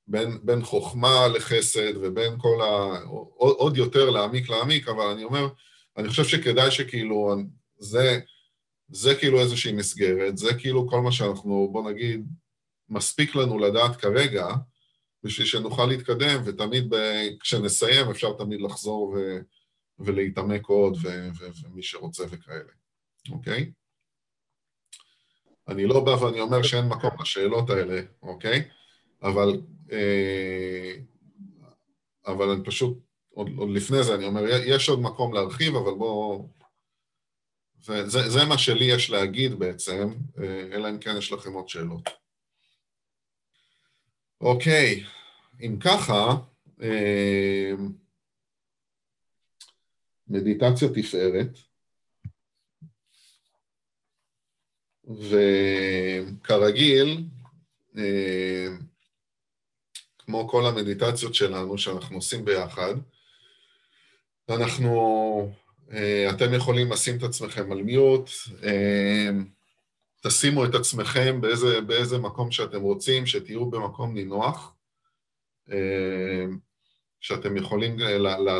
בין, 0.07 0.37
בין 0.43 0.63
חוכמה 0.63 1.27
לחסד 1.27 1.97
ובין 2.01 2.33
כל 2.37 2.61
ה... 2.61 2.99
עוד, 3.35 3.55
עוד 3.57 3.77
יותר 3.77 4.09
להעמיק 4.09 4.49
להעמיק, 4.49 4.87
אבל 4.87 5.05
אני 5.05 5.23
אומר, 5.23 5.47
אני 5.97 6.09
חושב 6.09 6.23
שכדאי 6.23 6.71
שכאילו, 6.71 7.35
זה, 7.79 8.19
זה 8.87 9.15
כאילו 9.15 9.39
איזושהי 9.39 9.71
מסגרת, 9.71 10.37
זה 10.37 10.53
כאילו 10.53 10.89
כל 10.89 11.01
מה 11.01 11.11
שאנחנו, 11.11 11.69
בוא 11.71 11.91
נגיד, 11.91 12.25
מספיק 12.89 13.35
לנו 13.35 13.59
לדעת 13.59 13.95
כרגע, 13.95 14.47
בשביל 15.23 15.47
שנוכל 15.47 15.85
להתקדם, 15.85 16.41
ותמיד 16.45 16.89
ב... 16.89 16.95
כשנסיים 17.39 18.09
אפשר 18.09 18.33
תמיד 18.37 18.61
לחזור 18.61 19.15
ו... 19.15 19.37
ולהתעמק 19.99 20.65
עוד, 20.65 20.93
ו... 20.95 21.07
ו... 21.39 21.45
ומי 21.63 21.83
שרוצה 21.83 22.23
וכאלה, 22.29 22.71
אוקיי? 23.31 23.71
אני 25.67 25.85
לא 25.85 25.99
בא 26.05 26.09
ואני 26.09 26.41
אומר 26.41 26.63
שאין 26.63 26.87
מקום 26.87 27.09
לשאלות 27.21 27.69
האלה, 27.69 28.01
אוקיי? 28.23 28.69
אבל, 29.23 29.61
אה, 29.91 30.93
אבל 32.27 32.49
אני 32.49 32.63
פשוט, 32.65 32.97
עוד, 33.29 33.47
עוד 33.57 33.69
לפני 33.69 34.03
זה 34.03 34.15
אני 34.15 34.25
אומר, 34.25 34.43
יש 34.65 34.89
עוד 34.89 35.01
מקום 35.01 35.33
להרחיב, 35.33 35.75
אבל 35.75 35.93
בואו... 35.93 36.49
זה, 37.81 38.09
זה, 38.09 38.29
זה 38.29 38.45
מה 38.45 38.57
שלי 38.57 38.85
יש 38.85 39.09
להגיד 39.09 39.59
בעצם, 39.59 40.13
אה, 40.41 40.67
אלא 40.71 40.89
אם 40.89 40.99
כן 40.99 41.17
יש 41.17 41.31
לכם 41.31 41.53
עוד 41.53 41.69
שאלות. 41.69 42.09
אוקיי, 44.41 45.03
אם 45.61 45.77
ככה, 45.79 46.35
אה, 46.81 47.71
מדיטציה 50.27 50.89
תפארת, 50.95 51.70
וכרגיל, 56.41 57.23
אה, 57.97 58.67
כמו 60.19 60.47
כל 60.47 60.65
המדיטציות 60.65 61.35
שלנו 61.35 61.77
שאנחנו 61.77 62.15
עושים 62.15 62.45
ביחד, 62.45 62.93
אנחנו, 64.49 65.51
אה, 65.91 66.29
אתם 66.29 66.53
יכולים 66.53 66.91
לשים 66.91 67.17
את 67.17 67.23
עצמכם 67.23 67.71
על 67.71 67.83
מיוט, 67.83 68.29
תשימו 70.23 70.65
את 70.65 70.75
עצמכם 70.75 71.41
באיזה, 71.41 71.81
באיזה 71.81 72.17
מקום 72.17 72.51
שאתם 72.51 72.81
רוצים, 72.81 73.25
שתהיו 73.25 73.65
במקום 73.65 74.13
נינוח, 74.13 74.73
אה, 75.71 76.45
שאתם 77.19 77.57
יכולים 77.57 77.99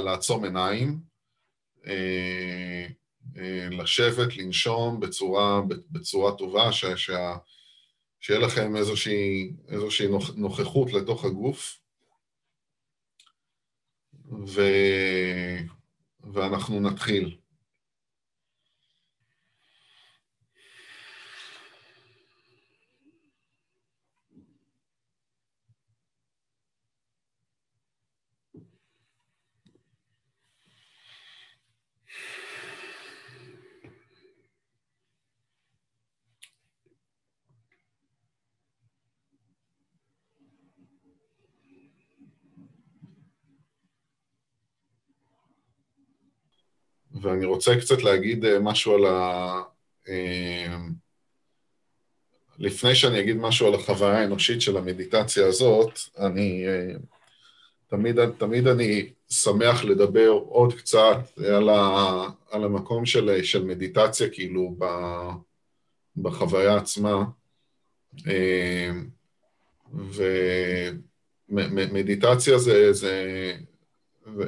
לעצום 0.05 0.43
עיניים, 0.43 0.99
אה, 1.87 1.91
אה, 1.91 2.87
לשבת, 3.71 4.37
לנשום 4.37 4.99
בצורה, 4.99 5.61
בצורה 5.91 6.31
טובה, 6.37 6.71
ש, 6.71 6.85
שה, 6.85 7.35
שיהיה 8.19 8.39
לכם 8.39 8.75
איזושהי, 8.75 9.51
איזושהי 9.67 10.07
נוכחות 10.35 10.93
לתוך 10.93 11.25
הגוף. 11.25 11.77
ו, 14.47 14.61
ואנחנו 16.33 16.79
נתחיל. 16.79 17.37
ואני 47.21 47.40
רוצה 47.51 47.79
קצת 47.79 48.03
להגיד 48.03 48.45
אה, 48.45 48.59
משהו 48.59 48.93
על 48.95 49.05
ה... 49.05 49.61
אה, 50.09 50.77
לפני 52.59 52.95
שאני 52.95 53.19
אגיד 53.19 53.37
משהו 53.37 53.67
על 53.67 53.73
החוויה 53.73 54.19
האנושית 54.19 54.61
של 54.61 54.77
המדיטציה 54.77 55.47
הזאת, 55.47 55.99
אני... 56.17 56.67
אה, 56.67 56.93
תמיד, 57.87 58.15
תמיד 58.37 58.67
אני 58.67 59.09
שמח 59.29 59.83
לדבר 59.83 60.29
עוד 60.29 60.73
קצת 60.73 61.17
על, 61.37 61.69
ה, 61.69 62.27
על 62.51 62.63
המקום 62.63 63.05
של, 63.05 63.43
של 63.43 63.63
מדיטציה, 63.63 64.29
כאילו, 64.29 64.75
ב, 64.77 64.85
בחוויה 66.17 66.75
עצמה. 66.75 67.23
ומדיטציה 71.49 72.57
זה, 72.57 72.93
זה, 72.93 73.53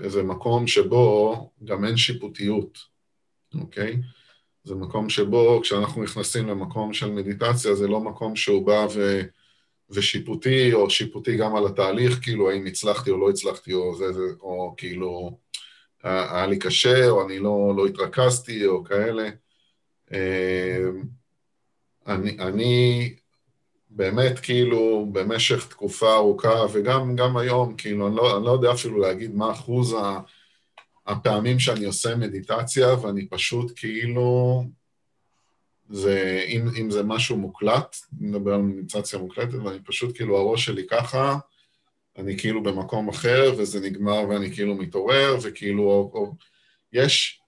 זה 0.08 0.24
מקום 0.24 0.68
שבו 0.68 1.36
גם 1.64 1.86
אין 1.86 1.98
שיפוטיות, 1.98 2.93
אוקיי? 3.62 3.98
זה 4.64 4.76
מקום 4.76 5.10
שבו 5.10 5.60
כשאנחנו 5.64 6.04
נכנסים 6.04 6.48
למקום 6.48 6.94
של 6.94 7.12
מדיטציה, 7.12 7.76
זה 7.76 7.88
לא 7.88 8.00
מקום 8.00 8.36
שהוא 8.36 8.66
בא 8.68 8.88
ו... 8.96 9.22
ושיפוטי, 9.90 10.74
או 10.74 10.90
שיפוטי 10.90 11.38
גם 11.38 11.56
על 11.56 11.68
התהליך, 11.68 12.20
כאילו 12.22 12.50
האם 12.50 12.66
הצלחתי 12.66 13.12
או 13.12 13.18
לא 13.18 13.30
הצלחתי, 13.30 13.74
או, 13.74 13.96
זה, 13.96 14.12
זה, 14.12 14.22
או 14.42 14.74
כאילו 14.78 15.38
היה 16.04 16.48
לי 16.48 16.60
קשה, 16.60 17.10
או 17.10 17.26
אני 17.26 17.40
לא, 17.40 17.74
לא 17.78 17.86
התרכזתי, 17.86 18.66
או 18.66 18.84
כאלה. 18.84 19.30
אה, 20.14 20.86
אני, 22.08 22.38
אני 22.40 23.16
באמת 23.90 24.40
כאילו 24.40 25.10
במשך 25.12 25.68
תקופה 25.68 26.16
ארוכה, 26.16 26.66
וגם 26.74 27.38
היום, 27.38 27.76
כאילו, 27.76 28.08
אני 28.08 28.16
לא, 28.16 28.38
אני 28.38 28.46
לא 28.46 28.52
יודע 28.52 28.72
אפילו 28.72 29.00
להגיד 29.00 29.36
מה 29.36 29.52
אחוז 29.52 29.96
הפעמים 31.08 31.60
שאני 31.60 31.86
עושה 31.86 32.16
מדיטציה, 32.16 32.94
ואני 32.94 33.28
פשוט 33.28 33.72
כאילו, 33.76 34.64
זה, 35.90 36.46
אם, 36.48 36.68
אם 36.82 36.92
זה 36.92 37.04
משהו 37.04 37.38
מוקלט, 37.38 37.96
נדבר 38.20 38.54
על 38.54 38.62
מדיטציה 38.62 39.20
מוקלטת, 39.20 39.54
ואני 39.54 39.80
פשוט 39.86 40.16
כאילו, 40.16 40.38
הראש 40.38 40.66
שלי 40.66 40.88
ככה, 40.88 41.38
אני 42.18 42.38
כאילו 42.38 42.64
במקום 42.64 43.10
אחר, 43.10 43.54
וזה 43.58 43.80
נגמר 43.80 44.30
ואני 44.30 44.54
כאילו 44.54 44.76
מתעורר, 44.76 45.38
וכאילו, 45.44 45.84
או, 45.84 46.12
או, 46.14 46.36
יש, 46.94 47.42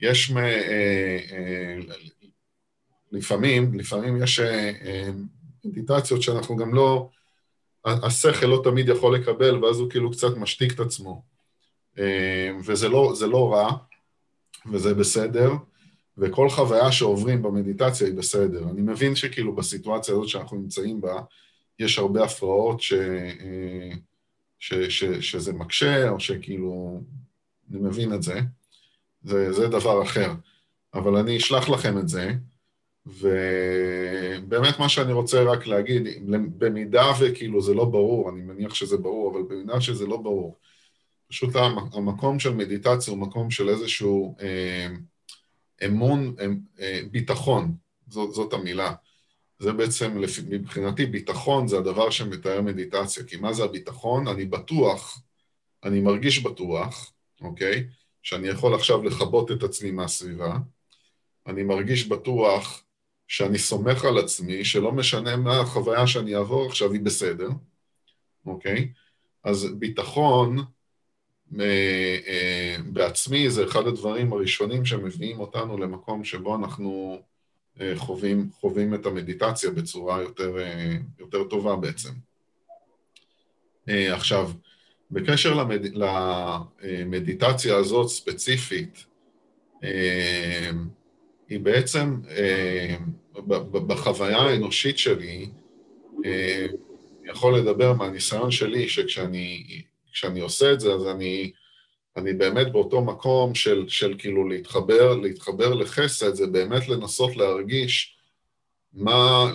יש 0.00 0.30
מ, 0.30 0.38
אה, 0.38 1.18
אה, 1.32 1.76
לפעמים, 3.12 3.78
לפעמים 3.78 4.22
יש 4.22 4.40
אה, 4.40 4.72
אה, 4.84 5.10
מדיטציות 5.64 6.22
שאנחנו 6.22 6.56
גם 6.56 6.74
לא, 6.74 7.08
השכל 7.84 8.46
לא 8.46 8.60
תמיד 8.64 8.88
יכול 8.88 9.16
לקבל, 9.16 9.64
ואז 9.64 9.78
הוא 9.78 9.90
כאילו 9.90 10.10
קצת 10.10 10.36
משתיק 10.36 10.74
את 10.74 10.80
עצמו. 10.80 11.33
אה, 11.98 12.50
וזה 12.64 12.88
לא, 12.88 13.12
לא 13.28 13.52
רע, 13.52 13.76
וזה 14.72 14.94
בסדר, 14.94 15.52
וכל 16.18 16.48
חוויה 16.48 16.92
שעוברים 16.92 17.42
במדיטציה 17.42 18.06
היא 18.06 18.14
בסדר. 18.14 18.70
אני 18.70 18.80
מבין 18.80 19.14
שכאילו 19.14 19.54
בסיטואציה 19.54 20.14
הזאת 20.14 20.28
שאנחנו 20.28 20.56
נמצאים 20.56 21.00
בה, 21.00 21.20
יש 21.78 21.98
הרבה 21.98 22.24
הפרעות 22.24 22.80
ש, 22.80 22.92
אה, 22.92 23.90
ש, 24.58 24.74
ש, 24.74 25.04
שזה 25.04 25.52
מקשה, 25.52 26.08
או 26.08 26.20
שכאילו, 26.20 27.00
אני 27.70 27.80
מבין 27.80 28.14
את 28.14 28.22
זה. 28.22 28.40
זה, 29.22 29.52
זה 29.52 29.68
דבר 29.68 30.02
אחר. 30.02 30.32
אבל 30.94 31.16
אני 31.16 31.36
אשלח 31.36 31.68
לכם 31.68 31.98
את 31.98 32.08
זה, 32.08 32.32
ובאמת 33.06 34.78
מה 34.78 34.88
שאני 34.88 35.12
רוצה 35.12 35.42
רק 35.42 35.66
להגיד, 35.66 36.02
במידה 36.58 37.06
וכאילו 37.20 37.60
זה 37.60 37.74
לא 37.74 37.84
ברור, 37.84 38.30
אני 38.30 38.40
מניח 38.40 38.74
שזה 38.74 38.96
ברור, 38.96 39.32
אבל 39.32 39.42
במידה 39.42 39.80
שזה 39.80 40.06
לא 40.06 40.16
ברור, 40.16 40.56
פשוט 41.28 41.56
המקום 41.92 42.38
של 42.38 42.54
מדיטציה 42.54 43.12
הוא 43.14 43.20
מקום 43.20 43.50
של 43.50 43.68
איזשהו 43.68 44.36
אה, 44.40 44.88
אמון, 45.86 46.34
אה, 46.80 47.00
ביטחון, 47.10 47.74
זאת, 48.08 48.34
זאת 48.34 48.52
המילה. 48.52 48.94
זה 49.58 49.72
בעצם, 49.72 50.20
מבחינתי, 50.48 51.06
ביטחון 51.06 51.68
זה 51.68 51.78
הדבר 51.78 52.10
שמתאר 52.10 52.62
מדיטציה, 52.62 53.24
כי 53.24 53.36
מה 53.36 53.52
זה 53.52 53.64
הביטחון? 53.64 54.28
אני 54.28 54.44
בטוח, 54.44 55.22
אני 55.84 56.00
מרגיש 56.00 56.42
בטוח, 56.42 57.12
אוקיי? 57.40 57.86
שאני 58.22 58.48
יכול 58.48 58.74
עכשיו 58.74 59.02
לכבות 59.02 59.50
את 59.50 59.62
עצמי 59.62 59.90
מהסביבה, 59.90 60.56
אני 61.46 61.62
מרגיש 61.62 62.08
בטוח 62.08 62.84
שאני 63.28 63.58
סומך 63.58 64.04
על 64.04 64.18
עצמי, 64.18 64.64
שלא 64.64 64.92
משנה 64.92 65.36
מה 65.36 65.60
החוויה 65.60 66.06
שאני 66.06 66.36
אעבור 66.36 66.66
עכשיו, 66.66 66.92
היא 66.92 67.00
בסדר, 67.00 67.48
אוקיי? 68.46 68.92
אז 69.44 69.66
ביטחון 69.78 70.58
אה, 70.58 70.64
אה, 70.64 70.73
בעצמי 72.92 73.50
זה 73.50 73.64
אחד 73.64 73.86
הדברים 73.86 74.32
הראשונים 74.32 74.84
שמביאים 74.84 75.40
אותנו 75.40 75.78
למקום 75.78 76.24
שבו 76.24 76.56
אנחנו 76.56 77.18
אה, 77.80 77.92
חווים, 77.96 78.48
חווים 78.60 78.94
את 78.94 79.06
המדיטציה 79.06 79.70
בצורה 79.70 80.22
יותר, 80.22 80.58
אה, 80.58 80.96
יותר 81.18 81.44
טובה 81.44 81.76
בעצם. 81.76 82.10
אה, 83.88 84.14
עכשיו, 84.14 84.50
בקשר 85.10 85.54
למד... 85.54 85.82
למדיטציה 85.94 87.76
הזאת 87.76 88.08
ספציפית, 88.08 89.04
אה, 89.84 90.70
היא 91.48 91.60
בעצם, 91.60 92.20
אה, 92.30 92.96
בחוויה 93.72 94.38
האנושית 94.38 94.98
שלי, 94.98 95.48
אה, 96.24 96.66
אני 97.22 97.30
יכול 97.30 97.58
לדבר 97.58 97.92
מהניסיון 97.92 98.50
שלי, 98.50 98.88
שכשאני 98.88 99.82
עושה 100.40 100.72
את 100.72 100.80
זה, 100.80 100.92
אז 100.92 101.06
אני, 101.06 101.52
אני 102.16 102.32
באמת 102.32 102.72
באותו 102.72 103.04
מקום 103.04 103.54
של, 103.54 103.88
של 103.88 104.14
כאילו 104.18 104.48
להתחבר, 104.48 105.16
להתחבר 105.16 105.74
לחסד, 105.74 106.34
זה 106.34 106.46
באמת 106.46 106.88
לנסות 106.88 107.36
להרגיש 107.36 108.16
מה, 108.92 109.50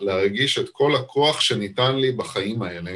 להרגיש 0.00 0.58
את 0.58 0.68
כל 0.72 0.96
הכוח 0.96 1.40
שניתן 1.40 1.96
לי 1.96 2.12
בחיים 2.12 2.62
האלה, 2.62 2.92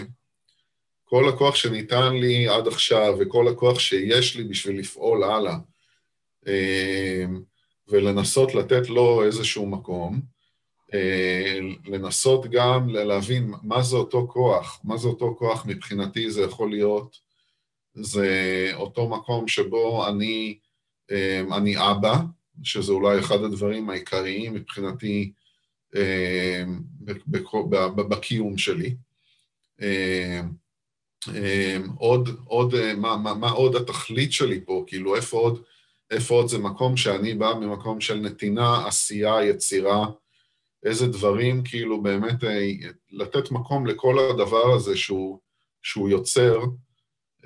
כל 1.04 1.28
הכוח 1.28 1.54
שניתן 1.54 2.14
לי 2.14 2.48
עד 2.48 2.66
עכשיו 2.66 3.14
וכל 3.20 3.48
הכוח 3.48 3.78
שיש 3.78 4.36
לי 4.36 4.44
בשביל 4.44 4.78
לפעול 4.78 5.24
הלאה. 5.24 5.56
אה, 6.46 7.24
ולנסות 7.88 8.54
לתת 8.54 8.88
לו 8.88 9.24
איזשהו 9.24 9.66
מקום, 9.66 10.33
לנסות 11.86 12.46
גם 12.50 12.88
להבין 12.88 13.52
מה 13.62 13.82
זה 13.82 13.96
אותו 13.96 14.26
כוח, 14.30 14.80
מה 14.84 14.96
זה 14.96 15.08
אותו 15.08 15.34
כוח 15.38 15.66
מבחינתי 15.66 16.30
זה 16.30 16.42
יכול 16.42 16.70
להיות, 16.70 17.18
זה 17.94 18.28
אותו 18.74 19.08
מקום 19.08 19.48
שבו 19.48 20.08
אני, 20.08 20.58
אה, 21.10 21.40
אני 21.56 21.76
אבא, 21.90 22.14
שזה 22.62 22.92
אולי 22.92 23.18
אחד 23.18 23.42
הדברים 23.44 23.90
העיקריים 23.90 24.54
מבחינתי 24.54 25.32
אה, 25.96 26.64
בקיום 27.96 28.58
שלי. 28.58 28.94
עוד, 31.98 32.28
עוד, 32.44 32.74
מה, 32.96 33.16
מה, 33.16 33.34
מה 33.34 33.50
עוד 33.50 33.76
התכלית 33.76 34.32
שלי 34.32 34.60
פה, 34.64 34.84
כאילו 34.86 35.16
איפה 35.16 35.36
עוד 35.36 35.62
איפה 36.10 36.34
עוד 36.34 36.48
זה 36.48 36.58
מקום 36.58 36.96
שאני 36.96 37.34
בא 37.34 37.52
ממקום 37.60 38.00
של 38.00 38.14
נתינה, 38.14 38.86
עשייה, 38.86 39.44
יצירה, 39.44 40.06
איזה 40.84 41.06
דברים, 41.06 41.64
כאילו 41.64 42.02
באמת 42.02 42.44
אה, 42.44 42.70
לתת 43.10 43.50
מקום 43.50 43.86
לכל 43.86 44.18
הדבר 44.18 44.72
הזה 44.74 44.96
שהוא, 44.96 45.38
שהוא 45.82 46.08
יוצר 46.08 46.58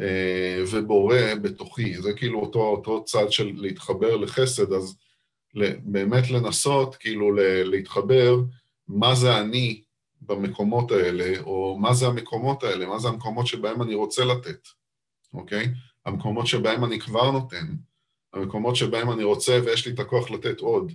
אה, 0.01 0.63
ובורא 0.73 1.17
בתוכי. 1.43 2.03
זה 2.03 2.13
כאילו 2.13 2.41
אותו, 2.41 2.61
אותו 2.61 3.05
צד 3.05 3.33
של 3.33 3.53
להתחבר 3.55 4.17
לחסד, 4.17 4.73
אז 4.73 4.97
באמת 5.83 6.31
לנסות 6.31 6.97
כאילו 6.97 7.33
להתחבר 7.65 8.37
מה 8.89 9.15
זה 9.15 9.39
אני 9.41 9.83
במקומות 10.21 10.91
האלה, 10.91 11.41
או 11.41 11.79
מה 11.81 11.95
זה 11.95 12.07
המקומות 12.07 12.65
האלה, 12.65 12.87
מה 12.87 12.99
זה 12.99 13.09
המקומות 13.09 13.47
שבהם 13.47 13.83
אני 13.83 13.95
רוצה 13.95 14.25
לתת, 14.25 14.69
אוקיי? 15.35 15.69
המקומות 16.07 16.47
שבהם 16.47 16.85
אני 16.85 17.01
כבר 17.01 17.31
נותן. 17.31 17.67
המקומות 18.33 18.77
שבהם 18.77 19.11
אני 19.11 19.25
רוצה 19.25 19.61
ויש 19.65 19.87
לי 19.87 19.95
את 19.95 19.99
הכוח 19.99 20.31
לתת 20.31 20.61
עוד. 20.61 20.93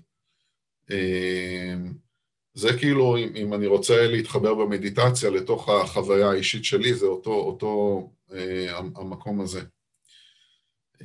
זה 2.53 2.77
כאילו, 2.77 3.17
אם, 3.17 3.35
אם 3.35 3.53
אני 3.53 3.67
רוצה 3.67 4.07
להתחבר 4.07 4.53
במדיטציה 4.53 5.29
לתוך 5.29 5.69
החוויה 5.69 6.29
האישית 6.29 6.65
שלי, 6.65 6.93
זה 6.93 7.05
אותו, 7.05 7.33
אותו 7.33 8.09
אה, 8.33 8.77
המקום 8.77 9.41
הזה. 9.41 9.61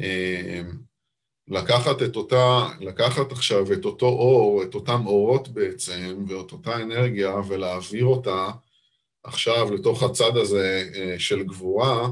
אה, 0.00 0.62
לקחת 1.48 2.02
את 2.02 2.16
אותה, 2.16 2.68
לקחת 2.80 3.32
עכשיו 3.32 3.72
את 3.72 3.84
אותו 3.84 4.06
אור, 4.06 4.62
את 4.62 4.74
אותם 4.74 5.06
אורות 5.06 5.48
בעצם, 5.48 6.24
ואת 6.28 6.52
אותה 6.52 6.82
אנרגיה, 6.82 7.34
ולהעביר 7.48 8.04
אותה 8.04 8.50
עכשיו 9.24 9.74
לתוך 9.74 10.02
הצד 10.02 10.36
הזה 10.36 10.90
אה, 10.94 11.14
של 11.18 11.42
גבורה, 11.42 12.08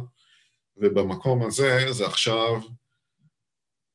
ובמקום 0.76 1.43
הזה 1.43 1.87
זה 1.91 2.07
עכשיו 2.07 2.61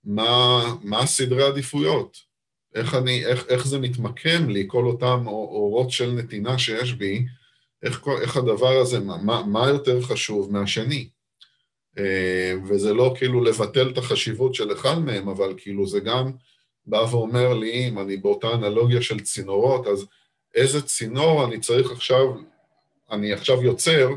מה, 0.04 0.62
מה 0.84 1.00
הסדרי 1.00 1.44
העדיפויות, 1.44 2.31
איך, 2.76 2.96
אני, 2.96 3.26
איך, 3.26 3.46
איך 3.50 3.68
זה 3.68 3.80
מתמקם 3.80 4.50
לי, 4.50 4.64
כל 4.68 4.86
אותם 4.86 5.24
אורות 5.28 5.92
של 5.92 6.12
נתינה 6.12 6.60
שיש 6.60 6.94
בי, 6.94 7.26
איך, 7.84 8.08
איך 8.22 8.38
הדבר 8.38 8.78
הזה, 8.78 9.00
מה, 9.00 9.44
מה 9.48 9.70
יותר 9.70 10.02
חשוב 10.02 10.52
מהשני. 10.52 11.10
אה, 11.98 12.54
וזה 12.68 12.94
לא 12.94 13.14
כאילו 13.18 13.44
לבטל 13.44 13.90
את 13.90 13.98
החשיבות 13.98 14.56
של 14.56 14.74
אחד 14.74 15.00
מהם, 15.00 15.30
אבל 15.30 15.54
כאילו 15.58 15.88
זה 15.88 16.00
גם 16.00 16.32
בא 16.86 17.06
ואומר 17.12 17.54
לי, 17.54 17.88
אם 17.88 18.00
אני 18.00 18.18
באותה 18.18 18.54
אנלוגיה 18.54 19.02
של 19.02 19.20
צינורות, 19.20 19.88
אז 19.88 20.06
איזה 20.56 20.82
צינור 20.82 21.46
אני 21.46 21.60
צריך 21.60 21.92
עכשיו, 21.92 22.28
אני 23.12 23.34
עכשיו 23.34 23.64
יוצר 23.64 24.10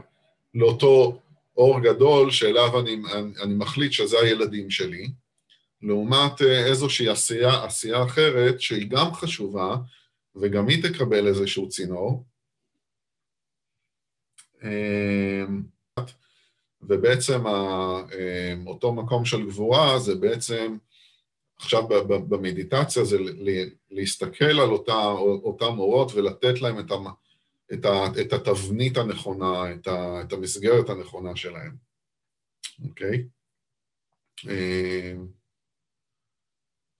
לאותו 0.54 1.18
אור 1.56 1.80
גדול 1.80 2.30
שאליו 2.30 2.80
אני, 2.80 2.96
אני, 3.12 3.32
אני 3.42 3.54
מחליט 3.54 3.92
שזה 3.92 4.20
הילדים 4.20 4.70
שלי, 4.70 5.08
לעומת 5.84 6.42
אה, 6.42 6.66
איזושהי 6.66 7.08
עשייה, 7.08 7.64
עשייה 7.64 8.04
אחרת 8.04 8.60
שהיא 8.60 8.90
גם 8.90 9.14
חשובה 9.14 9.76
וגם 10.36 10.68
היא 10.68 10.82
תקבל 10.82 11.26
איזשהו 11.26 11.68
צינור. 11.68 12.24
אמ, 14.62 15.62
ובעצם 16.82 17.46
אמ, 17.46 18.66
אותו 18.66 18.92
מקום 18.92 19.24
של 19.24 19.46
גבורה 19.46 19.98
זה 19.98 20.14
בעצם, 20.14 20.76
עכשיו 21.56 21.88
במדיטציה 22.28 23.04
זה 23.04 23.18
להסתכל 23.90 24.60
על 24.60 24.70
אותה, 24.70 25.04
אותם 25.18 25.78
אורות 25.78 26.12
ולתת 26.14 26.60
להם 26.60 26.78
את, 26.78 26.90
המ, 26.90 27.06
את, 27.72 27.84
ה, 27.84 28.06
את 28.20 28.32
התבנית 28.32 28.96
הנכונה, 28.96 29.72
את, 29.74 29.86
ה, 29.86 30.20
את 30.20 30.32
המסגרת 30.32 30.90
הנכונה 30.90 31.36
שלהם, 31.36 31.76
אוקיי? 32.88 33.24
Okay? 34.40 34.48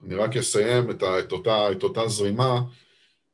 אני 0.07 0.15
רק 0.15 0.37
אסיים 0.37 0.91
את, 0.91 1.03
ה, 1.03 1.19
את, 1.19 1.33
אותה, 1.33 1.73
את 1.73 1.83
אותה 1.83 2.09
זרימה, 2.09 2.61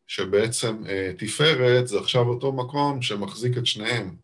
שבעצם 0.07 0.87
אה, 0.89 1.13
תפארת 1.19 1.89
זה 1.89 1.99
עכשיו 1.99 2.29
אותו 2.29 2.53
מקום 2.53 3.03
שמחזיק 3.03 3.59
את 3.59 3.67
שניהם 3.67 4.17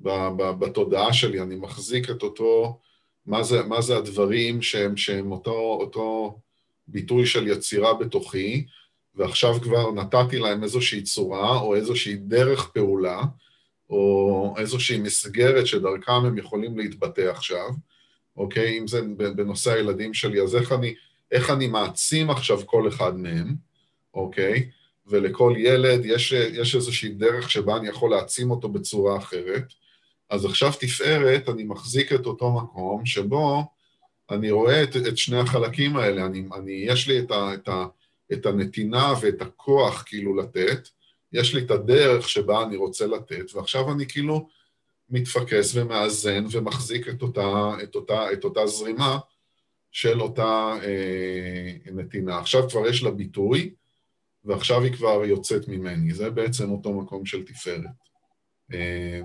ב, 0.00 0.08
ב, 0.08 0.50
בתודעה 0.58 1.12
שלי, 1.12 1.40
אני 1.40 1.56
מחזיק 1.56 2.10
את 2.10 2.22
אותו, 2.22 2.78
מה 3.26 3.42
זה, 3.42 3.62
מה 3.62 3.80
זה 3.80 3.96
הדברים 3.96 4.62
שהם, 4.62 4.96
שהם 4.96 5.32
אותו, 5.32 5.78
אותו 5.80 6.38
ביטוי 6.88 7.26
של 7.26 7.48
יצירה 7.48 7.94
בתוכי, 7.94 8.66
ועכשיו 9.14 9.54
כבר 9.62 9.92
נתתי 9.92 10.38
להם 10.38 10.62
איזושהי 10.62 11.02
צורה 11.02 11.60
או 11.60 11.74
איזושהי 11.74 12.14
דרך 12.16 12.70
פעולה, 12.70 13.22
או 13.90 14.54
איזושהי 14.58 14.98
מסגרת 14.98 15.66
שדרכם 15.66 16.12
הם 16.12 16.38
יכולים 16.38 16.78
להתבטא 16.78 17.20
עכשיו, 17.20 17.68
אוקיי? 18.36 18.78
אם 18.78 18.86
זה 18.86 19.02
בנושא 19.36 19.72
הילדים 19.72 20.14
שלי, 20.14 20.42
אז 20.42 20.56
איך 20.56 20.72
אני... 20.72 20.94
איך 21.32 21.50
אני 21.50 21.66
מעצים 21.66 22.30
עכשיו 22.30 22.66
כל 22.66 22.88
אחד 22.88 23.18
מהם, 23.18 23.54
אוקיי? 24.14 24.70
ולכל 25.06 25.54
ילד 25.56 26.00
יש, 26.04 26.32
יש 26.32 26.74
איזושהי 26.74 27.08
דרך 27.08 27.50
שבה 27.50 27.76
אני 27.76 27.88
יכול 27.88 28.10
להעצים 28.10 28.50
אותו 28.50 28.68
בצורה 28.68 29.18
אחרת. 29.18 29.64
אז 30.30 30.44
עכשיו 30.44 30.72
תפארת, 30.80 31.48
אני 31.48 31.64
מחזיק 31.64 32.12
את 32.12 32.26
אותו 32.26 32.52
מקום 32.52 33.06
שבו 33.06 33.64
אני 34.30 34.50
רואה 34.50 34.82
את, 34.82 34.96
את 34.96 35.18
שני 35.18 35.38
החלקים 35.38 35.96
האלה, 35.96 36.26
אני, 36.26 36.44
אני, 36.54 36.72
יש 36.72 37.08
לי 37.08 37.18
את, 37.18 37.30
ה, 37.30 37.54
את, 37.54 37.68
ה, 37.68 37.86
את 38.32 38.46
הנתינה 38.46 39.14
ואת 39.20 39.42
הכוח 39.42 40.02
כאילו 40.06 40.36
לתת, 40.36 40.88
יש 41.32 41.54
לי 41.54 41.64
את 41.64 41.70
הדרך 41.70 42.28
שבה 42.28 42.62
אני 42.62 42.76
רוצה 42.76 43.06
לתת, 43.06 43.54
ועכשיו 43.54 43.92
אני 43.92 44.06
כאילו 44.06 44.48
מתפקס 45.10 45.72
ומאזן 45.74 46.44
ומחזיק 46.50 47.08
את 47.08 47.22
אותה, 47.22 47.70
את 47.82 47.94
אותה, 47.94 48.32
את 48.32 48.44
אותה 48.44 48.66
זרימה 48.66 49.18
של 49.92 50.20
אותה 50.20 50.78
אה, 50.82 51.92
נתינה. 51.92 52.38
עכשיו 52.38 52.68
כבר 52.68 52.88
יש 52.88 53.02
לה 53.02 53.10
ביטוי, 53.10 53.74
ועכשיו 54.44 54.82
היא 54.82 54.92
כבר 54.92 55.24
יוצאת 55.24 55.68
ממני. 55.68 56.14
זה 56.14 56.30
בעצם 56.30 56.70
אותו 56.70 56.92
מקום 56.92 57.26
של 57.26 57.44
תפארת. 57.46 57.84
אה, 58.72 59.20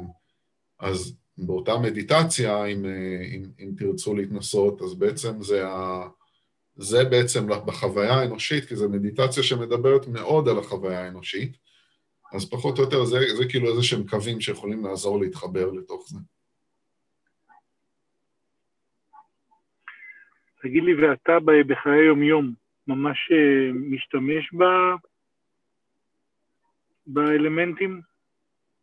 אז 0.79 1.15
באותה 1.37 1.77
מדיטציה, 1.77 2.65
אם, 2.65 2.85
אה, 2.85 3.25
אם, 3.35 3.43
אם 3.59 3.71
תרצו 3.77 4.15
להתנסות, 4.15 4.81
אז 4.81 4.93
בעצם 4.93 5.41
זה, 5.41 5.67
ה, 5.67 6.07
זה 6.75 7.03
בעצם 7.03 7.47
בחוויה 7.65 8.13
האנושית, 8.13 8.65
כי 8.65 8.75
זו 8.75 8.89
מדיטציה 8.89 9.43
שמדברת 9.43 10.07
מאוד 10.07 10.49
על 10.49 10.59
החוויה 10.59 11.03
האנושית, 11.03 11.57
אז 12.33 12.49
פחות 12.49 12.77
או 12.77 12.83
יותר 12.83 13.05
זה, 13.05 13.19
זה 13.37 13.45
כאילו 13.49 13.69
איזה 13.69 13.83
שהם 13.83 14.07
קווים 14.07 14.41
שיכולים 14.41 14.85
לעזור 14.85 15.19
להתחבר 15.19 15.71
לתוך 15.71 16.05
זה. 16.09 16.19
תגיד 20.65 20.83
לי, 20.83 20.93
ואתה 20.93 21.37
בחיי 21.67 22.05
יום-יום 22.05 22.53
ממש 22.87 23.17
אה, 23.31 23.71
משתמש 23.73 24.53
ב... 24.53 24.63
באלמנטים? 27.07 28.01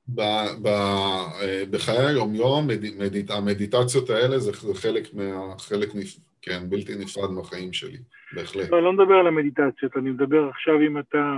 ב, 0.08 0.20
ב, 0.62 0.66
אה, 0.66 1.62
בחיי 1.70 2.06
היום-יום, 2.06 2.66
מדיט, 2.98 3.30
המדיטציות 3.30 4.10
האלה 4.10 4.38
זה, 4.38 4.52
זה 4.52 4.74
חלק, 4.74 5.14
מה, 5.14 5.58
חלק 5.58 5.88
נפ, 5.94 6.16
כן, 6.42 6.70
בלתי 6.70 6.92
נפרד 6.98 7.30
מהחיים 7.30 7.72
שלי, 7.72 7.98
בהחלט. 8.32 8.70
לא, 8.70 8.76
אני 8.76 8.84
לא 8.84 8.92
מדבר 8.92 9.14
על 9.14 9.26
המדיטציות, 9.26 9.96
אני 9.96 10.10
מדבר 10.10 10.48
עכשיו 10.48 10.74
אם 10.86 10.98
אתה... 10.98 11.36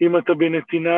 אם 0.00 0.18
אתה 0.18 0.34
בנתינה, 0.34 0.90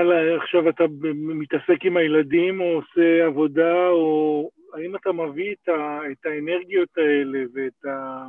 עכשיו 0.43 0.69
אתה 0.69 0.85
מתעסק 1.13 1.85
עם 1.85 1.97
הילדים 1.97 2.61
או 2.61 2.67
עושה 2.67 3.27
עבודה, 3.27 3.89
או 3.89 4.51
האם 4.77 4.97
אתה 4.97 5.13
מביא 5.13 5.53
את, 5.53 5.69
ה, 5.69 6.01
את 6.13 6.27
האנרגיות 6.27 6.89
האלה 6.97 7.39
ואת 7.55 7.85
ה, 7.85 8.27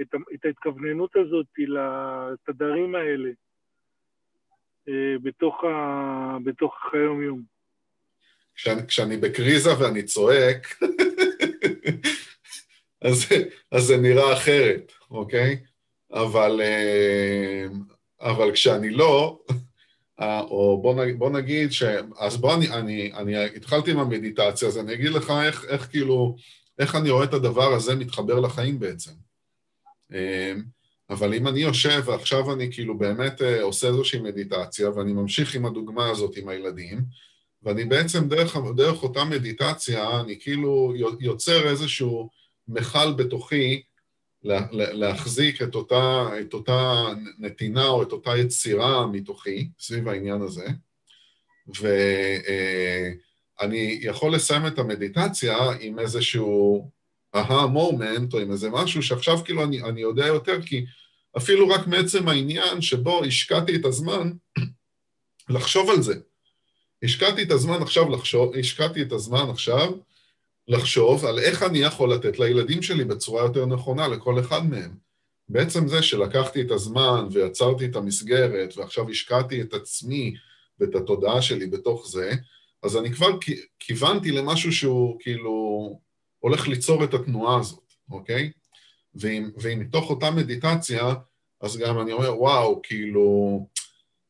את, 0.00 0.14
ה, 0.14 0.16
את 0.34 0.44
ההתכווננות 0.44 1.16
הזאת 1.16 1.46
לתדרים 1.58 2.94
האלה 2.94 3.30
אה, 4.88 5.18
בתוך, 5.22 5.64
ה, 5.64 6.36
בתוך 6.44 6.74
היום-יום? 6.92 7.42
כשאני, 8.54 8.86
כשאני 8.86 9.16
בקריזה 9.16 9.70
ואני 9.80 10.02
צועק, 10.02 10.66
אז, 13.08 13.26
אז 13.72 13.82
זה 13.82 13.96
נראה 13.96 14.32
אחרת, 14.32 14.92
אוקיי? 15.10 15.56
אבל, 16.12 16.60
אה, 16.60 17.66
אבל 18.20 18.52
כשאני 18.52 18.90
לא, 18.90 19.40
או 20.20 20.80
בוא 20.82 20.94
נגיד, 20.94 21.18
בוא 21.18 21.30
נגיד 21.30 21.72
ש... 21.72 21.82
אז 22.18 22.36
בוא 22.36 22.54
אני, 22.54 22.68
אני, 22.70 23.12
אני 23.14 23.44
התחלתי 23.44 23.90
עם 23.90 23.98
המדיטציה, 23.98 24.68
אז 24.68 24.78
אני 24.78 24.94
אגיד 24.94 25.10
לך 25.10 25.32
איך, 25.46 25.64
איך 25.68 25.88
כאילו, 25.90 26.36
איך 26.78 26.94
אני 26.94 27.10
רואה 27.10 27.24
את 27.24 27.34
הדבר 27.34 27.74
הזה 27.74 27.94
מתחבר 27.94 28.40
לחיים 28.40 28.78
בעצם. 28.78 29.12
אה, 30.12 30.52
אבל 31.10 31.34
אם 31.34 31.48
אני 31.48 31.60
יושב 31.60 32.02
ועכשיו 32.06 32.52
אני 32.52 32.72
כאילו 32.72 32.98
באמת 32.98 33.42
אה, 33.42 33.62
עושה 33.62 33.88
איזושהי 33.88 34.20
מדיטציה, 34.20 34.90
ואני 34.90 35.12
ממשיך 35.12 35.54
עם 35.54 35.66
הדוגמה 35.66 36.10
הזאת 36.10 36.36
עם 36.36 36.48
הילדים, 36.48 37.02
ואני 37.62 37.84
בעצם 37.84 38.28
דרך, 38.28 38.56
דרך 38.76 39.02
אותה 39.02 39.24
מדיטציה, 39.24 40.20
אני 40.20 40.40
כאילו 40.40 40.94
יוצר 41.20 41.68
איזשהו 41.68 42.30
מכל 42.68 43.12
בתוכי 43.12 43.82
להחזיק 44.72 45.62
את 45.62 45.74
אותה, 45.74 46.28
את 46.40 46.54
אותה 46.54 47.04
נתינה 47.38 47.86
או 47.86 48.02
את 48.02 48.12
אותה 48.12 48.36
יצירה 48.36 49.06
מתוכי 49.06 49.68
סביב 49.78 50.08
העניין 50.08 50.42
הזה, 50.42 50.66
ואני 53.60 53.98
יכול 54.02 54.34
לסיים 54.34 54.66
את 54.66 54.78
המדיטציה 54.78 55.56
עם 55.80 55.98
איזשהו 55.98 56.90
אהה 57.34 57.66
מומנט 57.66 58.34
או 58.34 58.38
עם 58.38 58.52
איזה 58.52 58.70
משהו 58.70 59.02
שעכשיו 59.02 59.44
כאילו 59.44 59.64
אני, 59.64 59.82
אני 59.82 60.00
יודע 60.00 60.26
יותר, 60.26 60.62
כי 60.62 60.84
אפילו 61.36 61.68
רק 61.68 61.86
מעצם 61.86 62.28
העניין 62.28 62.80
שבו 62.80 63.24
השקעתי 63.24 63.76
את 63.76 63.84
הזמן 63.84 64.32
לחשוב 65.48 65.90
על 65.90 66.02
זה. 66.02 66.14
השקעתי 67.02 67.42
את 67.42 67.50
הזמן 67.50 67.82
עכשיו 67.82 68.08
לחשוב, 68.08 68.54
השקעתי 68.56 69.02
את 69.02 69.12
הזמן 69.12 69.50
עכשיו 69.50 69.92
לחשוב 70.68 71.24
על 71.24 71.38
איך 71.38 71.62
אני 71.62 71.78
יכול 71.78 72.12
לתת 72.12 72.38
לילדים 72.38 72.82
שלי 72.82 73.04
בצורה 73.04 73.42
יותר 73.42 73.66
נכונה, 73.66 74.08
לכל 74.08 74.40
אחד 74.40 74.66
מהם. 74.66 74.96
בעצם 75.48 75.88
זה 75.88 76.02
שלקחתי 76.02 76.62
את 76.62 76.70
הזמן 76.70 77.28
ויצרתי 77.32 77.86
את 77.86 77.96
המסגרת 77.96 78.76
ועכשיו 78.76 79.10
השקעתי 79.10 79.62
את 79.62 79.74
עצמי 79.74 80.34
ואת 80.80 80.94
התודעה 80.94 81.42
שלי 81.42 81.66
בתוך 81.66 82.08
זה, 82.08 82.32
אז 82.82 82.96
אני 82.96 83.12
כבר 83.12 83.28
כיוונתי 83.78 84.30
למשהו 84.30 84.72
שהוא 84.72 85.16
כאילו 85.20 85.98
הולך 86.38 86.68
ליצור 86.68 87.04
את 87.04 87.14
התנועה 87.14 87.58
הזאת, 87.58 87.92
אוקיי? 88.10 88.50
ואם, 89.14 89.50
ואם 89.60 89.78
מתוך 89.78 90.10
אותה 90.10 90.30
מדיטציה, 90.30 91.14
אז 91.60 91.76
גם 91.76 92.00
אני 92.00 92.12
אומר, 92.12 92.40
וואו, 92.40 92.80
כאילו, 92.82 93.66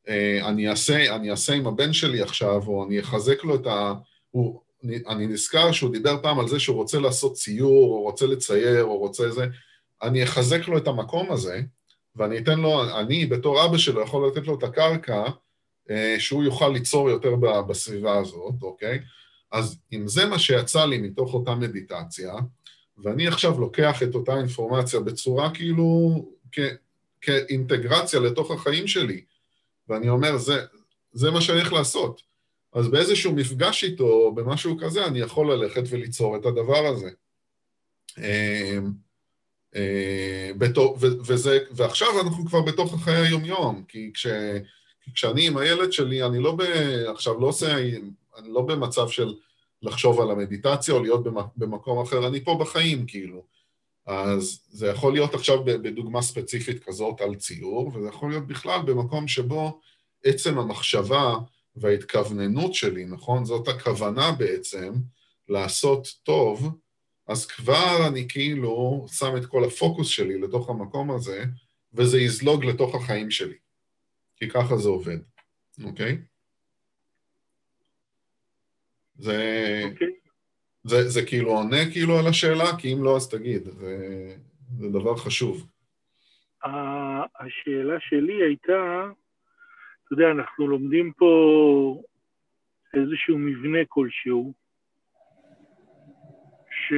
אה, 0.09 0.49
אני 0.49 0.69
אעשה, 0.69 1.17
אני 1.17 1.31
אעשה 1.31 1.55
עם 1.55 1.67
הבן 1.67 1.93
שלי 1.93 2.23
עכשיו, 2.23 2.63
או 2.67 2.85
אני 2.85 3.01
אחזק 3.01 3.45
לו 3.45 3.55
את 3.55 3.67
ה... 3.67 3.93
הוא, 4.31 4.61
אני 4.85 5.27
נזכר 5.27 5.73
שהוא 5.73 5.93
דיבר 5.93 6.17
פעם 6.23 6.39
על 6.39 6.49
זה 6.49 6.61
שהוא 6.61 6.77
רוצה 6.77 6.99
לעשות 6.99 7.35
ציור, 7.35 7.95
או 7.95 8.03
רוצה 8.03 8.27
לצייר, 8.27 8.85
או 8.85 8.99
רוצה 8.99 9.25
איזה... 9.25 9.47
אני 10.03 10.25
אחזק 10.25 10.69
לו 10.69 10.79
את 10.79 10.89
המקום 10.89 11.33
הזה, 11.33 11.61
ואני 12.17 12.39
אתן 12.39 12.61
לו, 12.61 12.99
אני 12.99 13.27
בתור 13.27 13.65
אבא 13.65 13.79
שלו 13.79 14.03
יכול 14.03 14.29
לתת 14.29 14.47
לו 14.47 14.59
את 14.59 14.63
הקרקע, 14.63 15.25
אה, 15.91 16.17
שהוא 16.19 16.45
יוכל 16.45 16.69
ליצור 16.69 17.11
יותר 17.11 17.35
בסביבה 17.69 18.19
הזאת, 18.19 18.55
אוקיי? 18.63 18.99
אז 19.53 19.79
אם 19.93 20.09
זה 20.09 20.27
מה 20.27 20.39
שיצא 20.39 20.85
לי 20.85 20.99
מתוך 20.99 21.35
אותה 21.35 21.55
מדיטציה, 21.55 22.35
ואני 22.99 23.29
עכשיו 23.29 23.61
לוקח 23.61 24.03
את 24.03 24.15
אותה 24.15 24.37
אינפורמציה 24.37 25.01
בצורה 25.01 25.51
כאילו 25.55 26.25
כ, 26.53 26.59
כאינטגרציה 27.21 28.21
לתוך 28.21 28.51
החיים 28.51 28.87
שלי, 28.87 29.25
ואני 29.89 30.09
אומר, 30.09 30.37
זה, 30.37 30.65
זה 31.13 31.31
מה 31.31 31.41
שאני 31.41 31.59
הולך 31.59 31.73
לעשות. 31.73 32.28
אז 32.79 32.89
באיזשהו 32.89 33.33
מפגש 33.33 33.85
איתו, 33.85 34.33
במשהו 34.35 34.77
כזה, 34.81 35.07
אני 35.07 35.21
יכול 35.21 35.53
ללכת 35.53 35.83
וליצור 35.91 36.37
את 36.37 36.47
הדבר 36.47 36.87
הזה. 36.87 37.11
אמ, 38.19 38.93
וזה, 41.01 41.59
ועכשיו 41.71 42.09
אנחנו 42.21 42.47
כבר 42.47 42.61
בתוך 42.61 42.95
החיי 42.95 43.17
היומיום, 43.17 43.85
כי 43.89 44.11
כש, 44.15 44.27
כשאני 45.15 45.47
עם 45.47 45.57
הילד 45.57 45.93
שלי, 45.93 46.23
אני 46.23 46.39
לא 46.39 46.53
ב, 46.53 46.63
עכשיו 47.09 47.41
לא 47.41 47.47
עושה, 47.47 47.79
אני 48.39 48.49
לא 48.49 48.63
במצב 48.63 49.09
של 49.09 49.35
לחשוב 49.83 50.21
על 50.21 50.31
המדיטציה 50.31 50.95
או 50.95 51.03
להיות 51.03 51.25
במקום 51.57 52.03
אחר, 52.03 52.27
אני 52.29 52.45
פה 52.45 52.59
בחיים 52.61 53.07
כאילו. 53.07 53.45
אז 54.07 54.61
זה 54.69 54.87
יכול 54.87 55.13
להיות 55.13 55.35
עכשיו 55.35 55.65
בדוגמה 55.65 56.23
ספציפית 56.23 56.85
כזאת 56.85 57.21
על 57.21 57.35
ציור, 57.35 57.93
וזה 57.95 58.09
יכול 58.09 58.31
להיות 58.31 58.47
בכלל 58.47 58.83
במקום 58.83 59.29
שבו 59.29 59.81
עצם 60.25 60.59
המחשבה 60.59 61.35
וההתכווננות 61.81 62.75
שלי, 62.75 63.05
נכון? 63.05 63.45
זאת 63.45 63.69
הכוונה 63.69 64.33
בעצם, 64.39 64.93
לעשות 65.49 66.09
טוב, 66.23 66.79
אז 67.27 67.47
כבר 67.47 68.07
אני 68.09 68.29
כאילו 68.29 69.07
שם 69.09 69.37
את 69.37 69.47
כל 69.47 69.65
הפוקוס 69.65 70.09
שלי 70.09 70.41
לתוך 70.41 70.71
המקום 70.71 71.11
הזה, 71.11 71.45
וזה 71.95 72.21
יזלוג 72.21 72.65
לתוך 72.65 72.95
החיים 72.95 73.31
שלי. 73.31 73.57
כי 74.37 74.49
ככה 74.49 74.77
זה 74.77 74.89
עובד, 74.89 75.19
אוקיי? 75.85 76.19
זה, 79.19 79.83
okay. 79.85 79.93
אוקיי. 79.93 80.09
זה, 80.85 81.09
זה 81.09 81.27
כאילו 81.27 81.51
עונה 81.51 81.91
כאילו 81.93 82.19
על 82.19 82.27
השאלה? 82.27 82.77
כי 82.79 82.93
אם 82.93 83.05
לא, 83.05 83.17
אז 83.17 83.29
תגיד, 83.29 83.65
זה, 83.65 83.97
זה 84.79 84.89
דבר 84.89 85.17
חשוב. 85.17 85.67
השאלה 87.41 88.01
שלי 88.01 88.43
הייתה, 88.47 89.05
אתה 90.09 90.15
יודע, 90.15 90.31
אנחנו 90.31 90.69
לומדים 90.69 91.13
פה 91.13 92.03
איזשהו 92.95 93.39
מבנה 93.39 93.79
כלשהו, 93.89 94.53
ש... 96.71 96.93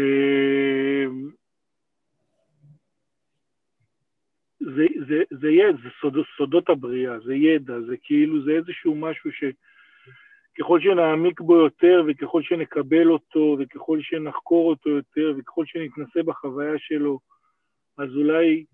זה, 4.60 4.86
זה, 5.08 5.22
זה 5.40 5.48
ידע, 5.48 5.78
זה 5.82 5.88
סוד, 6.00 6.16
סודות 6.36 6.68
הבריאה, 6.68 7.20
זה 7.20 7.34
ידע, 7.34 7.80
זה 7.80 7.96
כאילו, 8.02 8.44
זה 8.44 8.50
איזשהו 8.50 8.94
משהו 8.94 9.30
שככל 9.32 10.80
שנעמיק 10.80 11.40
בו 11.40 11.56
יותר 11.56 12.02
וככל 12.08 12.42
שנקבל 12.42 13.10
אותו 13.10 13.56
וככל 13.58 13.98
שנחקור 14.02 14.70
אותו 14.70 14.90
יותר 14.90 15.34
וככל 15.38 15.66
שנתנסה 15.66 16.22
בחוויה 16.22 16.78
שלו, 16.78 17.18
אז 17.98 18.08
אולי 18.16 18.64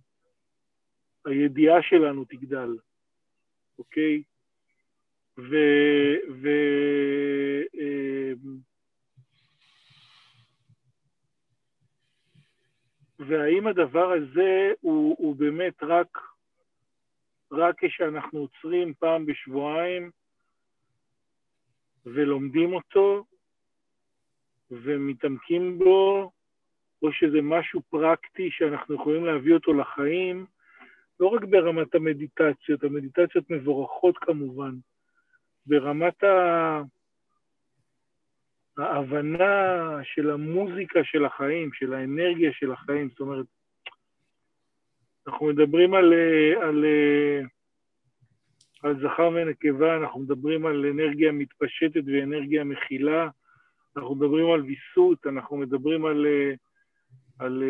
הידיעה 1.26 1.82
שלנו 1.82 2.24
תגדל. 2.24 2.76
אוקיי? 3.78 4.22
ו... 5.38 5.54
ו... 6.42 6.48
אמ, 7.74 8.56
האם 13.20 13.66
הדבר 13.66 14.12
הזה 14.12 14.72
הוא, 14.80 15.16
הוא 15.18 15.36
באמת 15.36 15.82
רק, 15.82 16.18
רק 17.52 17.84
כשאנחנו 17.84 18.38
עוצרים 18.38 18.94
פעם 18.94 19.26
בשבועיים 19.26 20.10
ולומדים 22.06 22.72
אותו 22.72 23.24
ומתעמקים 24.70 25.78
בו, 25.78 26.30
או 27.02 27.12
שזה 27.12 27.38
משהו 27.42 27.82
פרקטי 27.90 28.50
שאנחנו 28.50 28.94
יכולים 28.94 29.24
להביא 29.24 29.54
אותו 29.54 29.72
לחיים, 29.72 30.46
לא 31.20 31.26
רק 31.26 31.44
ברמת 31.44 31.94
המדיטציות, 31.94 32.84
המדיטציות 32.84 33.50
מבורכות 33.50 34.18
כמובן, 34.18 34.74
ברמת 35.66 36.24
ה... 36.24 36.82
ההבנה 38.78 39.98
של 40.02 40.30
המוזיקה 40.30 41.00
של 41.04 41.24
החיים, 41.24 41.72
של 41.72 41.94
האנרגיה 41.94 42.52
של 42.52 42.72
החיים, 42.72 43.08
זאת 43.08 43.20
אומרת, 43.20 43.46
אנחנו 45.26 45.46
מדברים 45.46 45.94
על, 45.94 46.12
על, 46.62 46.84
על 48.82 49.00
זכר 49.00 49.28
ונקבה, 49.34 49.96
אנחנו 49.96 50.20
מדברים 50.20 50.66
על 50.66 50.86
אנרגיה 50.86 51.32
מתפשטת 51.32 52.02
ואנרגיה 52.06 52.64
מכילה, 52.64 53.28
אנחנו 53.96 54.14
מדברים 54.14 54.50
על 54.50 54.62
ויסות, 54.62 55.26
אנחנו 55.26 55.56
מדברים 55.56 56.04
על, 56.04 56.26
על, 57.38 57.62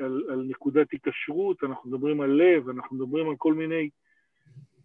על, 0.00 0.22
על 0.30 0.44
נקודת 0.48 0.90
היקשרות, 0.90 1.64
אנחנו 1.64 1.90
מדברים 1.90 2.20
על 2.20 2.30
לב, 2.30 2.68
אנחנו 2.68 2.96
מדברים 2.96 3.28
על 3.28 3.36
כל 3.36 3.54
מיני 3.54 3.90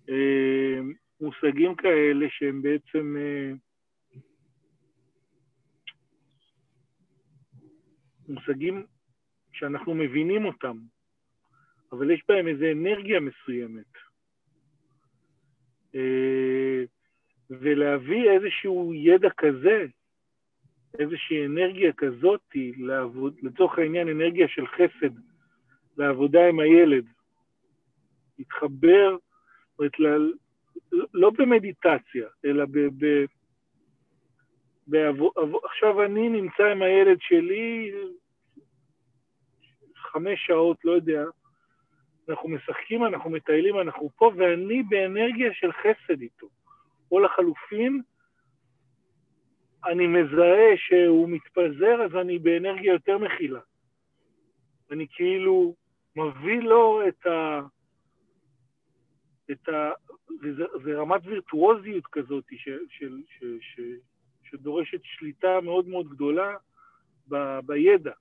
אה, 0.10 0.80
מושגים 1.22 1.76
כאלה 1.76 2.26
שהם 2.30 2.62
בעצם... 2.62 3.16
אה, 3.20 3.52
מושגים 8.30 8.86
שאנחנו 9.54 9.96
מבינים 9.96 10.46
אותם, 10.46 10.78
אבל 11.92 12.12
יש 12.12 12.24
בהם 12.28 12.48
איזו 12.48 12.66
אנרגיה 12.72 13.20
מסוימת. 13.20 13.92
אה, 15.96 16.84
ולהביא 17.50 18.30
איזשהו 18.30 18.94
ידע 18.94 19.30
כזה, 19.38 19.86
איזושהי 21.00 21.46
אנרגיה 21.46 21.94
כזאת, 21.94 22.42
לעבוד, 22.78 23.36
לצורך 23.42 23.80
העניין 23.80 24.10
אנרגיה 24.10 24.48
של 24.48 24.68
חסד, 24.68 25.14
לעבודה 25.98 26.48
עם 26.48 26.60
הילד, 26.60 27.06
להתחבר, 28.40 29.18
זאת 29.78 29.80
אומרת, 30.00 30.20
לא 31.14 31.30
במדיטציה, 31.30 32.28
אלא 32.46 32.66
ב, 32.66 32.80
ב, 32.80 33.26
בעבור, 34.88 35.32
עכשיו 35.64 36.04
אני 36.06 36.30
נמצא 36.30 36.64
עם 36.64 36.82
הילד 36.82 37.18
שלי 37.22 37.92
חמש 39.96 40.46
שעות, 40.48 40.86
לא 40.86 40.92
יודע, 40.92 41.24
אנחנו 42.30 42.50
משחקים, 42.50 43.06
אנחנו 43.06 43.30
מטיילים, 43.30 43.80
אנחנו 43.80 44.10
פה, 44.16 44.32
ואני 44.38 44.84
באנרגיה 44.84 45.54
של 45.54 45.72
חסד 45.72 46.22
איתו. 46.22 46.48
או 47.12 47.20
לחלופין, 47.20 48.02
אני 49.86 50.08
מזהה 50.08 50.78
שהוא 50.78 51.30
מתפזר, 51.30 52.02
אז 52.06 52.16
אני 52.16 52.40
באנרגיה 52.40 52.94
יותר 52.94 53.18
מכילה. 53.18 53.60
אני 54.92 55.08
כאילו 55.12 55.76
מביא 56.16 56.62
לו 56.62 57.08
את 57.08 57.26
ה... 57.26 57.62
את 59.52 59.70
ה... 59.70 59.92
וזה, 60.42 60.64
זה 60.84 60.98
רמת 60.98 61.22
וירטואוזיות 61.26 62.08
כזאת 62.12 62.44
של, 62.58 62.80
של, 62.90 63.22
של, 63.40 63.58
של, 63.62 63.96
שדורשת 64.44 65.00
שליטה 65.04 65.62
מאוד 65.62 65.88
מאוד 65.88 66.10
גדולה 66.10 66.56
ב, 67.30 67.60
בידע. 67.66 68.12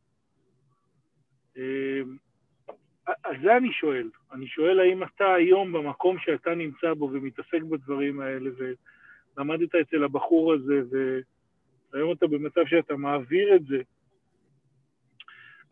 אמ, 1.57 2.17
על 3.07 3.43
זה 3.43 3.57
אני 3.57 3.73
שואל. 3.73 4.11
אני 4.33 4.47
שואל 4.47 4.81
האם 4.81 5.03
אתה 5.03 5.35
היום 5.35 5.73
במקום 5.73 6.19
שאתה 6.19 6.55
נמצא 6.55 6.95
בו 6.95 7.11
ומתעסק 7.13 7.63
בדברים 7.63 8.21
האלה, 8.21 8.51
ולמדת 9.37 9.75
אצל 9.75 10.05
הבחור 10.05 10.53
הזה, 10.53 10.83
והיום 11.93 12.13
אתה 12.13 12.27
במצב 12.27 12.67
שאתה 12.67 12.97
מעביר 12.97 13.57
את 13.57 13.67
זה, 13.67 13.83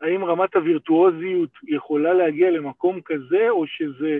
האם 0.01 0.25
רמת 0.25 0.55
הווירטואוזיות 0.55 1.49
יכולה 1.67 2.13
להגיע 2.13 2.51
למקום 2.51 3.01
כזה, 3.01 3.49
או 3.49 3.67
שזה 3.67 4.19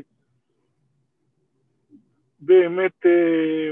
באמת... 2.39 3.06
אה, 3.06 3.72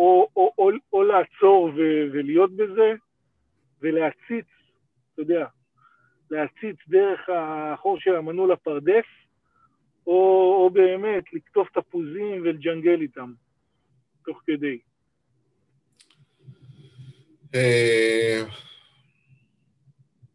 או, 0.00 0.28
או, 0.36 0.52
או, 0.58 0.70
או 0.92 1.02
לעצור 1.02 1.64
ו, 1.64 1.80
ולהיות 2.12 2.56
בזה, 2.56 2.94
ולהציץ, 3.80 4.46
אתה 5.12 5.22
יודע, 5.22 5.46
להציץ 6.30 6.76
דרך 6.88 7.28
החור 7.28 8.00
של 8.00 8.16
המנעול 8.16 8.52
לפרדס, 8.52 9.04
או, 10.06 10.12
או 10.58 10.70
באמת 10.72 11.32
לקטוף 11.32 11.68
תפוזים 11.70 12.42
ולג'נגל 12.42 13.00
איתם, 13.00 13.32
תוך 14.24 14.42
כדי. 14.46 14.78
אה, 17.54 18.42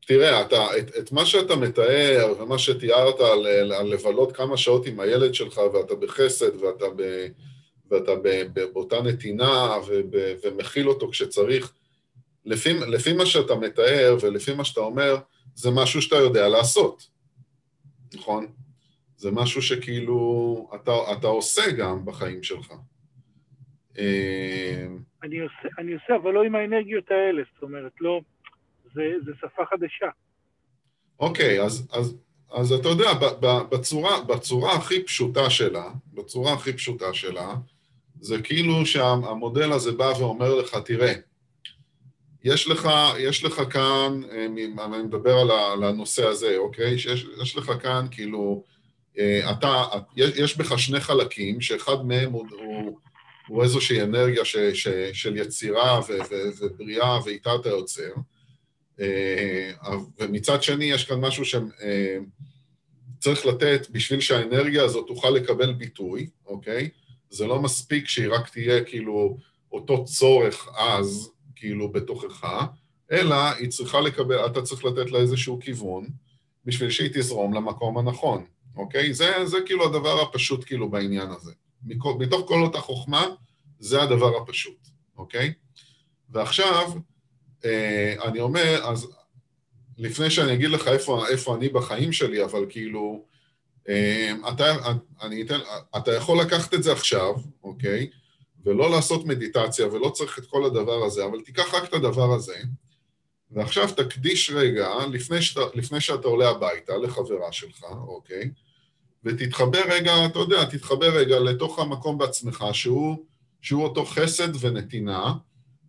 תראה, 0.08 0.42
אתה, 0.42 0.78
את, 0.78 0.98
את 0.98 1.12
מה 1.12 1.26
שאתה 1.26 1.56
מתאר 1.56 2.34
ומה 2.40 2.60
שתיארת 2.60 3.20
על, 3.20 3.48
על 3.72 3.88
לבלות 3.88 4.32
כמה 4.32 4.58
שעות 4.58 4.86
עם 4.86 5.00
הילד 5.00 5.34
שלך 5.34 5.58
ואתה 5.58 5.96
בחסד 5.96 6.64
ואתה 6.64 6.86
ב... 6.96 7.28
ואתה 7.92 8.12
באותה 8.54 9.02
נתינה 9.02 9.78
ומכיל 10.44 10.90
אותו 10.90 11.10
כשצריך, 11.12 11.74
לפי, 12.46 12.74
לפי 12.74 13.14
מה 13.14 13.26
שאתה 13.26 13.56
מתאר 13.56 14.18
ולפי 14.22 14.54
מה 14.54 14.66
שאתה 14.66 14.80
אומר, 14.80 15.18
זה 15.56 15.72
משהו 15.72 16.02
שאתה 16.02 16.16
יודע 16.16 16.48
לעשות, 16.48 17.08
נכון? 18.14 18.48
זה 19.18 19.32
משהו 19.32 19.62
שכאילו 19.62 20.70
אתה, 20.76 20.92
אתה 21.12 21.28
עושה 21.28 21.72
גם 21.72 22.06
בחיים 22.06 22.44
שלך. 22.44 22.74
אה, 23.98 24.86
אני 25.24 25.40
עושה, 25.40 25.68
אני 25.78 25.94
עושה, 25.94 26.16
אבל 26.16 26.32
לא 26.32 26.44
עם 26.44 26.56
האנרגיות 26.56 27.12
האלה, 27.12 27.42
זאת 27.54 27.64
אומרת, 27.64 27.92
לא, 28.02 28.22
זה, 28.94 29.02
זה 29.26 29.32
שפה 29.42 29.64
חדשה. 29.66 30.10
אוקיי, 31.20 31.62
אז, 31.62 31.88
אז, 31.94 32.18
אז 32.54 32.72
אתה 32.72 32.90
יודע, 32.90 33.14
בצורה, 33.72 34.22
בצורה 34.22 34.74
הכי 34.74 35.04
פשוטה 35.04 35.50
שלה, 35.50 35.90
בצורה 36.14 36.54
הכי 36.54 36.74
פשוטה 36.74 37.14
שלה, 37.14 37.56
זה 38.20 38.42
כאילו 38.42 38.86
שהמודל 38.86 39.72
הזה 39.72 39.92
בא 39.92 40.14
ואומר 40.20 40.56
לך, 40.56 40.78
תראה, 40.86 41.14
יש 42.44 42.68
לך, 42.68 42.90
יש 43.20 43.44
לך 43.44 43.62
כאן, 43.70 44.22
אה, 44.32 44.46
אני 44.86 45.04
מדבר 45.04 45.36
על 45.74 45.84
הנושא 45.84 46.26
הזה, 46.26 46.58
אוקיי? 46.58 47.00
שיש, 47.00 47.26
יש 47.42 47.58
לך 47.58 47.72
כאן 47.82 48.06
כאילו, 48.12 48.64
אה, 49.18 49.52
אתה, 49.52 49.84
יש 50.16 50.58
בך 50.58 50.80
שני 50.80 51.00
חלקים, 51.00 51.62
שאחד 51.62 52.06
מהם 52.06 52.32
הוא, 52.32 52.46
הוא, 52.52 53.00
הוא 53.48 53.64
איזושהי 53.64 54.02
אנרגיה 54.02 54.46
ש, 54.46 54.58
ש, 54.58 54.88
של 55.14 55.38
יצירה 55.38 56.00
ו, 56.00 56.12
ו, 56.32 56.36
ובריאה, 56.60 57.20
ואיתה 57.26 57.56
אתה 57.56 57.70
יוצר, 57.70 58.12
אה, 59.00 59.72
ומצד 60.20 60.64
שני 60.64 60.86
יש 60.86 61.06
כאן 61.06 61.20
משהו 61.20 61.44
שצריך 61.46 63.46
לתת 63.46 63.88
בשביל 63.92 64.22
שהאנרגיה 64.22 64.84
הזאת 64.84 65.08
תוכל 65.08 65.30
לקבל 65.30 65.74
ביטוי, 65.74 66.30
אוקיי? 66.46 66.90
זה 67.30 67.48
לא 67.48 67.62
מספיק 67.62 68.08
שהיא 68.08 68.32
רק 68.32 68.50
תהיה 68.50 68.84
כאילו 68.84 69.38
אותו 69.72 70.06
צורך 70.06 70.70
אז, 70.78 71.32
כאילו 71.56 71.92
בתוכך, 71.92 72.46
אלא 73.12 73.36
היא 73.36 73.70
צריכה 73.70 74.02
לקבל, 74.02 74.46
אתה 74.46 74.62
צריך 74.62 74.86
לתת 74.86 75.12
לה 75.12 75.20
איזשהו 75.20 75.60
כיוון 75.60 76.08
בשביל 76.66 76.90
שהיא 76.90 77.10
תזרום 77.14 77.54
למקום 77.54 77.98
הנכון, 77.98 78.46
אוקיי? 78.76 79.14
זה, 79.14 79.46
זה 79.46 79.58
כאילו 79.66 79.86
הדבר 79.86 80.22
הפשוט 80.22 80.66
כאילו 80.66 80.90
בעניין 80.90 81.32
הזה. 81.32 81.52
מתוך 82.20 82.48
כל 82.48 82.62
אותה 82.64 82.80
חוכמה, 82.80 83.26
זה 83.80 84.02
הדבר 84.02 84.38
הפשוט, 84.38 84.88
אוקיי? 85.18 85.54
ועכשיו, 86.30 86.92
אה, 87.66 88.16
אני 88.24 88.40
אומר, 88.40 88.82
אז 88.84 89.08
לפני 89.98 90.30
שאני 90.30 90.54
אגיד 90.54 90.70
לך 90.70 90.88
איפה, 90.88 91.28
איפה 91.28 91.56
אני 91.56 91.70
בחיים 91.70 92.14
שלי, 92.14 92.44
אבל 92.44 92.66
כאילו, 92.70 93.26
אמ, 93.90 94.42
אתה, 94.50 94.76
אני 95.22 95.42
אתן, 95.42 95.60
אתה 95.98 96.14
יכול 96.14 96.42
לקחת 96.42 96.74
את 96.74 96.84
זה 96.84 96.92
עכשיו, 96.92 97.34
אוקיי? 97.64 98.10
ולא 98.66 98.92
לעשות 98.92 99.26
מדיטציה 99.26 99.88
ולא 99.88 100.10
צריך 100.10 100.40
את 100.40 100.46
כל 100.46 100.66
הדבר 100.66 101.06
הזה, 101.06 101.26
אבל 101.26 101.42
תיקח 101.42 101.74
רק 101.74 101.84
את 101.84 101.94
הדבר 101.94 102.34
הזה, 102.34 102.56
ועכשיו 103.52 103.88
תקדיש 103.98 104.50
רגע, 104.50 104.90
לפני 105.12 105.42
שאתה, 105.42 105.62
לפני 105.74 106.02
שאתה 106.02 106.28
עולה 106.28 106.50
הביתה, 106.50 106.98
לחברה 106.98 107.52
שלך, 107.52 107.84
אוקיי? 108.08 108.52
ותתחבר 109.26 109.82
רגע, 109.90 110.26
אתה 110.26 110.40
יודע, 110.40 110.66
תתחבר 110.66 111.18
רגע 111.18 111.40
לתוך 111.40 111.80
המקום 111.80 112.18
בעצמך, 112.18 112.66
שהוא, 112.74 113.26
שהוא 113.62 113.84
אותו 113.84 114.06
חסד 114.06 114.66
ונתינה, 114.66 115.34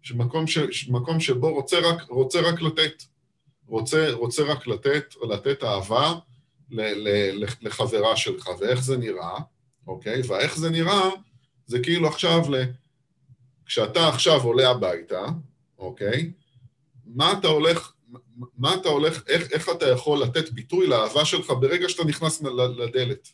שמקום, 0.02 0.46
ש, 0.46 0.88
מקום 0.88 1.20
שבו 1.20 1.54
רוצה 1.54 1.80
רק, 1.80 2.02
רוצה 2.08 2.40
רק 2.40 2.62
לתת. 2.62 3.02
רוצה, 3.68 4.12
רוצה 4.12 4.42
רק 4.42 4.66
לתת, 4.66 5.14
לתת 5.30 5.64
אהבה, 5.64 6.14
לחברה 7.60 8.16
שלך, 8.16 8.50
ואיך 8.60 8.82
זה 8.82 8.96
נראה, 8.96 9.38
אוקיי? 9.86 10.22
והאיך 10.26 10.56
זה 10.58 10.70
נראה, 10.70 11.10
זה 11.66 11.78
כאילו 11.78 12.08
עכשיו, 12.08 12.42
כשאתה 13.66 14.08
עכשיו 14.08 14.42
עולה 14.42 14.70
הביתה, 14.70 15.26
אוקיי? 15.78 16.30
מה 17.06 17.32
אתה 17.32 17.48
הולך, 17.48 17.92
מה 18.58 18.74
אתה 18.74 18.88
הולך, 18.88 19.22
איך, 19.28 19.52
איך 19.52 19.68
אתה 19.68 19.88
יכול 19.88 20.22
לתת 20.22 20.50
ביטוי 20.50 20.86
לאהבה 20.86 21.24
שלך 21.24 21.52
ברגע 21.60 21.88
שאתה 21.88 22.04
נכנס 22.04 22.42
לדלת, 22.76 23.28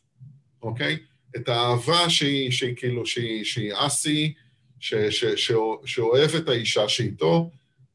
אוקיי? 0.62 0.98
את 1.36 1.48
האהבה 1.48 2.10
שהיא, 2.10 2.50
שהיא 2.50 2.76
כאילו, 2.76 3.06
שהיא, 3.06 3.44
שהיא 3.44 3.72
אסי, 3.76 4.34
ש, 4.80 4.94
ש, 4.94 5.24
ש, 5.24 5.52
שאוהב 5.84 6.30
את 6.34 6.48
האישה 6.48 6.88
שאיתו, 6.88 7.50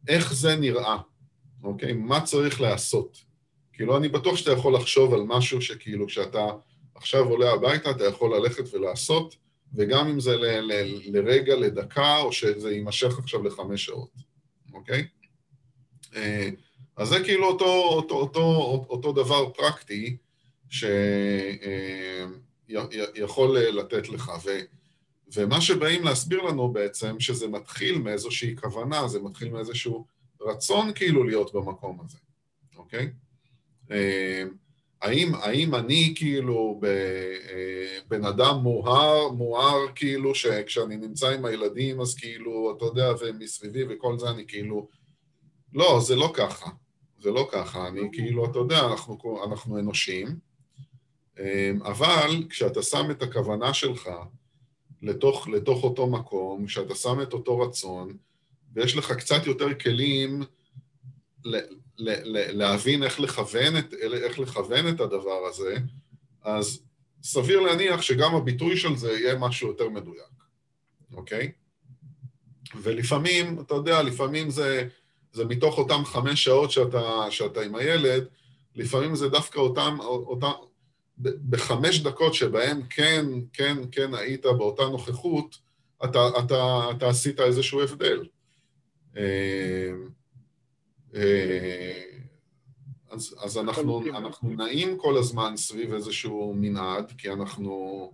איך 0.07 0.33
זה 0.33 0.55
נראה, 0.55 0.97
אוקיי? 1.63 1.93
מה 1.93 2.21
צריך 2.21 2.61
לעשות? 2.61 3.17
כאילו, 3.73 3.97
אני 3.97 4.07
בטוח 4.07 4.35
שאתה 4.35 4.51
יכול 4.51 4.75
לחשוב 4.75 5.13
על 5.13 5.21
משהו 5.27 5.61
שכאילו, 5.61 6.07
כשאתה 6.07 6.45
עכשיו 6.95 7.29
עולה 7.29 7.51
הביתה, 7.51 7.91
אתה 7.91 8.05
יכול 8.05 8.35
ללכת 8.35 8.73
ולעשות, 8.73 9.35
וגם 9.75 10.07
אם 10.07 10.19
זה 10.19 10.35
ל, 10.35 10.45
ל, 10.45 11.01
לרגע, 11.05 11.55
לדקה, 11.55 12.17
או 12.17 12.31
שזה 12.31 12.71
יימשך 12.71 13.19
עכשיו 13.19 13.43
לחמש 13.43 13.85
שעות, 13.85 14.09
אוקיי? 14.73 15.07
אה, 16.15 16.49
אז 16.97 17.07
זה 17.07 17.23
כאילו 17.23 17.47
אותו, 17.47 17.65
אותו, 17.65 18.15
אותו, 18.15 18.85
אותו 18.89 19.11
דבר 19.11 19.49
פרקטי 19.49 20.17
שיכול 22.69 23.57
אה, 23.57 23.71
לתת 23.71 24.09
לך. 24.09 24.31
ו, 24.45 24.49
ומה 25.35 25.61
שבאים 25.61 26.03
להסביר 26.03 26.41
לנו 26.41 26.71
בעצם, 26.71 27.19
שזה 27.19 27.47
מתחיל 27.47 27.97
מאיזושהי 27.97 28.55
כוונה, 28.55 29.07
זה 29.07 29.19
מתחיל 29.19 29.49
מאיזשהו 29.49 30.05
רצון 30.41 30.93
כאילו 30.93 31.23
להיות 31.23 31.53
במקום 31.53 31.99
הזה, 32.05 32.17
אוקיי? 32.77 33.11
אה, 33.91 34.43
האם, 35.01 35.35
האם 35.35 35.75
אני 35.75 36.13
כאילו 36.15 36.81
בן 38.07 38.25
אדם 38.25 38.55
מוהר, 38.55 39.29
מוהר 39.29 39.77
כאילו 39.95 40.35
שכשאני 40.35 40.97
נמצא 40.97 41.29
עם 41.29 41.45
הילדים 41.45 42.01
אז 42.01 42.15
כאילו, 42.15 42.73
אתה 42.77 42.85
יודע, 42.85 43.11
ומסביבי 43.21 43.83
וכל 43.89 44.19
זה 44.19 44.29
אני 44.29 44.47
כאילו... 44.47 44.87
לא, 45.73 45.99
זה 46.01 46.15
לא 46.15 46.31
ככה. 46.33 46.69
זה 47.19 47.31
לא 47.31 47.47
ככה. 47.51 47.87
אני 47.87 48.01
כאילו, 48.13 48.45
אתה 48.45 48.59
יודע, 48.59 48.79
אנחנו, 48.85 49.43
אנחנו 49.45 49.79
אנושיים, 49.79 50.39
אמ, 51.39 51.79
אבל 51.83 52.43
כשאתה 52.49 52.83
שם 52.83 53.11
את 53.11 53.23
הכוונה 53.23 53.73
שלך 53.73 54.09
לתוך, 55.01 55.47
לתוך 55.47 55.83
אותו 55.83 56.07
מקום, 56.07 56.65
כשאתה 56.65 56.95
שם 56.95 57.21
את 57.21 57.33
אותו 57.33 57.59
רצון, 57.59 58.17
ויש 58.73 58.97
לך 58.97 59.11
קצת 59.11 59.47
יותר 59.47 59.73
כלים 59.73 60.43
להבין 62.29 63.03
איך 63.03 63.19
לכוון, 63.19 63.77
את, 63.77 63.93
איך 63.93 64.39
לכוון 64.39 64.87
את 64.87 64.99
הדבר 64.99 65.45
הזה, 65.49 65.77
אז 66.43 66.83
סביר 67.23 67.59
להניח 67.59 68.01
שגם 68.01 68.35
הביטוי 68.35 68.77
של 68.77 68.95
זה 68.95 69.11
יהיה 69.11 69.35
משהו 69.35 69.67
יותר 69.67 69.89
מדויק, 69.89 70.23
אוקיי? 71.13 71.51
ולפעמים, 72.81 73.59
אתה 73.59 73.73
יודע, 73.73 74.03
לפעמים 74.03 74.49
זה, 74.49 74.87
זה 75.33 75.45
מתוך 75.45 75.77
אותם 75.77 76.05
חמש 76.05 76.43
שעות 76.43 76.71
שאתה, 76.71 77.25
שאתה 77.29 77.61
עם 77.61 77.75
הילד, 77.75 78.27
לפעמים 78.75 79.15
זה 79.15 79.29
דווקא 79.29 79.59
אותם, 79.59 79.97
אותם, 79.99 80.51
בחמש 81.21 81.99
דקות 81.99 82.33
שבהם 82.33 82.81
כן, 82.89 83.25
כן, 83.53 83.77
כן 83.91 84.13
היית 84.13 84.45
באותה 84.45 84.83
נוכחות, 84.83 85.57
אתה, 86.03 86.27
אתה, 86.39 86.89
אתה 86.91 87.09
עשית 87.09 87.39
איזשהו 87.39 87.81
הבדל. 87.81 88.25
אה, 89.17 89.91
אה, 91.15 92.01
אז, 93.09 93.35
אז 93.39 93.57
אנחנו, 93.57 94.01
אנחנו 94.09 94.49
נעים 94.49 94.97
כל 94.97 95.17
הזמן 95.17 95.57
סביב 95.57 95.93
איזשהו 95.93 96.53
מנעד, 96.57 97.13
כי 97.17 97.29
אנחנו, 97.29 98.11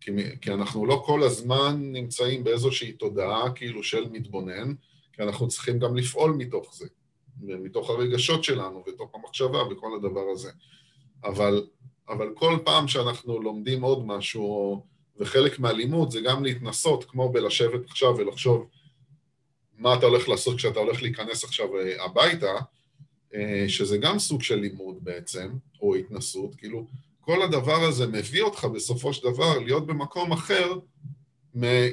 כי, 0.00 0.10
כי 0.40 0.52
אנחנו 0.52 0.86
לא 0.86 1.02
כל 1.06 1.22
הזמן 1.22 1.92
נמצאים 1.92 2.44
באיזושהי 2.44 2.92
תודעה 2.92 3.50
כאילו 3.54 3.82
של 3.82 4.08
מתבונן, 4.10 4.74
כי 5.16 5.22
אנחנו 5.22 5.48
צריכים 5.48 5.78
גם 5.78 5.96
לפעול 5.96 6.34
מתוך 6.38 6.74
זה, 6.74 6.86
מתוך 7.40 7.90
הרגשות 7.90 8.44
שלנו, 8.44 8.84
ותוך 8.86 9.14
המחשבה 9.14 9.62
וכל 9.70 9.90
הדבר 9.96 10.24
הזה. 10.32 10.50
אבל, 11.24 11.66
אבל 12.08 12.32
כל 12.34 12.58
פעם 12.64 12.88
שאנחנו 12.88 13.42
לומדים 13.42 13.82
עוד 13.82 14.06
משהו, 14.06 14.82
וחלק 15.18 15.58
מהלימוד 15.58 16.10
זה 16.10 16.20
גם 16.20 16.44
להתנסות, 16.44 17.04
כמו 17.04 17.32
בלשבת 17.32 17.84
עכשיו 17.84 18.16
ולחשוב 18.16 18.68
מה 19.78 19.94
אתה 19.94 20.06
הולך 20.06 20.28
לעשות 20.28 20.56
כשאתה 20.56 20.80
הולך 20.80 21.02
להיכנס 21.02 21.44
עכשיו 21.44 21.78
אה, 21.78 22.04
הביתה, 22.04 22.52
אה, 23.34 23.64
שזה 23.68 23.98
גם 23.98 24.18
סוג 24.18 24.42
של 24.42 24.54
לימוד 24.56 25.04
בעצם, 25.04 25.48
או 25.80 25.94
התנסות, 25.94 26.54
כאילו, 26.54 26.86
כל 27.20 27.42
הדבר 27.42 27.84
הזה 27.84 28.06
מביא 28.06 28.42
אותך 28.42 28.64
בסופו 28.64 29.12
של 29.12 29.32
דבר 29.32 29.58
להיות 29.58 29.86
במקום 29.86 30.32
אחר, 30.32 30.72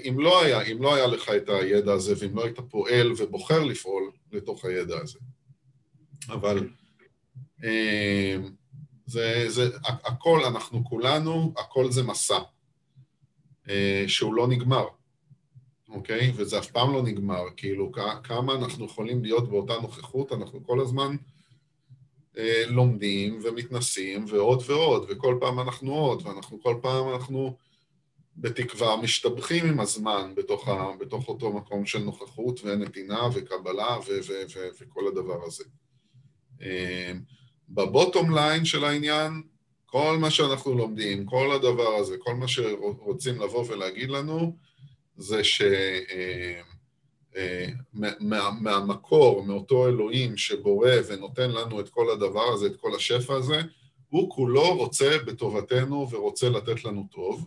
אם 0.09 0.19
לא 0.19 0.43
היה, 0.43 0.61
אם 0.61 0.81
לא 0.81 0.95
היה 0.95 1.07
לך 1.07 1.29
את 1.29 1.49
הידע 1.49 1.93
הזה, 1.93 2.13
ואם 2.19 2.35
לא 2.35 2.43
היית 2.43 2.59
פועל 2.59 3.13
ובוחר 3.17 3.63
לפעול 3.63 4.11
לתוך 4.31 4.65
הידע 4.65 4.97
הזה. 5.01 5.19
אבל 6.29 6.69
אה, 7.63 8.37
זה, 9.05 9.45
זה, 9.47 9.69
הכל, 9.85 10.39
אנחנו 10.45 10.83
כולנו, 10.85 11.53
הכל 11.57 11.91
זה 11.91 12.03
מסע, 12.03 12.39
שהוא 14.07 14.33
לא 14.33 14.47
נגמר. 14.47 14.85
אוקיי? 15.93 16.31
וזה 16.35 16.59
אף 16.59 16.71
פעם 16.71 16.93
לא 16.93 17.03
נגמר, 17.03 17.43
כאילו 17.57 17.91
כמה 18.23 18.55
אנחנו 18.55 18.85
יכולים 18.85 19.23
להיות 19.23 19.49
באותה 19.49 19.73
נוכחות, 19.81 20.31
אנחנו 20.31 20.63
כל 20.63 20.79
הזמן 20.81 21.15
אה, 22.37 22.63
לומדים 22.67 23.39
ומתנסים 23.43 24.25
ועוד 24.27 24.63
ועוד, 24.65 25.05
וכל 25.09 25.37
פעם 25.41 25.59
אנחנו 25.59 25.93
עוד, 25.93 26.27
ואנחנו 26.27 26.61
כל 26.61 26.75
פעם 26.81 27.09
אנחנו 27.13 27.57
בתקווה 28.37 28.97
משתבחים 28.97 29.65
עם 29.65 29.79
הזמן 29.79 30.33
בתוך, 30.35 30.67
ה, 30.67 30.91
בתוך 30.99 31.27
אותו 31.27 31.53
מקום 31.53 31.85
של 31.85 31.99
נוכחות 31.99 32.59
ונתינה 32.63 33.21
וקבלה 33.33 33.97
ו, 34.07 34.11
ו, 34.27 34.33
ו, 34.55 34.67
וכל 34.81 35.07
הדבר 35.07 35.45
הזה. 35.45 35.63
אה, 36.61 37.11
בבוטום 37.69 38.35
ליין 38.35 38.65
של 38.65 38.83
העניין, 38.83 39.43
כל 39.85 40.17
מה 40.19 40.31
שאנחנו 40.31 40.75
לומדים, 40.75 41.25
כל 41.25 41.51
הדבר 41.55 41.95
הזה, 41.99 42.15
כל 42.19 42.33
מה 42.33 42.47
שרוצים 42.47 43.41
לבוא 43.41 43.65
ולהגיד 43.67 44.09
לנו, 44.09 44.57
זה 45.17 45.41
שמהמקור, 48.43 49.39
אה, 49.39 49.45
מאותו 49.45 49.87
אלוהים 49.87 50.37
שבורא 50.37 50.91
ונותן 51.07 51.51
לנו 51.51 51.79
את 51.79 51.89
כל 51.89 52.09
הדבר 52.09 52.53
הזה, 52.53 52.65
את 52.65 52.75
כל 52.75 52.95
השפע 52.95 53.35
הזה, 53.35 53.61
הוא 54.09 54.35
כולו 54.35 54.77
רוצה 54.77 55.17
בטובתנו 55.25 56.09
ורוצה 56.11 56.49
לתת 56.49 56.85
לנו 56.85 57.07
טוב. 57.11 57.45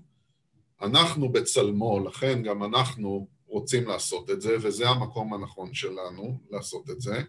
אנחנו 0.82 1.28
בצלמו, 1.28 2.00
לכן 2.00 2.42
גם 2.42 2.64
אנחנו 2.64 3.26
רוצים 3.46 3.88
לעשות 3.88 4.30
את 4.30 4.40
זה, 4.40 4.56
וזה 4.60 4.88
המקום 4.88 5.34
הנכון 5.34 5.74
שלנו 5.74 6.38
לעשות 6.50 6.90
את 6.90 7.00
זה. 7.00 7.22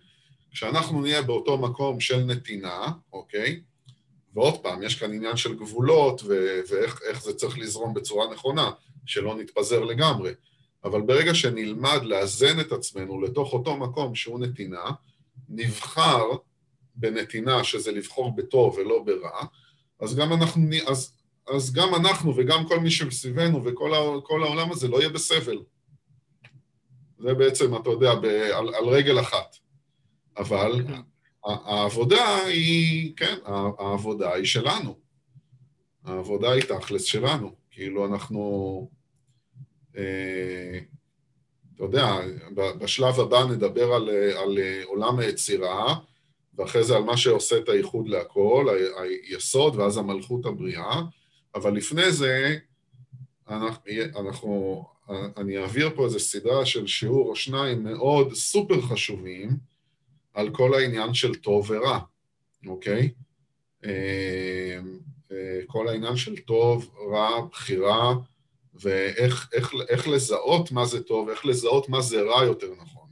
כשאנחנו 0.51 1.01
נהיה 1.01 1.21
באותו 1.21 1.57
מקום 1.57 1.99
של 1.99 2.23
נתינה, 2.23 2.91
אוקיי? 3.13 3.61
ועוד 4.33 4.57
פעם, 4.61 4.83
יש 4.83 4.95
כאן 4.95 5.13
עניין 5.13 5.37
של 5.37 5.55
גבולות 5.55 6.21
ואיך 6.69 7.23
זה 7.23 7.33
צריך 7.33 7.57
לזרום 7.59 7.93
בצורה 7.93 8.33
נכונה. 8.33 8.71
שלא 9.07 9.35
נתפזר 9.35 9.83
לגמרי. 9.83 10.31
אבל 10.83 11.01
ברגע 11.01 11.35
שנלמד 11.35 11.99
לאזן 12.03 12.59
את 12.59 12.71
עצמנו 12.71 13.21
לתוך 13.21 13.53
אותו 13.53 13.77
מקום 13.77 14.15
שהוא 14.15 14.39
נתינה, 14.39 14.83
נבחר 15.49 16.23
בנתינה, 16.95 17.63
שזה 17.63 17.91
לבחור 17.91 18.35
בטוב 18.35 18.75
ולא 18.77 19.03
ברע, 19.03 19.45
אז 19.99 20.15
גם 20.15 20.33
אנחנו, 20.33 20.69
אז, 20.87 21.16
אז 21.55 21.73
גם 21.73 21.95
אנחנו 21.95 22.33
וגם 22.35 22.67
כל 22.67 22.79
מי 22.79 22.91
שמסביבנו 22.91 23.65
וכל 23.65 24.43
העולם 24.43 24.71
הזה 24.71 24.87
לא 24.87 24.97
יהיה 24.97 25.09
בסבל. 25.09 25.57
זה 27.19 27.33
בעצם, 27.33 27.75
אתה 27.75 27.89
יודע, 27.89 28.15
ב, 28.15 28.25
על, 28.25 28.75
על 28.75 28.85
רגל 28.85 29.19
אחת. 29.19 29.55
אבל 30.37 30.85
העבודה 31.45 32.37
היא, 32.45 33.13
כן, 33.15 33.35
העבודה 33.79 34.33
היא 34.33 34.45
שלנו. 34.45 34.97
העבודה 36.03 36.51
היא 36.51 36.63
תכלס 36.63 37.03
שלנו. 37.03 37.55
כאילו 37.71 38.05
אנחנו 38.05 38.89
אה, 39.97 40.79
אתה 41.75 41.83
יודע, 41.83 42.15
בשלב 42.53 43.19
הבא 43.19 43.43
נדבר 43.43 43.93
על, 43.93 44.09
על 44.37 44.57
עולם 44.85 45.19
היצירה, 45.19 45.95
ואחרי 46.55 46.83
זה 46.83 46.95
על 46.95 47.03
מה 47.03 47.17
שעושה 47.17 47.57
את 47.57 47.69
האיחוד 47.69 48.07
להכל, 48.07 48.67
היסוד, 48.97 49.75
ואז 49.75 49.97
המלכות 49.97 50.45
הבריאה, 50.45 51.01
אבל 51.57 51.77
לפני 51.77 52.11
זה, 52.11 52.57
אנחנו, 54.15 54.85
אני 55.37 55.57
אעביר 55.57 55.89
פה 55.95 56.05
איזו 56.05 56.19
סדרה 56.19 56.65
של 56.65 56.87
שיעור 56.87 57.29
או 57.29 57.35
שניים 57.35 57.83
מאוד 57.83 58.33
סופר 58.33 58.81
חשובים 58.81 59.49
על 60.33 60.49
כל 60.53 60.73
העניין 60.73 61.13
של 61.13 61.35
טוב 61.35 61.71
ורע, 61.71 61.99
אוקיי? 62.67 63.11
אה, 63.85 64.79
אה, 65.31 65.59
כל 65.67 65.87
העניין 65.87 66.15
של 66.15 66.37
טוב, 66.37 66.95
רע, 67.11 67.41
בחירה, 67.51 68.13
ואיך 68.73 69.49
איך, 69.53 69.73
איך 69.89 70.07
לזהות 70.07 70.71
מה 70.71 70.85
זה 70.85 71.03
טוב, 71.03 71.29
איך 71.29 71.45
לזהות 71.45 71.89
מה 71.89 72.01
זה 72.01 72.21
רע 72.21 72.43
יותר 72.43 72.67
נכון, 72.81 73.09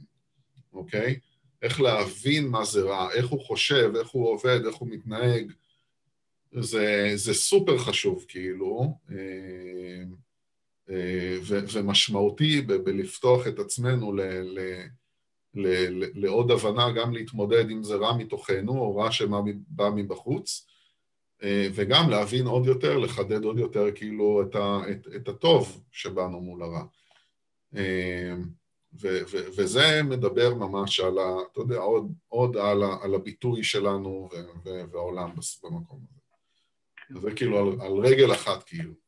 אוקיי? 0.72 1.18
איך 1.62 1.80
להבין 1.80 2.48
מה 2.48 2.64
זה 2.64 2.82
רע, 2.82 3.12
איך 3.12 3.26
הוא 3.26 3.40
חושב, 3.40 3.92
איך 3.98 4.08
הוא 4.08 4.28
עובד, 4.28 4.60
איך 4.66 4.74
הוא 4.74 4.88
מתנהג. 4.88 5.52
זה, 6.60 7.12
זה 7.14 7.34
סופר 7.34 7.78
חשוב, 7.78 8.24
כאילו, 8.28 8.98
אה, 9.10 10.02
אה, 10.90 11.36
ו, 11.42 11.58
ומשמעותי 11.72 12.60
ב, 12.60 12.72
בלפתוח 12.72 13.46
את 13.46 13.58
עצמנו 13.58 14.12
ל, 14.12 14.20
ל, 15.54 16.04
לעוד 16.14 16.50
הבנה 16.50 16.92
גם 16.92 17.12
להתמודד 17.12 17.70
אם 17.70 17.82
זה 17.82 17.94
רע 17.94 18.16
מתוכנו 18.16 18.78
או 18.78 18.96
רע 18.96 19.12
שבא 19.12 19.90
מבחוץ, 19.94 20.66
אה, 21.42 21.68
וגם 21.74 22.10
להבין 22.10 22.46
עוד 22.46 22.66
יותר, 22.66 22.98
לחדד 22.98 23.44
עוד 23.44 23.58
יותר 23.58 23.84
כאילו 23.94 24.42
את, 24.42 24.54
ה, 24.54 24.80
את, 24.90 25.06
את 25.16 25.28
הטוב 25.28 25.82
שבאנו 25.90 26.40
מול 26.40 26.62
הרע. 26.62 26.84
ו, 29.00 29.08
ו, 29.30 29.38
וזה 29.56 30.02
מדבר 30.04 30.54
ממש 30.54 31.00
על, 31.00 31.18
ה, 31.18 31.36
אתה 31.52 31.60
יודע, 31.60 31.78
עוד, 31.78 32.12
עוד 32.28 32.56
על, 32.56 32.82
ה, 32.82 32.96
על 33.02 33.14
הביטוי 33.14 33.64
שלנו 33.64 34.28
ו, 34.32 34.36
ו, 34.68 34.92
והעולם 34.92 35.30
במקום 35.62 36.00
הזה. 36.10 36.15
זה 37.10 37.30
כאילו 37.30 37.58
על, 37.58 37.80
על 37.80 37.92
רגל 37.92 38.32
אחת 38.32 38.62
כאילו. 38.62 39.05